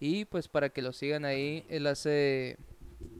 Y 0.00 0.24
pues 0.26 0.48
para 0.48 0.68
que 0.68 0.82
lo 0.82 0.92
sigan 0.92 1.24
ahí, 1.24 1.64
él 1.68 1.86
hace 1.86 2.56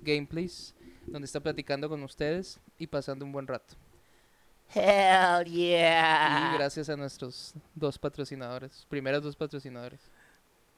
gameplays 0.03 0.75
donde 1.11 1.27
está 1.27 1.41
platicando 1.41 1.89
con 1.89 2.03
ustedes 2.03 2.61
y 2.79 2.87
pasando 2.87 3.25
un 3.25 3.33
buen 3.33 3.47
rato. 3.47 3.75
Hell 4.75 5.47
Y 5.47 5.69
yeah. 5.69 6.55
gracias 6.57 6.89
a 6.89 6.97
nuestros 6.97 7.55
dos 7.75 7.99
patrocinadores, 7.99 8.87
primeros 8.89 9.23
dos 9.23 9.37
patrocinadores. 9.37 10.01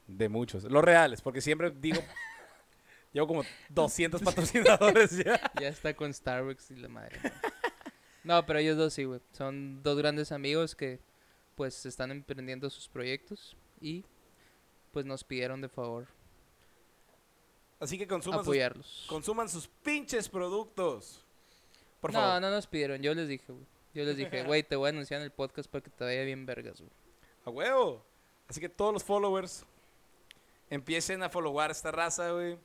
De 0.07 0.29
muchos. 0.29 0.65
Los 0.65 0.85
reales, 0.85 1.21
porque 1.21 1.41
siempre 1.41 1.71
digo. 1.71 2.01
llevo 3.13 3.27
como 3.27 3.45
200 3.71 4.23
patrocinadores 4.23 5.17
ya. 5.17 5.41
Ya 5.61 5.69
está 5.69 5.95
con 5.95 6.13
Starbucks 6.13 6.71
y 6.71 6.77
la 6.77 6.89
madre. 6.89 7.19
¿no? 7.23 7.31
No, 8.37 8.47
pero 8.47 8.59
ellos 8.59 8.77
dos 8.77 8.93
sí, 8.93 9.05
güey. 9.05 9.21
Son 9.33 9.83
dos 9.83 9.99
grandes 9.99 10.31
amigos 10.33 10.75
que 10.75 11.01
pues 11.55 11.85
están 11.87 12.11
emprendiendo 12.11 12.71
sus 12.71 12.89
proyectos 12.89 13.57
y 13.81 14.05
pues 14.93 15.05
nos 15.07 15.25
pidieron 15.25 15.61
de 15.61 15.69
favor 15.69 16.07
Así 17.81 17.97
que 17.97 18.07
consuman 18.07 18.45
sus, 18.45 19.07
consuman 19.09 19.49
sus 19.49 19.67
pinches 19.67 20.29
productos. 20.29 21.25
Por 22.01 22.13
no, 22.13 22.21
favor. 22.21 22.41
no 22.43 22.51
nos 22.51 22.67
pidieron, 22.67 23.01
yo 23.03 23.15
les 23.15 23.27
dije, 23.27 23.53
güey. 23.53 23.67
Yo 23.93 24.05
les 24.05 24.17
dije, 24.17 24.45
güey, 24.45 24.63
te 24.63 24.77
voy 24.77 24.87
a 24.87 24.91
anunciar 24.91 25.21
en 25.21 25.25
el 25.25 25.33
podcast 25.33 25.69
para 25.69 25.83
que 25.83 25.91
te 25.91 26.05
vaya 26.05 26.23
bien 26.23 26.47
vergas, 26.47 26.79
güey. 26.79 26.93
A 27.45 27.51
huevo. 27.51 28.05
Así 28.47 28.61
que 28.61 28.69
todos 28.69 28.93
los 28.93 29.03
followers 29.03 29.65
empiecen 30.69 31.23
a 31.23 31.31
followar 31.31 31.71
esta 31.71 31.91
raza, 31.91 32.31
güey. 32.31 32.57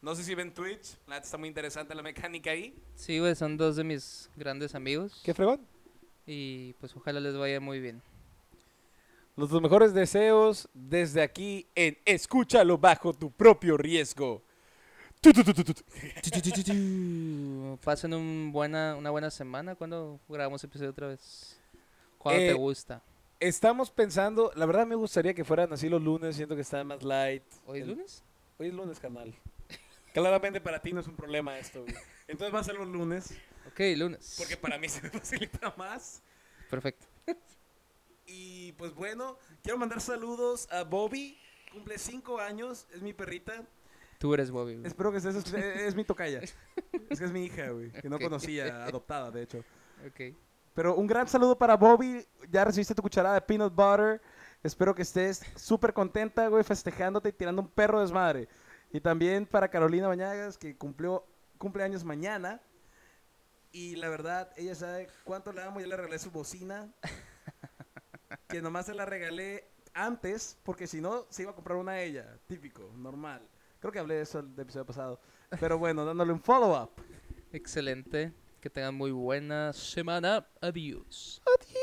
No 0.00 0.14
sé 0.14 0.22
si 0.22 0.34
ven 0.34 0.54
Twitch. 0.54 0.96
La 1.08 1.16
neta 1.16 1.24
está 1.24 1.38
muy 1.38 1.48
interesante 1.48 1.94
la 1.94 2.02
mecánica 2.02 2.50
ahí. 2.50 2.76
Sí, 2.94 3.18
güey, 3.18 3.34
son 3.34 3.56
dos 3.56 3.74
de 3.76 3.82
mis 3.84 4.30
grandes 4.36 4.74
amigos 4.74 5.20
¿Qué 5.24 5.34
fregón? 5.34 5.66
y 6.26 6.74
pues 6.74 6.94
ojalá 6.94 7.20
les 7.20 7.36
vaya 7.36 7.58
muy 7.58 7.80
bien. 7.80 8.02
Los 9.34 9.50
mejores 9.62 9.94
deseos 9.94 10.68
desde 10.74 11.22
aquí 11.22 11.66
en 11.74 11.96
Escúchalo 12.04 12.76
bajo 12.76 13.14
tu 13.14 13.30
propio 13.30 13.76
riesgo. 13.76 14.42
Pasen 17.84 18.14
un 18.14 18.50
buena, 18.52 18.94
una 18.96 19.10
buena 19.10 19.30
semana 19.30 19.74
cuando 19.74 20.20
grabamos 20.28 20.62
episodio 20.64 20.90
otra 20.90 21.08
vez. 21.08 21.58
Cuando 22.18 22.40
Eh, 22.42 22.48
te 22.48 22.52
gusta. 22.54 23.02
Estamos 23.40 23.90
pensando, 23.90 24.50
la 24.56 24.66
verdad 24.66 24.86
me 24.86 24.94
gustaría 24.96 25.34
que 25.34 25.44
fueran 25.44 25.72
así 25.72 25.88
los 25.88 26.02
lunes, 26.02 26.36
siento 26.36 26.54
que 26.56 26.62
está 26.62 26.82
más 26.84 27.02
light. 27.02 27.42
¿Hoy 27.66 27.78
es 27.78 27.84
El- 27.84 27.90
lunes? 27.90 28.22
Hoy 28.58 28.68
es 28.68 28.74
lunes, 28.74 28.98
canal. 28.98 29.34
Claramente 30.12 30.60
para 30.60 30.80
ti 30.80 30.92
no 30.92 31.00
es 31.00 31.06
un 31.06 31.14
problema 31.16 31.56
esto, 31.58 31.82
güey. 31.82 31.94
Entonces 32.26 32.54
va 32.54 32.60
a 32.60 32.64
ser 32.64 32.74
los 32.74 32.88
lunes, 32.88 33.32
Ok, 33.68 33.80
lunes. 33.96 34.34
porque 34.38 34.56
para 34.56 34.78
mí 34.78 34.88
se 34.88 35.00
me 35.02 35.10
facilita 35.10 35.72
más. 35.76 36.22
Perfecto. 36.70 37.06
Y 38.26 38.72
pues 38.72 38.92
bueno, 38.94 39.38
quiero 39.62 39.78
mandar 39.78 40.00
saludos 40.00 40.68
a 40.70 40.82
Bobby. 40.84 41.38
Cumple 41.72 41.98
cinco 41.98 42.38
años, 42.40 42.86
es 42.92 43.02
mi 43.02 43.12
perrita. 43.12 43.64
Tú 44.18 44.34
eres 44.34 44.50
Bobby. 44.50 44.74
güey. 44.74 44.86
Espero 44.86 45.10
que 45.12 45.18
estés, 45.18 45.36
es, 45.36 45.52
es 45.54 45.94
mi 45.94 46.04
tocaya. 46.04 46.40
Es 46.40 47.18
que 47.18 47.24
es 47.24 47.32
mi 47.32 47.44
hija, 47.44 47.70
güey. 47.70 47.92
Que 47.92 48.08
no 48.08 48.16
Ok. 48.16 48.22
conocía, 48.22 48.84
adoptada, 48.84 49.30
de 49.30 49.42
hecho. 49.42 49.58
Ok. 50.06 50.36
Pero 50.74 50.94
un 50.96 51.06
gran 51.06 51.26
saludo 51.28 51.56
para 51.56 51.76
Bobby. 51.76 52.26
Ya 52.50 52.64
recibiste 52.64 52.94
tu 52.94 53.02
cucharada 53.02 53.34
de 53.34 53.40
peanut 53.42 53.74
butter. 53.74 54.20
Espero 54.62 54.94
que 54.94 55.02
estés 55.02 55.42
súper 55.56 55.92
contenta, 55.92 56.48
güey, 56.48 56.64
festejándote 56.64 57.28
y 57.28 57.32
tirando 57.32 57.62
un 57.62 57.68
perro 57.68 58.00
desmadre. 58.00 58.48
Y 58.92 59.00
también 59.00 59.46
para 59.46 59.68
Carolina 59.68 60.08
Bañagas, 60.08 60.58
que 60.58 60.76
cumplió 60.76 61.24
cumpleaños 61.58 62.04
mañana. 62.04 62.60
Y 63.70 63.96
la 63.96 64.08
verdad, 64.08 64.50
ella 64.56 64.74
sabe 64.74 65.08
cuánto 65.24 65.52
le 65.52 65.62
amo. 65.62 65.80
Ya 65.80 65.86
le 65.86 65.96
regalé 65.96 66.18
su 66.18 66.30
bocina. 66.30 66.92
Que 68.48 68.62
nomás 68.62 68.86
se 68.86 68.94
la 68.94 69.04
regalé 69.04 69.68
antes, 69.94 70.58
porque 70.64 70.86
si 70.86 71.00
no, 71.00 71.26
se 71.28 71.42
iba 71.42 71.52
a 71.52 71.54
comprar 71.54 71.76
una 71.78 71.92
a 71.92 72.00
ella. 72.00 72.38
Típico, 72.46 72.90
normal. 72.96 73.46
Creo 73.80 73.92
que 73.92 73.98
hablé 73.98 74.14
de 74.14 74.22
eso 74.22 74.40
el 74.40 74.58
episodio 74.58 74.86
pasado. 74.86 75.20
Pero 75.60 75.78
bueno, 75.78 76.04
dándole 76.04 76.32
un 76.32 76.40
follow-up. 76.40 76.90
Excelente. 77.52 78.32
Que 78.60 78.68
tengan 78.68 78.94
muy 78.94 79.12
buena 79.12 79.72
semana. 79.72 80.46
Adiós. 80.60 81.40
Adiós. 81.46 81.77